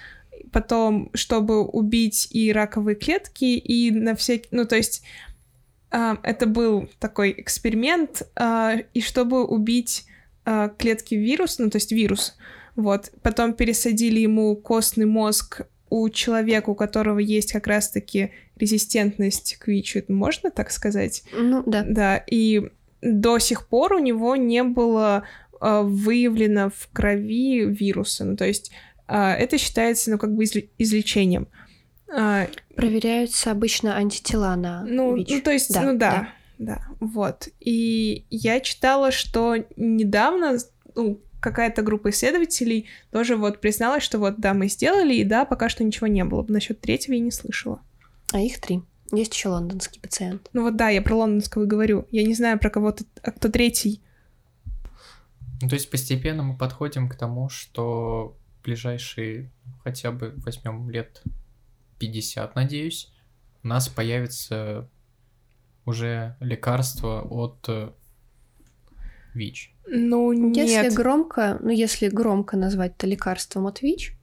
потом, 0.51 1.09
чтобы 1.13 1.63
убить 1.63 2.27
и 2.31 2.51
раковые 2.51 2.95
клетки, 2.95 3.45
и 3.45 3.91
на 3.91 4.15
всякий... 4.15 4.49
Ну, 4.51 4.65
то 4.65 4.75
есть 4.75 5.03
э, 5.91 6.15
это 6.23 6.45
был 6.45 6.89
такой 6.99 7.33
эксперимент, 7.37 8.23
э, 8.35 8.83
и 8.93 9.01
чтобы 9.01 9.45
убить 9.45 10.05
клетки 10.77 11.13
вируса, 11.13 11.61
ну, 11.61 11.69
то 11.69 11.75
есть 11.75 11.91
вирус, 11.91 12.37
вот, 12.77 13.11
потом 13.21 13.53
пересадили 13.53 14.19
ему 14.21 14.55
костный 14.55 15.05
мозг 15.05 15.63
у 15.89 16.07
человека, 16.09 16.69
у 16.69 16.75
которого 16.75 17.19
есть 17.19 17.51
как 17.51 17.67
раз-таки 17.67 18.31
резистентность 18.55 19.57
к 19.57 19.67
ВИЧу, 19.67 20.03
можно 20.07 20.49
так 20.49 20.71
сказать? 20.71 21.23
Ну, 21.33 21.63
да. 21.65 21.83
Да, 21.85 22.17
и 22.17 22.69
до 23.01 23.39
сих 23.39 23.67
пор 23.67 23.93
у 23.93 23.99
него 23.99 24.35
не 24.35 24.63
было 24.63 25.23
выявлено 25.59 26.69
в 26.69 26.87
крови 26.93 27.65
вируса. 27.65 28.25
Ну, 28.25 28.35
то 28.35 28.45
есть 28.45 28.71
а, 29.07 29.33
это 29.33 29.57
считается, 29.57 30.11
ну, 30.11 30.17
как 30.17 30.35
бы 30.35 30.43
излечением. 30.43 31.47
А, 32.13 32.47
Проверяются 32.75 33.51
обычно 33.51 33.95
антитела 33.95 34.55
на 34.55 34.83
ну, 34.83 35.15
ВИЧ. 35.15 35.29
Ну, 35.29 35.41
то 35.41 35.51
есть, 35.51 35.73
да, 35.73 35.81
ну 35.81 35.97
да, 35.97 36.11
да, 36.57 36.75
да, 36.75 36.81
вот. 36.99 37.47
И 37.59 38.25
я 38.29 38.59
читала, 38.59 39.11
что 39.11 39.55
недавно, 39.75 40.57
ну, 40.95 41.19
какая-то 41.39 41.81
группа 41.81 42.09
исследователей 42.09 42.87
тоже 43.11 43.37
вот 43.37 43.61
призналась, 43.61 44.03
что 44.03 44.19
вот 44.19 44.39
да, 44.39 44.53
мы 44.53 44.67
сделали, 44.67 45.15
и 45.15 45.23
да, 45.23 45.45
пока 45.45 45.69
что 45.69 45.83
ничего 45.83 46.07
не 46.07 46.23
было. 46.23 46.45
Насчет 46.47 46.81
третьего 46.81 47.13
я 47.13 47.21
не 47.21 47.31
слышала. 47.31 47.79
А 48.33 48.39
их 48.39 48.59
три. 48.59 48.81
Есть 49.11 49.33
еще 49.33 49.49
лондонский 49.49 50.01
пациент. 50.01 50.49
Ну 50.53 50.63
вот 50.63 50.75
да, 50.75 50.89
я 50.89 51.01
про 51.01 51.15
лондонского 51.15 51.63
и 51.63 51.67
говорю. 51.67 52.07
Я 52.11 52.23
не 52.23 52.33
знаю 52.33 52.59
про 52.59 52.69
кого-то, 52.69 53.05
а 53.23 53.31
кто 53.31 53.49
третий. 53.49 54.01
Ну, 55.61 55.69
то 55.69 55.75
есть 55.75 55.89
постепенно 55.89 56.43
мы 56.43 56.57
подходим 56.57 57.09
к 57.09 57.15
тому, 57.15 57.49
что 57.49 58.37
ближайшие 58.63 59.51
хотя 59.83 60.11
бы 60.11 60.33
возьмем 60.37 60.89
лет 60.89 61.23
50, 61.99 62.55
надеюсь, 62.55 63.11
у 63.63 63.67
нас 63.67 63.87
появится 63.87 64.89
уже 65.85 66.35
лекарство 66.41 67.21
от 67.21 67.65
э, 67.69 67.91
ВИЧ. 69.33 69.73
Ну, 69.87 70.33
нет. 70.33 70.67
Если 70.67 70.95
громко, 70.95 71.57
ну, 71.61 71.69
если 71.69 72.09
громко 72.09 72.57
назвать 72.57 72.95
это 72.97 73.07
лекарством 73.07 73.67
от 73.67 73.81
ВИЧ, 73.81 74.16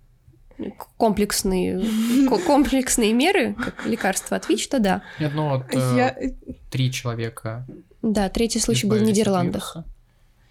комплексные, 0.97 1.85
комплексные 2.47 3.13
меры, 3.13 3.55
как 3.55 3.87
лекарство 3.87 4.37
от 4.37 4.49
ВИЧ, 4.49 4.69
то 4.69 4.79
да. 4.79 5.03
Нет, 5.21 5.33
ну 5.35 5.51
вот 5.51 5.75
э, 5.75 6.35
три 6.71 6.91
человека 6.93 7.67
Да, 8.03 8.29
третий 8.29 8.61
случай 8.61 8.87
был 8.87 8.99
в 8.99 9.03
Нидерландах. 9.03 9.77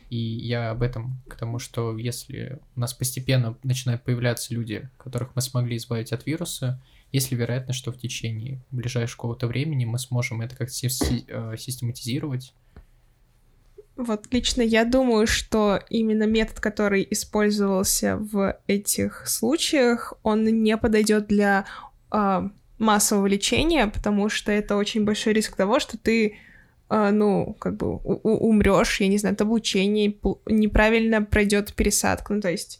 И 0.09 0.17
я 0.17 0.69
об 0.69 0.83
этом 0.83 1.19
к 1.27 1.35
тому, 1.35 1.57
что 1.57 1.97
если 1.97 2.59
у 2.75 2.79
нас 2.79 2.93
постепенно 2.93 3.57
начинают 3.63 4.03
появляться 4.03 4.53
люди, 4.53 4.87
которых 4.97 5.35
мы 5.35 5.41
смогли 5.41 5.77
избавить 5.77 6.11
от 6.11 6.27
вируса, 6.27 6.79
есть 7.11 7.31
ли 7.31 7.37
вероятность, 7.37 7.79
что 7.79 7.91
в 7.91 7.97
течение 7.97 8.61
ближайшего 8.69 9.17
какого-то 9.17 9.47
времени 9.47 9.85
мы 9.85 9.97
сможем 9.97 10.41
это 10.41 10.55
как-то 10.55 10.87
э, 10.87 11.57
систематизировать? 11.57 12.53
Вот 13.95 14.25
лично 14.31 14.61
я 14.61 14.85
думаю, 14.85 15.27
что 15.27 15.79
именно 15.89 16.23
метод, 16.23 16.59
который 16.59 17.07
использовался 17.11 18.17
в 18.17 18.57
этих 18.65 19.27
случаях, 19.27 20.13
он 20.23 20.43
не 20.45 20.77
подойдет 20.77 21.27
для 21.27 21.65
а, 22.09 22.49
массового 22.79 23.27
лечения, 23.27 23.87
потому 23.87 24.29
что 24.29 24.51
это 24.51 24.75
очень 24.75 25.03
большой 25.05 25.33
риск 25.33 25.55
того, 25.55 25.79
что 25.79 25.97
ты, 25.97 26.37
а, 26.89 27.11
ну, 27.11 27.55
как 27.59 27.77
бы 27.77 27.97
умрешь, 27.97 28.99
я 28.99 29.07
не 29.07 29.19
знаю, 29.19 29.33
от 29.33 29.41
облучения, 29.41 30.13
неправильно 30.47 31.21
пройдет 31.21 31.73
пересадка, 31.75 32.33
ну, 32.33 32.41
то 32.41 32.49
есть 32.49 32.79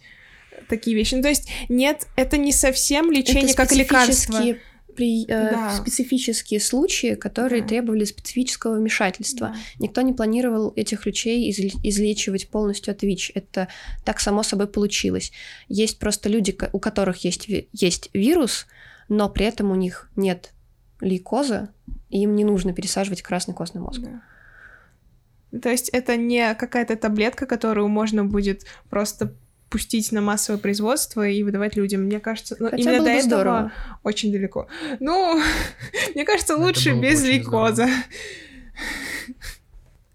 такие 0.67 0.95
вещи. 0.95 1.15
Ну, 1.15 1.21
то 1.21 1.29
есть 1.29 1.49
нет, 1.69 2.07
это 2.15 2.37
не 2.37 2.51
совсем 2.51 3.11
лечение 3.11 3.53
Это 3.53 3.55
как 3.55 3.71
лекарство. 3.71 4.41
Специфические 4.93 5.25
при- 5.25 5.25
э, 5.25 5.51
Да. 5.51 5.75
специфические 5.75 6.59
случаи, 6.59 7.15
которые 7.15 7.61
Да. 7.61 7.67
требовали 7.67 8.05
специфического 8.05 8.75
вмешательства. 8.75 9.47
Да. 9.49 9.55
Никто 9.79 10.01
не 10.01 10.13
планировал 10.13 10.73
этих 10.75 11.05
людей 11.05 11.49
изл- 11.51 11.79
излечивать 11.83 12.47
полностью 12.49 12.91
от 12.91 13.03
ВИЧ. 13.03 13.31
Это 13.35 13.67
так 14.03 14.19
само 14.19 14.43
собой 14.43 14.67
получилось. 14.67 15.31
Есть 15.69 15.99
просто 15.99 16.29
люди, 16.29 16.55
у 16.71 16.79
которых 16.79 17.23
есть, 17.25 17.47
есть 17.71 18.09
вирус, 18.13 18.65
но 19.09 19.29
при 19.29 19.45
этом 19.45 19.71
у 19.71 19.75
них 19.75 20.09
нет 20.15 20.51
лейкоза, 21.01 21.69
и 22.09 22.21
им 22.21 22.35
не 22.35 22.45
нужно 22.45 22.73
пересаживать 22.73 23.21
красный 23.21 23.53
костный 23.53 23.81
мозг. 23.81 23.99
Да. 24.01 24.21
То 25.59 25.69
есть 25.69 25.89
это 25.89 26.15
не 26.17 26.55
какая-то 26.55 26.95
таблетка, 26.95 27.45
которую 27.45 27.87
можно 27.87 28.25
будет 28.25 28.65
просто 28.89 29.35
пустить 29.73 30.11
на 30.11 30.21
массовое 30.21 30.59
производство 30.59 31.27
и 31.27 31.41
выдавать 31.41 31.75
людям. 31.75 32.01
Мне 32.01 32.19
кажется, 32.19 32.55
ну, 32.59 32.69
Хотя 32.69 32.77
именно 32.77 32.97
было 32.99 33.05
до 33.07 33.11
бы 33.11 33.17
этого 33.17 33.41
здорово. 33.41 33.71
очень 34.03 34.31
далеко. 34.31 34.67
Ну, 34.99 35.41
мне 36.13 36.25
кажется, 36.25 36.55
лучше 36.57 36.93
без 36.93 37.23
лейкоза. 37.23 37.89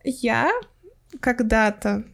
Я 0.04 0.52
когда-то 1.18 2.04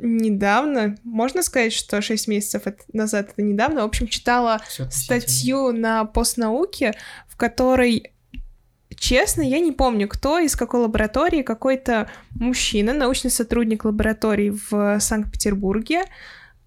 недавно, 0.00 0.96
можно 1.04 1.42
сказать, 1.42 1.74
что 1.74 2.00
6 2.00 2.28
месяцев 2.28 2.62
назад 2.94 3.28
это 3.32 3.42
недавно, 3.42 3.82
в 3.82 3.84
общем, 3.84 4.06
читала 4.08 4.62
статью 4.88 5.72
на 5.72 6.06
постнауке, 6.06 6.94
в 7.28 7.36
которой, 7.36 8.10
честно, 8.96 9.42
я 9.42 9.60
не 9.60 9.72
помню, 9.72 10.08
кто 10.08 10.38
из 10.38 10.56
какой 10.56 10.80
лаборатории, 10.80 11.42
какой-то 11.42 12.08
мужчина, 12.30 12.94
научный 12.94 13.30
сотрудник 13.30 13.84
лаборатории 13.84 14.54
в 14.70 14.98
Санкт-Петербурге, 14.98 16.04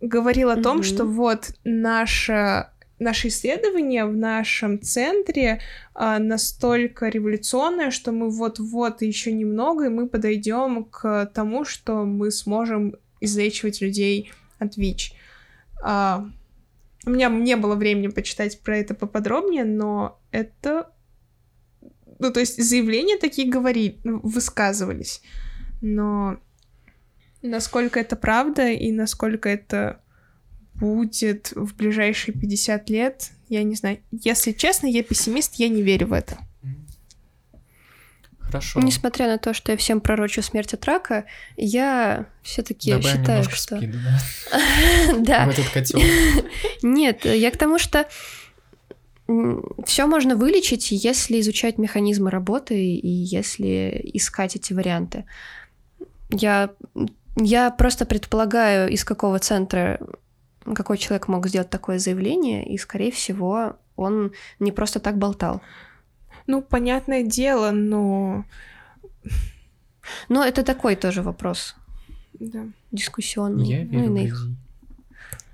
говорил 0.02 0.50
о 0.50 0.62
том, 0.62 0.78
Мгм. 0.78 0.84
что 0.84 1.06
вот 1.06 1.52
наше 1.64 2.68
Наше 3.00 3.30
исследование 3.30 4.06
в 4.06 4.16
нашем 4.16 4.82
центре 4.82 5.62
а, 5.94 6.20
настолько 6.20 7.08
революционное, 7.08 7.92
что 7.92 8.12
мы 8.12 8.30
вот-вот 8.30 9.02
еще 9.02 9.32
немного, 9.32 9.86
и 9.86 9.90
мы 9.90 10.10
подойдем 10.10 10.84
к 10.84 11.26
тому, 11.34 11.64
что 11.64 12.04
мы 12.04 12.30
сможем 12.30 12.98
излечивать 13.22 13.80
людей 13.80 14.34
от 14.60 14.76
ВИЧ. 14.76 15.14
А, 15.82 16.28
у 17.06 17.10
меня 17.10 17.30
не 17.30 17.56
было 17.56 17.76
времени 17.76 18.08
почитать 18.08 18.60
про 18.60 18.78
это 18.78 18.94
поподробнее, 18.94 19.64
но 19.64 20.20
это... 20.32 20.92
Ну, 22.20 22.34
то 22.34 22.42
есть 22.42 22.62
заявления 22.62 23.18
такие 23.18 23.50
говори... 23.50 23.98
ну, 24.04 24.20
высказывались. 24.22 25.22
Но 25.82 26.42
насколько 27.42 28.00
это 28.00 28.16
правда 28.16 28.70
и 28.70 28.92
насколько 28.92 29.50
это 29.50 30.02
будет 30.76 31.52
в 31.56 31.76
ближайшие 31.76 32.34
50 32.34 32.90
лет, 32.90 33.32
я 33.50 33.64
не 33.64 33.76
знаю. 33.76 34.00
Если 34.12 34.52
честно, 34.52 34.88
я 34.88 35.04
пессимист, 35.04 35.56
я 35.56 35.70
не 35.70 35.82
верю 35.82 36.08
в 36.08 36.14
это. 36.14 36.38
Хорошо. 38.50 38.80
Несмотря 38.80 39.28
на 39.28 39.38
то, 39.38 39.54
что 39.54 39.72
я 39.72 39.78
всем 39.78 40.02
пророчу 40.02 40.42
смерть 40.42 40.74
от 40.74 40.84
рака, 40.86 41.26
я 41.56 42.26
все-таки 42.42 43.00
считаю, 43.02 43.44
что... 43.44 43.80
да, 43.80 44.20
Да, 45.20 45.46
в 45.46 45.50
этот 45.50 45.70
котел. 45.70 46.02
Нет, 46.82 47.26
я 47.26 47.52
к 47.52 47.58
тому, 47.58 47.78
что 47.78 48.08
все 49.86 50.08
можно 50.08 50.36
вылечить, 50.36 50.92
если 50.92 51.40
изучать 51.40 51.78
механизмы 51.78 52.32
работы 52.32 52.84
и 52.84 53.08
если 53.08 54.02
искать 54.14 54.56
эти 54.56 54.74
варианты. 54.74 55.26
Я, 56.32 56.72
я 57.40 57.72
просто 57.72 58.06
предполагаю, 58.06 58.90
из 58.90 59.04
какого 59.04 59.40
центра 59.40 60.00
какой 60.76 60.98
человек 60.98 61.28
мог 61.28 61.48
сделать 61.48 61.70
такое 61.70 62.00
заявление, 62.00 62.68
и, 62.68 62.78
скорее 62.78 63.12
всего, 63.12 63.78
он 63.96 64.32
не 64.60 64.72
просто 64.72 65.00
так 65.00 65.18
болтал. 65.18 65.62
Ну, 66.48 66.62
понятное 66.62 67.24
дело, 67.24 67.72
но... 67.72 68.46
Но 70.28 70.44
это 70.44 70.64
такой 70.64 70.96
тоже 70.96 71.22
вопрос 71.22 71.76
Да. 72.34 72.66
дискуссионный. 72.92 73.66
Я 73.66 73.78
ну, 73.80 73.84
и 73.84 73.88
верю 73.88 74.12
на 74.12 74.18
их. 74.20 74.48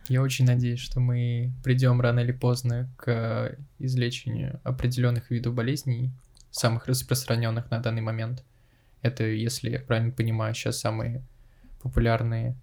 Я 0.08 0.22
очень 0.22 0.46
надеюсь, 0.46 0.80
что 0.80 1.00
мы 1.00 1.52
придем 1.64 2.00
рано 2.00 2.20
или 2.20 2.32
поздно 2.32 2.90
к 2.96 3.58
излечению 3.80 4.60
определенных 4.64 5.32
видов 5.32 5.54
болезней, 5.54 6.12
самых 6.52 6.88
распространенных 6.88 7.72
на 7.72 7.80
данный 7.80 8.02
момент. 8.02 8.44
Это, 9.02 9.24
если 9.24 9.72
я 9.72 9.80
правильно 9.80 10.12
понимаю, 10.12 10.54
сейчас 10.54 10.80
самые 10.80 11.24
популярные, 11.86 12.56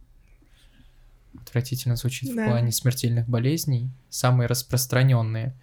отвратительно 1.40 1.96
звучит 1.96 2.34
Да. 2.34 2.44
в 2.44 2.48
плане 2.48 2.72
смертельных 2.72 3.28
болезней, 3.28 3.90
самые 4.10 4.48
распространенные 4.48 5.54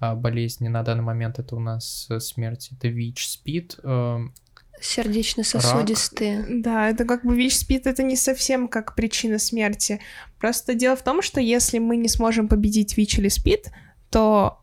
а, 0.00 0.16
болезни 0.16 0.68
на 0.68 0.82
данный 0.82 1.04
момент 1.04 1.38
это 1.38 1.54
у 1.54 1.60
нас 1.60 2.08
э, 2.10 2.18
смерть, 2.18 2.70
это 2.72 2.88
ВИЧ, 2.88 3.28
СПИД, 3.28 3.78
эм, 3.84 4.34
Сердечно-сосудистые. 4.80 6.44
Да, 6.60 6.90
это 6.90 7.04
как 7.04 7.24
бы 7.24 7.36
ВИЧ-СПИД, 7.36 7.86
это 7.86 8.02
не 8.02 8.16
совсем 8.16 8.66
как 8.66 8.96
причина 8.96 9.38
смерти. 9.38 10.00
Просто 10.40 10.74
дело 10.74 10.96
в 10.96 11.04
том, 11.04 11.22
что 11.22 11.40
если 11.40 11.78
мы 11.78 11.96
не 11.96 12.08
сможем 12.08 12.48
победить 12.48 12.96
ВИЧ 12.96 13.20
или 13.20 13.28
СПИД, 13.28 13.70
то 14.10 14.60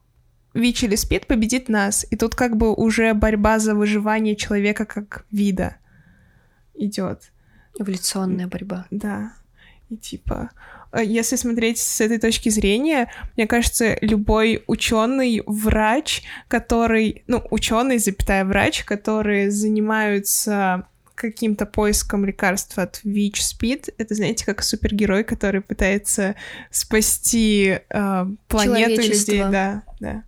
ВИЧ 0.54 0.84
или 0.84 0.96
СПИД 0.96 1.28
победит 1.28 1.70
нас. 1.70 2.06
И 2.12 2.18
тут 2.18 2.36
как 2.36 2.58
бы 2.58 2.74
уже 2.74 3.14
борьба 3.14 3.58
за 3.58 3.74
выживание 3.74 4.36
человека 4.36 4.86
как 4.86 5.26
вида 5.32 5.78
идет. 6.76 7.31
Эволюционная 7.80 8.48
борьба. 8.48 8.86
Да. 8.92 9.34
И 9.90 9.98
типа, 9.98 10.52
э, 10.92 11.04
если 11.04 11.36
смотреть 11.36 11.78
с 11.80 12.02
этой 12.02 12.18
точки 12.18 12.50
зрения, 12.50 13.12
мне 13.36 13.48
кажется, 13.48 13.98
любой 14.02 14.64
ученый, 14.68 15.44
врач, 15.46 16.24
который, 16.48 17.24
ну, 17.28 17.46
ученый, 17.50 17.98
запятая 17.98 18.46
врач, 18.46 18.84
которые 18.84 19.52
занимаются 19.52 20.88
каким-то 21.22 21.66
поиском 21.66 22.26
лекарства 22.26 22.84
от 22.84 23.02
ВИЧ, 23.04 23.44
СПИД, 23.44 23.90
это, 23.98 24.16
знаете, 24.16 24.46
как 24.46 24.64
супергерой, 24.64 25.24
который 25.24 25.62
пытается 25.62 26.36
спасти 26.72 27.80
э, 27.90 28.26
планету 28.48 28.90
людей. 28.90 28.96
Человечество. 28.96 29.50
Да, 29.52 29.84
да. 30.00 30.24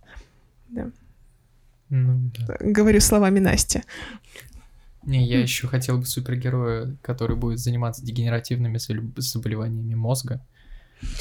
ну, 1.88 2.30
да. 2.46 2.56
Говорю 2.60 3.00
словами 3.00 3.40
Насти. 3.40 3.82
Не, 5.06 5.26
я 5.26 5.40
еще 5.40 5.66
хотел 5.66 5.98
бы 5.98 6.06
супергероя, 6.06 6.96
который 7.02 7.36
будет 7.36 7.58
заниматься 7.58 8.04
дегенеративными 8.04 8.78
забол- 8.78 9.12
заболеваниями 9.16 9.94
мозга, 9.94 10.44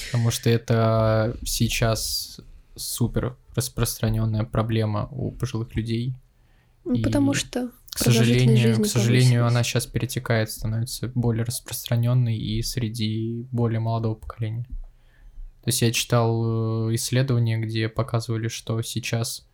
потому 0.05 0.31
что 0.31 0.49
это 0.49 1.37
сейчас 1.43 2.39
супер 2.75 3.35
распространенная 3.55 4.43
проблема 4.45 5.07
у 5.11 5.31
пожилых 5.31 5.75
людей. 5.75 6.15
Ну, 6.85 6.95
И, 6.95 7.01
потому 7.01 7.33
что 7.33 7.71
К 7.91 7.99
сожалению, 7.99 8.81
к 8.81 8.85
сожалению, 8.85 9.45
она 9.45 9.63
сейчас 9.63 9.85
перетекает, 9.85 10.51
становится 10.51 11.11
более 11.13 11.43
распространенной 11.45 12.37
и 12.37 12.61
среди 12.61 13.45
более 13.51 13.79
молодого 13.79 14.15
поколения. 14.15 14.65
То 15.63 15.69
есть 15.69 15.81
я 15.81 15.91
читал 15.93 16.89
э, 16.89 16.95
исследования, 16.95 17.57
где 17.57 17.87
показывали, 17.87 18.49
что 18.49 18.81
сейчас 18.81 19.47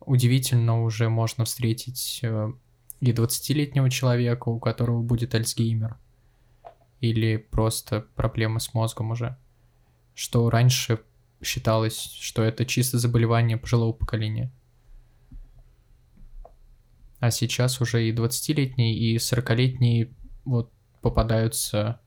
удивительно 0.00 0.82
уже 0.82 1.08
можно 1.08 1.44
встретить 1.44 2.20
э, 2.22 2.52
и 3.00 3.12
20-летнего 3.12 3.90
человека, 3.90 4.48
у 4.48 4.58
которого 4.58 5.02
будет 5.02 5.34
Альцгеймер, 5.34 5.96
или 7.00 7.36
просто 7.36 8.06
проблемы 8.14 8.60
с 8.60 8.74
мозгом 8.74 9.10
уже. 9.10 9.36
Что 10.14 10.48
раньше 10.50 11.00
считалось, 11.42 11.98
что 11.98 12.42
это 12.42 12.64
чисто 12.64 12.98
заболевание 12.98 13.56
пожилого 13.56 13.92
поколения. 13.92 14.50
А 17.20 17.30
сейчас 17.30 17.80
уже 17.80 18.08
и 18.08 18.12
20-летние, 18.12 18.94
и 18.94 19.16
40-летние 19.16 20.10
вот 20.44 20.70
попадаются 21.00 22.00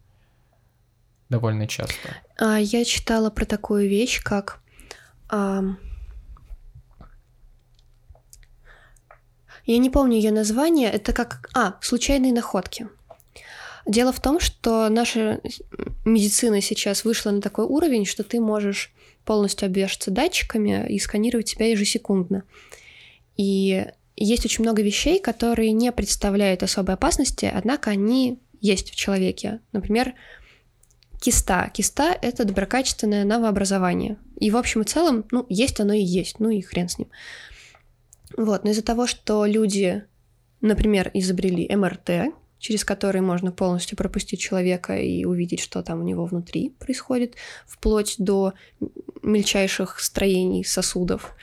довольно 1.29 1.67
часто. 1.67 2.15
А, 2.37 2.57
я 2.57 2.83
читала 2.85 3.29
про 3.29 3.45
такую 3.45 3.87
вещь, 3.87 4.21
как 4.21 4.61
Я 9.69 9.77
не 9.77 9.91
помню 9.91 10.15
ее 10.15 10.31
название. 10.31 10.89
Это 10.89 11.13
как... 11.13 11.47
А, 11.53 11.75
случайные 11.81 12.33
находки. 12.33 12.87
Дело 13.85 14.11
в 14.11 14.19
том, 14.19 14.39
что 14.39 14.89
наша 14.89 15.41
медицина 16.05 16.59
сейчас 16.59 17.05
вышла 17.05 17.29
на 17.29 17.39
такой 17.39 17.65
уровень, 17.65 18.07
что 18.07 18.23
ты 18.23 18.39
можешь 18.39 18.91
полностью 19.25 19.67
обвешаться 19.67 20.09
датчиками 20.09 20.87
и 20.89 20.97
сканировать 20.97 21.49
себя 21.49 21.69
ежесекундно. 21.69 22.45
И 23.37 23.85
есть 24.15 24.43
очень 24.43 24.63
много 24.63 24.81
вещей, 24.81 25.19
которые 25.19 25.71
не 25.71 25.91
представляют 25.91 26.63
особой 26.63 26.95
опасности, 26.95 27.45
однако 27.53 27.91
они 27.91 28.39
есть 28.61 28.89
в 28.89 28.95
человеке. 28.95 29.59
Например, 29.71 30.15
киста. 31.21 31.69
Киста— 31.71 32.17
это 32.23 32.43
доброкачественное 32.43 33.23
новообразование. 33.23 34.17
И 34.39 34.49
в 34.49 34.57
общем 34.57 34.81
и 34.81 34.85
целом, 34.85 35.25
ну, 35.29 35.45
есть 35.47 35.79
оно 35.79 35.93
и 35.93 36.01
есть, 36.01 36.39
ну 36.39 36.49
и 36.49 36.59
хрен 36.59 36.89
с 36.89 36.97
ним. 36.97 37.09
Вот, 38.37 38.63
но 38.63 38.71
из-за 38.71 38.83
того, 38.83 39.07
что 39.07 39.45
люди, 39.45 40.03
например, 40.61 41.11
изобрели 41.13 41.67
МРТ, 41.75 42.33
через 42.59 42.83
который 42.83 43.21
можно 43.21 43.51
полностью 43.51 43.97
пропустить 43.97 44.39
человека 44.39 44.97
и 44.97 45.25
увидеть, 45.25 45.61
что 45.61 45.81
там 45.81 46.01
у 46.01 46.03
него 46.03 46.25
внутри 46.25 46.71
происходит, 46.71 47.35
вплоть 47.65 48.15
до 48.17 48.53
мельчайших 49.23 49.99
строений 49.99 50.65
сосудов, 50.65 51.35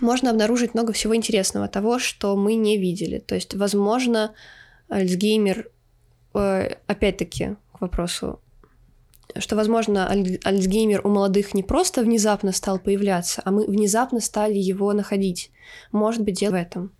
можно 0.00 0.30
обнаружить 0.30 0.74
много 0.74 0.92
всего 0.92 1.16
интересного, 1.16 1.68
того, 1.68 1.98
что 1.98 2.36
мы 2.36 2.54
не 2.54 2.78
видели. 2.78 3.18
То 3.18 3.34
есть, 3.34 3.54
возможно, 3.54 4.34
Альцгеймер, 4.88 5.70
э, 6.34 6.74
опять-таки, 6.86 7.56
к 7.72 7.80
вопросу 7.80 8.40
что, 9.38 9.56
возможно, 9.56 10.08
Альцгеймер 10.08 11.06
у 11.06 11.10
молодых 11.10 11.54
не 11.54 11.62
просто 11.62 12.02
внезапно 12.02 12.52
стал 12.52 12.78
появляться, 12.78 13.42
а 13.44 13.50
мы 13.50 13.66
внезапно 13.66 14.20
стали 14.20 14.58
его 14.58 14.92
находить. 14.92 15.50
Может 15.92 16.22
быть, 16.22 16.38
дело 16.38 16.52
в 16.52 16.54
этом. 16.54 16.92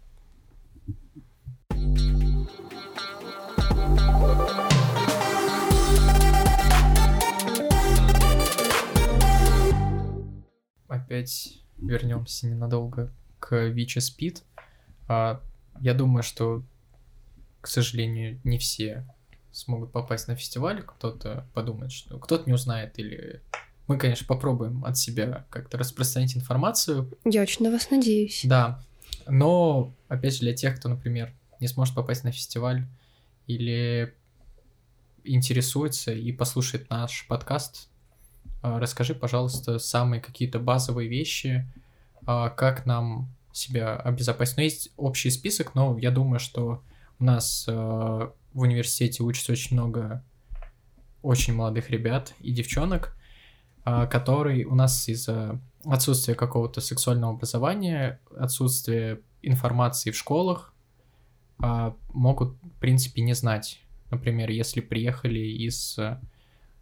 Опять 10.89 11.63
вернемся 11.77 12.47
ненадолго 12.47 13.13
к 13.39 13.69
Вича 13.69 14.01
Спид. 14.01 14.43
А, 15.07 15.41
я 15.81 15.95
думаю, 15.95 16.23
что, 16.23 16.63
к 17.61 17.67
сожалению, 17.67 18.41
не 18.45 18.59
все 18.59 19.07
смогут 19.59 19.91
попасть 19.91 20.29
на 20.29 20.37
фестиваль, 20.37 20.83
кто-то 20.83 21.47
подумает, 21.53 21.91
что 21.91 22.19
кто-то 22.19 22.45
не 22.47 22.53
узнает, 22.53 22.99
или 22.99 23.43
мы, 23.89 23.99
конечно, 23.99 24.27
попробуем 24.27 24.85
от 24.85 24.97
себя 24.97 25.47
как-то 25.51 25.79
распространить 25.79 26.37
информацию. 26.37 27.11
Я 27.25 27.43
очень 27.43 27.65
на 27.65 27.73
вас 27.73 27.91
надеюсь. 27.91 28.43
Да, 28.45 28.81
но, 29.27 29.95
опять 30.07 30.35
же, 30.35 30.41
для 30.41 30.55
тех, 30.55 30.79
кто, 30.79 30.89
например, 30.89 31.35
не 31.59 31.67
сможет 31.67 31.95
попасть 31.95 32.23
на 32.23 32.31
фестиваль 32.31 32.87
или 33.47 34.15
интересуется 35.25 36.13
и 36.13 36.31
послушает 36.33 36.89
наш 36.89 37.27
подкаст, 37.27 37.89
а, 38.63 38.79
расскажи, 38.79 39.15
пожалуйста, 39.15 39.79
самые 39.79 40.21
какие-то 40.21 40.61
базовые 40.61 41.09
вещи, 41.09 41.67
а, 42.27 42.51
как 42.51 42.87
нам 42.87 43.35
себя 43.53 43.97
обезопасить. 43.97 44.57
Ну, 44.57 44.63
есть 44.63 44.93
общий 44.97 45.31
список, 45.31 45.75
но 45.75 45.99
я 45.99 46.13
думаю, 46.13 46.39
что 46.39 46.83
у 47.19 47.25
нас 47.25 47.67
а, 47.69 48.33
в 48.53 48.61
университете 48.61 49.23
учится 49.23 49.53
очень 49.53 49.77
много 49.77 50.25
очень 51.23 51.55
молодых 51.55 51.91
ребят 51.91 52.35
и 52.41 52.53
девчонок, 52.53 53.17
которые 53.85 54.67
у 54.67 54.75
нас 54.75 55.09
из-за 55.09 55.61
отсутствия 55.85 56.35
какого-то 56.35 56.81
сексуального 56.81 57.35
образования, 57.35 58.21
отсутствия 58.37 59.21
информации 59.43 60.11
в 60.11 60.17
школах, 60.17 60.73
могут, 61.59 62.57
в 62.63 62.81
принципе, 62.81 63.23
не 63.23 63.35
знать. 63.35 63.81
Например, 64.11 64.51
если 64.51 64.81
приехали 64.81 65.41
из 65.41 65.99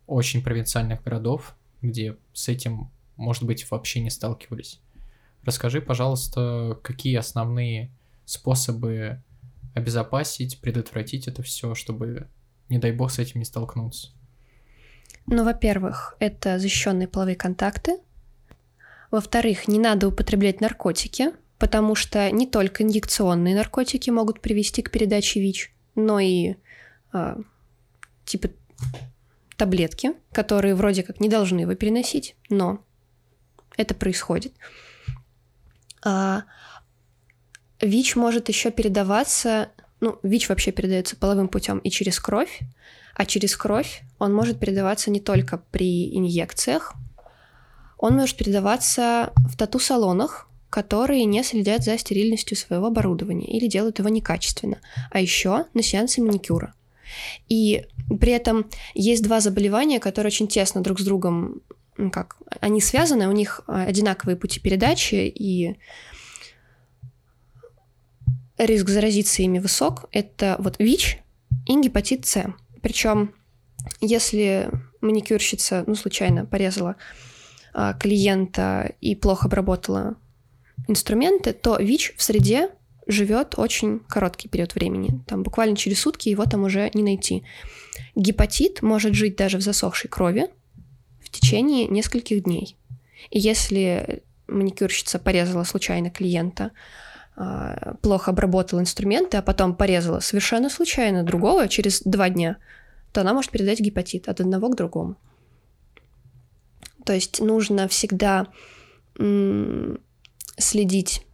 очень 0.07 0.43
провинциальных 0.43 1.03
городов, 1.03 1.57
где 1.83 2.17
с 2.33 2.49
этим, 2.49 2.91
может 3.17 3.45
быть, 3.45 3.71
вообще 3.71 4.01
не 4.01 4.11
сталкивались. 4.11 4.81
Расскажи, 5.45 5.81
пожалуйста, 5.81 6.79
какие 6.83 7.17
основные 7.17 7.91
способы 8.25 9.23
обезопасить, 9.77 10.61
предотвратить 10.61 11.29
это 11.29 11.43
все, 11.43 11.75
чтобы, 11.75 12.29
не 12.71 12.79
дай 12.79 12.93
бог, 12.93 13.11
с 13.13 13.19
этим 13.19 13.41
не 13.41 13.45
столкнуться? 13.45 14.09
Ну, 15.27 15.45
во-первых, 15.45 16.17
это 16.19 16.59
защищенные 16.59 17.09
половые 17.09 17.37
контакты. 17.37 17.99
Во-вторых, 19.11 19.69
не 19.69 19.79
надо 19.79 20.09
употреблять 20.09 20.63
наркотики, 20.63 21.33
потому 21.59 21.95
что 21.95 22.31
не 22.31 22.47
только 22.47 22.85
инъекционные 22.85 23.55
наркотики 23.55 24.09
могут 24.09 24.41
привести 24.41 24.81
к 24.81 24.91
передаче 24.91 25.41
ВИЧ, 25.41 25.75
но 25.95 26.21
и 26.21 26.55
э, 27.13 27.37
типа 28.25 28.49
таблетки, 29.59 30.15
которые 30.33 30.75
вроде 30.75 31.03
как 31.03 31.21
не 31.21 31.29
должны 31.29 31.61
его 31.61 31.75
переносить, 31.75 32.35
но 32.49 32.83
это 33.77 33.95
происходит. 33.95 34.55
А, 36.03 36.45
ВИЧ 37.81 38.17
может 38.17 38.49
еще 38.49 38.71
передаваться, 38.71 39.71
ну, 40.01 40.19
ВИЧ 40.23 40.49
вообще 40.49 40.73
передается 40.73 41.17
половым 41.17 41.49
путем 41.49 41.79
и 41.79 41.91
через 41.91 42.19
кровь, 42.21 42.61
а 43.15 43.27
через 43.27 43.57
кровь 43.57 44.03
он 44.19 44.35
может 44.35 44.59
передаваться 44.59 45.11
не 45.11 45.21
только 45.21 45.59
при 45.71 46.15
инъекциях, 46.17 46.95
он 47.99 48.15
может 48.15 48.37
передаваться 48.37 49.33
в 49.37 49.57
тату-салонах, 49.57 50.49
которые 50.69 51.25
не 51.25 51.43
следят 51.43 51.83
за 51.83 51.97
стерильностью 51.97 52.57
своего 52.57 52.87
оборудования 52.87 53.47
или 53.47 53.67
делают 53.67 53.99
его 53.99 54.09
некачественно, 54.09 54.79
а 55.11 55.21
еще 55.21 55.65
на 55.73 55.83
сеансе 55.83 56.21
маникюра. 56.21 56.75
И 57.49 57.87
при 58.21 58.33
этом 58.33 58.67
есть 58.95 59.23
два 59.23 59.41
заболевания, 59.41 60.01
которые 60.01 60.29
очень 60.29 60.49
тесно 60.49 60.83
друг 60.83 61.01
с 61.01 61.05
другом, 61.05 61.63
ну 61.97 62.11
как, 62.11 62.37
они 62.61 62.81
связаны, 62.81 63.29
у 63.29 63.33
них 63.33 63.63
а, 63.67 63.85
одинаковые 63.85 64.37
пути 64.37 64.61
передачи, 64.61 65.15
и 65.15 65.77
риск 68.59 68.89
заразиться 68.89 69.43
ими 69.43 69.59
высок. 69.59 70.07
Это 70.13 70.57
вот 70.59 70.77
ВИЧ 70.79 71.19
и 71.67 71.81
гепатит 71.81 72.27
С. 72.27 72.55
Причем, 72.83 73.35
если 74.01 74.71
маникюрщица, 75.01 75.85
ну, 75.87 75.95
случайно 75.95 76.47
порезала 76.47 76.97
а, 77.73 77.95
клиента 77.95 78.95
и 79.01 79.15
плохо 79.15 79.47
обработала 79.47 80.17
инструменты, 80.89 81.53
то 81.53 81.77
ВИЧ 81.79 82.15
в 82.17 82.23
среде 82.23 82.71
живет 83.07 83.55
очень 83.57 84.01
короткий 84.01 84.49
период 84.49 84.75
времени. 84.75 85.23
Там 85.27 85.43
буквально 85.43 85.77
через 85.77 86.01
сутки 86.01 86.29
его 86.29 86.45
там 86.45 86.65
уже 86.65 86.91
не 86.95 87.03
найти. 87.03 87.45
Гепатит 88.15 88.83
может 88.83 89.15
жить 89.15 89.37
даже 89.37 89.59
в 89.59 89.63
засохшей 89.63 90.11
крови 90.11 90.49
в 91.21 91.31
течение 91.31 91.87
нескольких 91.87 92.45
дней. 92.45 92.77
И 93.31 93.39
если 93.39 94.23
маникюрщица 94.49 95.19
порезала 95.19 95.65
случайно 95.65 96.11
клиента, 96.11 96.73
плохо 98.01 98.31
обработала 98.31 98.81
инструменты, 98.81 99.37
а 99.37 99.43
потом 99.43 99.77
порезала 99.77 100.21
совершенно 100.21 100.71
случайно 100.71 101.23
другого 101.23 101.69
через 101.69 102.01
два 102.03 102.31
дня, 102.31 102.57
то 103.13 103.21
она 103.21 103.35
может 103.35 103.51
передать 103.51 103.81
гепатит 103.81 104.29
от 104.29 104.41
одного 104.41 104.69
к 104.71 104.77
другому. 104.77 105.17
То 107.05 107.13
есть 107.13 107.41
нужно 107.41 107.89
всегда 107.89 108.47
следить 110.59 111.27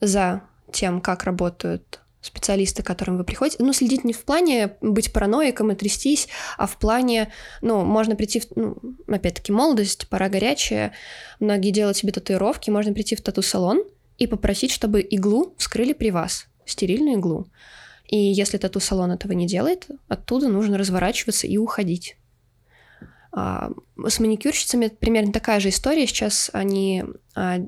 за 0.00 0.42
тем, 0.72 1.00
как 1.00 1.24
работают 1.24 2.00
специалисты, 2.20 2.82
к 2.82 2.86
которым 2.86 3.18
вы 3.18 3.24
приходите. 3.24 3.62
Ну, 3.62 3.72
следить 3.72 4.04
не 4.04 4.12
в 4.14 4.24
плане 4.24 4.76
быть 4.80 5.12
параноиком 5.12 5.72
и 5.72 5.74
трястись, 5.74 6.28
а 6.56 6.66
в 6.66 6.78
плане, 6.78 7.32
ну, 7.60 7.84
можно 7.84 8.16
прийти, 8.16 8.40
в, 8.40 8.46
ну, 8.56 8.78
опять-таки, 9.06 9.52
молодость, 9.52 10.08
пора 10.08 10.30
горячая, 10.30 10.92
многие 11.38 11.70
делают 11.70 11.98
себе 11.98 12.12
татуировки, 12.12 12.70
можно 12.70 12.94
прийти 12.94 13.14
в 13.14 13.20
тату-салон 13.20 13.84
и 14.18 14.26
попросить, 14.26 14.70
чтобы 14.70 15.00
иглу 15.00 15.54
вскрыли 15.58 15.92
при 15.92 16.10
вас, 16.10 16.46
стерильную 16.64 17.18
иглу. 17.18 17.48
И 18.06 18.16
если 18.16 18.58
тату-салон 18.58 19.12
этого 19.12 19.32
не 19.32 19.46
делает, 19.46 19.88
оттуда 20.08 20.48
нужно 20.48 20.78
разворачиваться 20.78 21.46
и 21.46 21.56
уходить. 21.56 22.16
А, 23.32 23.70
с 24.06 24.20
маникюрщицами 24.20 24.88
примерно 24.88 25.32
такая 25.32 25.58
же 25.58 25.70
история. 25.70 26.06
Сейчас 26.06 26.50
они... 26.52 27.04
А, 27.34 27.58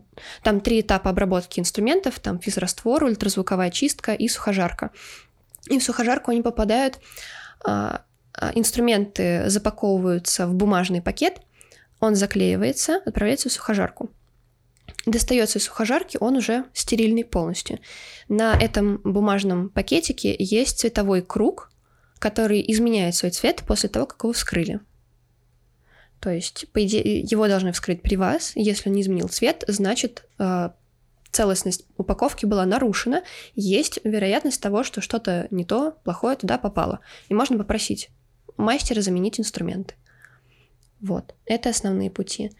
там 0.42 0.60
три 0.60 0.80
этапа 0.80 1.10
обработки 1.10 1.58
инструментов. 1.58 2.20
Там 2.20 2.38
физраствор, 2.38 3.02
ультразвуковая 3.02 3.70
чистка 3.70 4.12
и 4.12 4.28
сухожарка. 4.28 4.90
И 5.68 5.78
в 5.78 5.82
сухожарку 5.82 6.30
они 6.30 6.42
попадают... 6.42 7.00
А, 7.64 8.02
инструменты 8.54 9.48
запаковываются 9.48 10.46
в 10.46 10.54
бумажный 10.54 11.00
пакет, 11.00 11.40
он 12.00 12.14
заклеивается, 12.14 13.00
отправляется 13.04 13.48
в 13.48 13.52
сухожарку. 13.52 14.10
Достается 15.06 15.60
из 15.60 15.64
сухожарки, 15.64 16.18
он 16.20 16.36
уже 16.36 16.64
стерильный 16.74 17.24
полностью. 17.24 17.78
На 18.28 18.58
этом 18.60 19.00
бумажном 19.04 19.68
пакетике 19.68 20.34
есть 20.36 20.80
цветовой 20.80 21.22
круг, 21.22 21.70
который 22.18 22.64
изменяет 22.72 23.14
свой 23.14 23.30
цвет 23.30 23.62
после 23.64 23.88
того, 23.88 24.06
как 24.06 24.24
его 24.24 24.32
вскрыли. 24.32 24.80
То 26.18 26.30
есть, 26.30 26.66
по 26.72 26.84
идее, 26.84 27.20
его 27.20 27.46
должны 27.46 27.70
вскрыть 27.70 28.02
при 28.02 28.16
вас. 28.16 28.52
Если 28.56 28.88
он 28.88 28.96
не 28.96 29.02
изменил 29.02 29.28
цвет, 29.28 29.62
значит, 29.68 30.26
э, 30.38 30.70
целостность 31.30 31.84
упаковки 31.96 32.46
была 32.46 32.66
нарушена, 32.66 33.22
есть 33.54 34.00
вероятность 34.02 34.60
того, 34.60 34.82
что 34.82 35.00
что-то 35.00 35.46
не 35.52 35.64
то, 35.64 35.92
плохое 36.02 36.36
туда 36.36 36.58
попало. 36.58 36.98
И 37.28 37.34
можно 37.34 37.56
попросить 37.58 38.08
мастера 38.56 39.02
заменить 39.02 39.38
инструменты. 39.38 39.94
Вот, 41.00 41.34
это 41.44 41.68
основные 41.68 42.10
пути. 42.10 42.50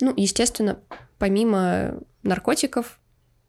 Ну, 0.00 0.12
естественно, 0.16 0.80
помимо 1.18 2.00
наркотиков, 2.22 2.98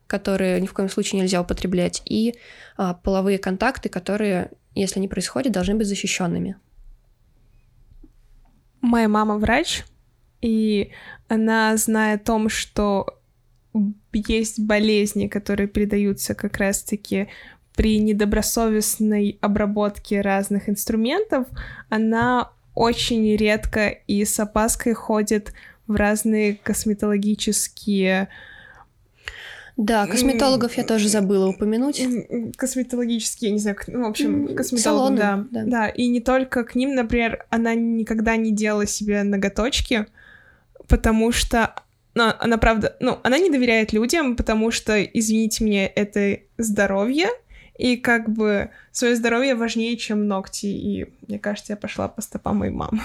которые 0.08 0.60
ни 0.60 0.66
в 0.66 0.74
коем 0.74 0.90
случае 0.90 1.22
нельзя 1.22 1.41
употреблять, 1.41 2.02
и 2.06 2.36
а, 2.78 2.96
половые 2.96 3.38
контакты, 3.38 3.90
которые, 3.90 4.52
если 4.74 5.00
они 5.00 5.08
происходят, 5.08 5.54
должны 5.54 5.76
быть 5.76 5.88
защищенными. 5.88 6.58
Моя 8.82 9.08
мама 9.08 9.38
врач, 9.38 9.84
и 10.41 10.91
она, 11.28 11.76
зная 11.78 12.16
о 12.16 12.20
том, 12.20 12.50
что 12.50 13.20
есть 14.14 14.60
болезни, 14.60 15.28
которые 15.28 15.68
передаются 15.68 16.34
как 16.34 16.58
раз-таки 16.58 17.30
при 17.76 18.00
недобросовестной 18.00 19.38
обработке 19.41 20.22
разных 20.22 20.70
инструментов, 20.70 21.48
она 21.90 22.52
очень 22.74 23.36
редко 23.36 23.90
и 23.90 24.24
с 24.26 24.40
опаской 24.40 24.94
ходит 24.94 25.54
в 25.90 25.95
разные 25.95 26.56
косметологические 26.56 28.30
да, 29.76 30.07
косметологов 30.07 30.74
я 30.76 30.84
тоже 30.84 31.07
забыла 31.07 31.48
упомянуть. 31.48 32.02
Косметологические, 32.57 33.52
не 33.52 33.60
знаю, 33.60 33.78
ну, 33.88 34.03
в 34.03 34.10
общем, 34.10 34.53
косметологи, 34.53 35.16
да, 35.16 35.45
да. 35.52 35.64
Да, 35.64 35.88
и 35.88 36.07
не 36.07 36.20
только 36.20 36.66
к 36.66 36.76
ним, 36.76 36.95
например, 36.95 37.45
она 37.49 37.76
никогда 37.76 38.36
не 38.36 38.52
делала 38.52 38.86
себе 38.86 39.24
ноготочки, 39.24 40.07
потому 40.90 41.32
что 41.32 41.74
ну, 42.14 42.34
она 42.40 42.57
правда, 42.57 42.98
ну, 42.99 43.20
она 43.24 43.40
не 43.40 43.49
доверяет 43.49 43.94
людям, 43.94 44.36
потому 44.36 44.70
что, 44.72 45.02
извините 45.02 45.64
меня, 45.64 45.88
это 45.88 46.40
здоровье, 46.57 47.30
и 47.78 47.95
как 47.95 48.30
бы 48.30 48.72
свое 48.91 49.16
здоровье 49.16 49.56
важнее, 49.56 49.95
чем 49.95 50.28
ногти, 50.28 50.66
и 50.66 51.14
мне 51.26 51.40
кажется, 51.40 51.72
я 51.72 51.78
пошла 51.78 52.10
по 52.10 52.22
стопам 52.22 52.57
моей 52.57 52.74
мамы. 52.74 52.99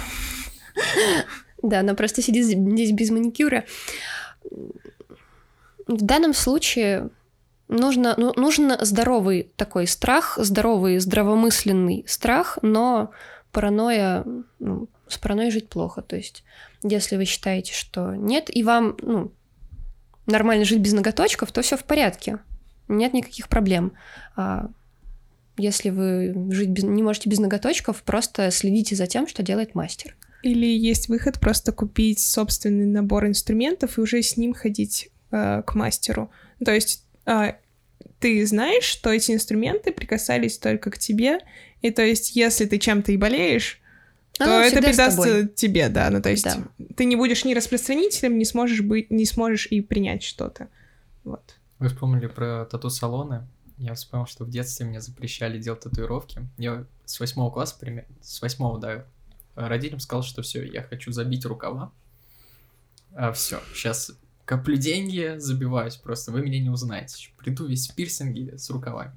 Да, 1.65 1.81
она 1.81 1.95
просто 1.95 2.21
сидит 2.21 2.45
здесь 2.45 2.93
без 2.93 3.11
маникюра. 3.11 3.65
В 5.87 6.03
данном 6.03 6.35
случае 6.35 7.09
нужно, 7.69 8.15
ну, 8.19 8.35
нужен 8.37 8.73
здоровый 8.83 9.51
такой 9.57 9.87
страх, 9.87 10.39
здоровый, 10.39 10.99
здравомысленный 10.99 12.05
страх, 12.07 12.59
но 12.61 13.13
паранойя, 13.51 14.27
ну, 14.59 14.89
с 15.09 15.17
паранойей 15.17 15.51
жить 15.51 15.71
плохо. 15.71 16.03
То 16.03 16.17
есть, 16.17 16.45
если 16.83 17.17
вы 17.17 17.25
считаете, 17.25 17.73
что 17.73 18.15
нет, 18.15 18.55
и 18.55 18.63
вам 18.63 18.99
ну, 19.01 19.33
нормально 20.27 20.67
жить 20.67 20.81
без 20.81 20.93
ноготочков, 20.93 21.51
то 21.51 21.63
все 21.63 21.79
в 21.79 21.85
порядке. 21.85 22.41
Нет 22.89 23.15
никаких 23.15 23.49
проблем. 23.49 23.93
А 24.37 24.69
если 25.57 25.89
вы 25.89 26.35
жить 26.51 26.69
без, 26.69 26.85
не 26.85 27.03
можете 27.03 27.31
без 27.31 27.39
ноготочков, 27.39 28.03
просто 28.03 28.51
следите 28.51 28.97
за 28.97 29.07
тем, 29.07 29.27
что 29.27 29.43
делает 29.43 29.75
мастер. 29.75 30.15
Или 30.45 30.67
есть 30.67 31.09
выход 31.09 31.41
просто 31.41 31.73
купить 31.73 32.21
собственный 32.21 32.85
набор 32.85 33.27
инструментов 33.27 33.97
и 33.97 34.03
уже 34.03 34.21
с 34.21 34.37
ним 34.37 34.53
ходить 34.53 35.09
э, 35.31 35.63
к 35.67 35.75
мастеру. 35.75 36.31
То 36.63 36.71
есть 36.71 37.03
э, 37.25 37.55
ты 38.19 38.47
знаешь, 38.47 38.85
что 38.85 39.11
эти 39.11 39.33
инструменты 39.33 39.91
прикасались 39.91 40.59
только 40.59 40.91
к 40.91 40.99
тебе, 40.99 41.39
и 41.81 41.91
то 41.91 42.03
есть 42.03 42.37
если 42.37 42.67
ты 42.67 42.79
чем-то 42.79 43.13
и 43.13 43.17
болеешь, 43.17 43.81
то 44.35 44.45
Оно 44.45 44.61
это 44.61 44.83
передастся 44.83 45.49
тебе, 45.49 45.89
да. 45.89 46.11
Ну 46.11 46.21
то 46.21 46.29
есть 46.29 46.45
да. 46.45 46.59
ты 46.95 47.07
не 47.07 47.17
будешь 47.17 47.47
ни 47.47 47.55
распространителем, 47.55 48.37
не 48.37 48.45
сможешь 48.45 48.83
быть, 48.83 49.11
не 49.11 49.25
сможешь 49.25 49.67
и 49.69 49.81
принять 49.81 50.23
что-то. 50.23 50.69
Вот. 51.25 51.57
Вы 51.79 51.89
вспомнили 51.89 52.27
про 52.27 52.67
тату-салоны? 52.67 53.47
Я 53.79 53.95
вспомнил, 53.95 54.27
что 54.27 54.45
в 54.45 54.51
детстве 54.51 54.85
мне 54.85 55.01
запрещали 55.01 55.59
делать 55.59 55.81
татуировки. 55.81 56.43
Я 56.59 56.85
с 57.07 57.19
восьмого 57.19 57.51
класса, 57.51 57.77
примерно, 57.81 58.11
с 58.21 58.43
восьмого, 58.43 58.79
да, 58.79 59.07
родителям 59.55 60.01
сказал, 60.01 60.23
что 60.23 60.43
все, 60.43 60.65
я 60.65 60.83
хочу 60.83 61.13
забить 61.13 61.45
рукава. 61.45 61.93
А 63.15 63.33
все, 63.33 63.61
сейчас 63.75 64.13
коплю 64.45 64.77
деньги, 64.77 65.35
забиваюсь 65.39 65.97
просто, 65.97 66.33
вы 66.33 66.43
меня 66.43 66.61
не 66.61 66.71
узнаете. 66.71 67.31
Приду 67.39 67.67
весь 67.67 67.89
в 67.89 67.95
пирсинге 67.95 68.59
с 68.59 68.69
рукавами. 68.71 69.13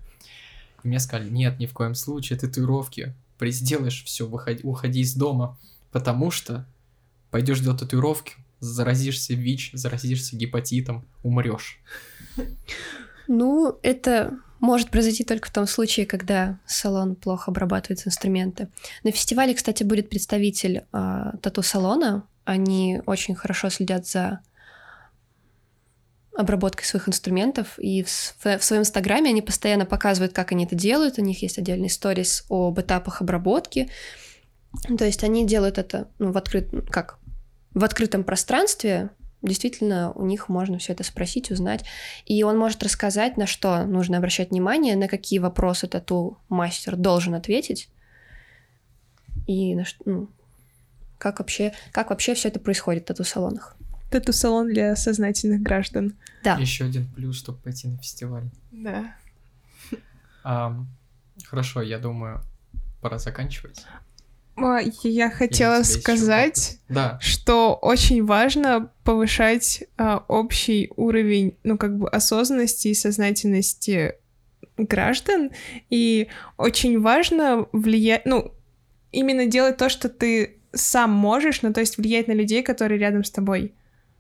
И 0.84 0.88
мне 0.88 1.00
сказали, 1.00 1.30
нет, 1.30 1.60
ни 1.60 1.66
в 1.66 1.74
коем 1.74 1.96
случае, 1.96 2.40
татуировки. 2.40 3.16
Сделаешь 3.40 4.04
все, 4.04 4.28
выходи, 4.28 4.64
уходи 4.64 5.02
из 5.02 5.14
дома, 5.16 5.60
потому 5.92 6.32
что 6.32 6.66
пойдешь 7.30 7.60
делать 7.60 7.80
татуировки, 7.80 8.36
заразишься 8.60 9.34
ВИЧ, 9.34 9.72
заразишься 9.74 10.36
гепатитом, 10.36 11.06
умрешь. 11.24 11.80
Ну, 13.28 13.78
это 13.84 14.40
может 14.60 14.90
произойти 14.90 15.24
только 15.24 15.50
в 15.50 15.52
том 15.52 15.68
случае, 15.68 16.06
когда 16.06 16.60
салон 16.66 17.16
плохо 17.16 17.52
обрабатывает 17.52 18.06
инструменты. 18.06 18.70
На 19.04 19.12
фестивале, 19.12 19.54
кстати, 19.54 19.84
будет 19.84 20.10
представитель 20.10 20.86
э, 20.92 21.32
тату-салона. 21.42 22.28
Они 22.46 23.02
очень 23.06 23.36
хорошо 23.36 23.70
следят 23.70 24.08
за 24.08 24.40
обработкой 26.38 26.86
своих 26.86 27.10
инструментов, 27.10 27.80
и 27.80 28.04
в, 28.04 28.10
в 28.10 28.64
своем 28.64 28.84
инстаграме 28.84 29.32
они 29.32 29.42
постоянно 29.42 29.86
показывают, 29.86 30.34
как 30.34 30.52
они 30.52 30.66
это 30.66 30.76
делают, 30.76 31.18
у 31.18 31.24
них 31.24 31.42
есть 31.42 31.58
отдельный 31.58 31.90
сторис 31.90 32.46
об 32.48 32.80
этапах 32.80 33.22
обработки, 33.22 33.90
то 34.98 35.04
есть 35.04 35.24
они 35.24 35.48
делают 35.48 35.80
это 35.80 36.10
ну, 36.20 36.32
в 36.32 36.38
открыт, 36.38 36.70
как 36.92 37.18
в 37.74 37.84
открытом 37.84 38.24
пространстве, 38.24 39.10
действительно 39.48 40.12
у 40.12 40.26
них 40.26 40.50
можно 40.50 40.78
все 40.78 40.94
это 40.94 41.04
спросить, 41.04 41.52
узнать. 41.52 41.86
И 42.26 42.44
он 42.44 42.58
может 42.58 42.84
рассказать, 42.84 43.38
на 43.38 43.48
что 43.48 43.86
нужно 43.86 44.18
обращать 44.18 44.52
внимание, 44.52 44.96
на 44.96 45.08
какие 45.08 45.40
вопросы 45.40 45.88
тату-мастер 45.88 46.96
должен 46.96 47.34
ответить. 47.36 47.90
И 49.46 49.76
на 49.76 49.86
что, 49.86 50.04
ну, 50.06 50.30
как 51.18 51.40
вообще, 51.40 51.74
как 51.92 52.10
вообще 52.10 52.34
все 52.36 52.50
это 52.50 52.60
происходит 52.60 53.04
в 53.04 53.08
тату-салонах. 53.08 53.76
Тату-салон 54.12 54.68
для 54.68 54.96
сознательных 54.96 55.62
граждан. 55.62 56.16
Да. 56.44 56.58
Еще 56.58 56.86
один 56.86 57.08
плюс, 57.08 57.38
чтобы 57.38 57.58
пойти 57.60 57.88
на 57.88 57.98
фестиваль. 57.98 58.50
Да. 58.72 59.16
Хорошо, 61.46 61.82
я 61.82 62.00
думаю, 62.00 62.42
пора 63.02 63.20
заканчивать. 63.20 63.86
Я 65.04 65.30
хотела 65.30 65.84
сказать, 65.84 66.80
да. 66.90 67.20
что 67.22 67.76
очень 67.76 68.26
важно 68.26 68.92
повышать 69.04 69.84
а, 69.98 70.24
общий 70.28 70.92
уровень, 70.96 71.58
ну, 71.64 71.78
как 71.78 71.98
бы 71.98 72.10
осознанности 72.10 72.88
и 72.88 72.94
сознательности 72.96 74.16
граждан, 74.78 75.52
и 75.90 76.30
очень 76.58 77.00
важно 77.00 77.68
влиять, 77.72 78.26
ну, 78.26 78.54
именно 79.12 79.46
делать 79.46 79.78
то, 79.78 79.90
что 79.90 80.10
ты 80.10 80.60
сам 80.74 81.12
можешь, 81.12 81.62
ну, 81.62 81.72
то 81.72 81.80
есть 81.80 81.98
влиять 81.98 82.28
на 82.28 82.34
людей, 82.34 82.64
которые 82.64 83.00
рядом 83.00 83.24
с 83.24 83.32
тобой. 83.32 83.74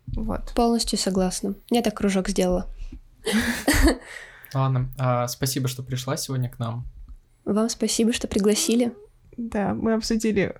Вот. 0.07 0.53
Полностью 0.55 0.99
согласна. 0.99 1.55
Я 1.69 1.81
так 1.81 1.97
кружок 1.97 2.29
сделала. 2.29 2.71
Ладно, 4.53 4.89
а, 4.97 5.27
спасибо, 5.27 5.67
что 5.67 5.83
пришла 5.83 6.15
сегодня 6.15 6.49
к 6.49 6.59
нам. 6.59 6.85
Вам 7.43 7.69
спасибо, 7.69 8.13
что 8.13 8.27
пригласили. 8.27 8.93
Да, 9.37 9.73
мы 9.73 9.93
обсудили 9.93 10.55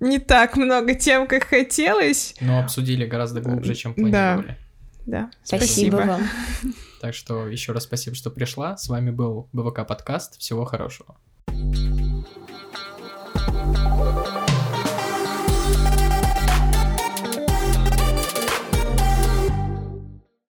не 0.00 0.18
так 0.18 0.56
много 0.56 0.94
тем, 0.94 1.26
как 1.26 1.44
хотелось. 1.44 2.34
Но 2.40 2.60
обсудили 2.60 3.06
гораздо 3.06 3.40
глубже, 3.40 3.74
чем 3.74 3.94
планировали. 3.94 4.58
Да, 5.06 5.20
да. 5.26 5.30
Спасибо. 5.42 5.96
спасибо 5.96 5.96
вам. 5.96 6.22
Так 7.00 7.14
что 7.14 7.48
еще 7.48 7.72
раз 7.72 7.82
спасибо, 7.82 8.16
что 8.16 8.30
пришла. 8.30 8.78
С 8.78 8.88
вами 8.88 9.10
был 9.10 9.50
БВК 9.52 9.86
подкаст. 9.86 10.38
Всего 10.38 10.64
хорошего. 10.64 11.16
thank 13.46 14.28
you 14.28 14.33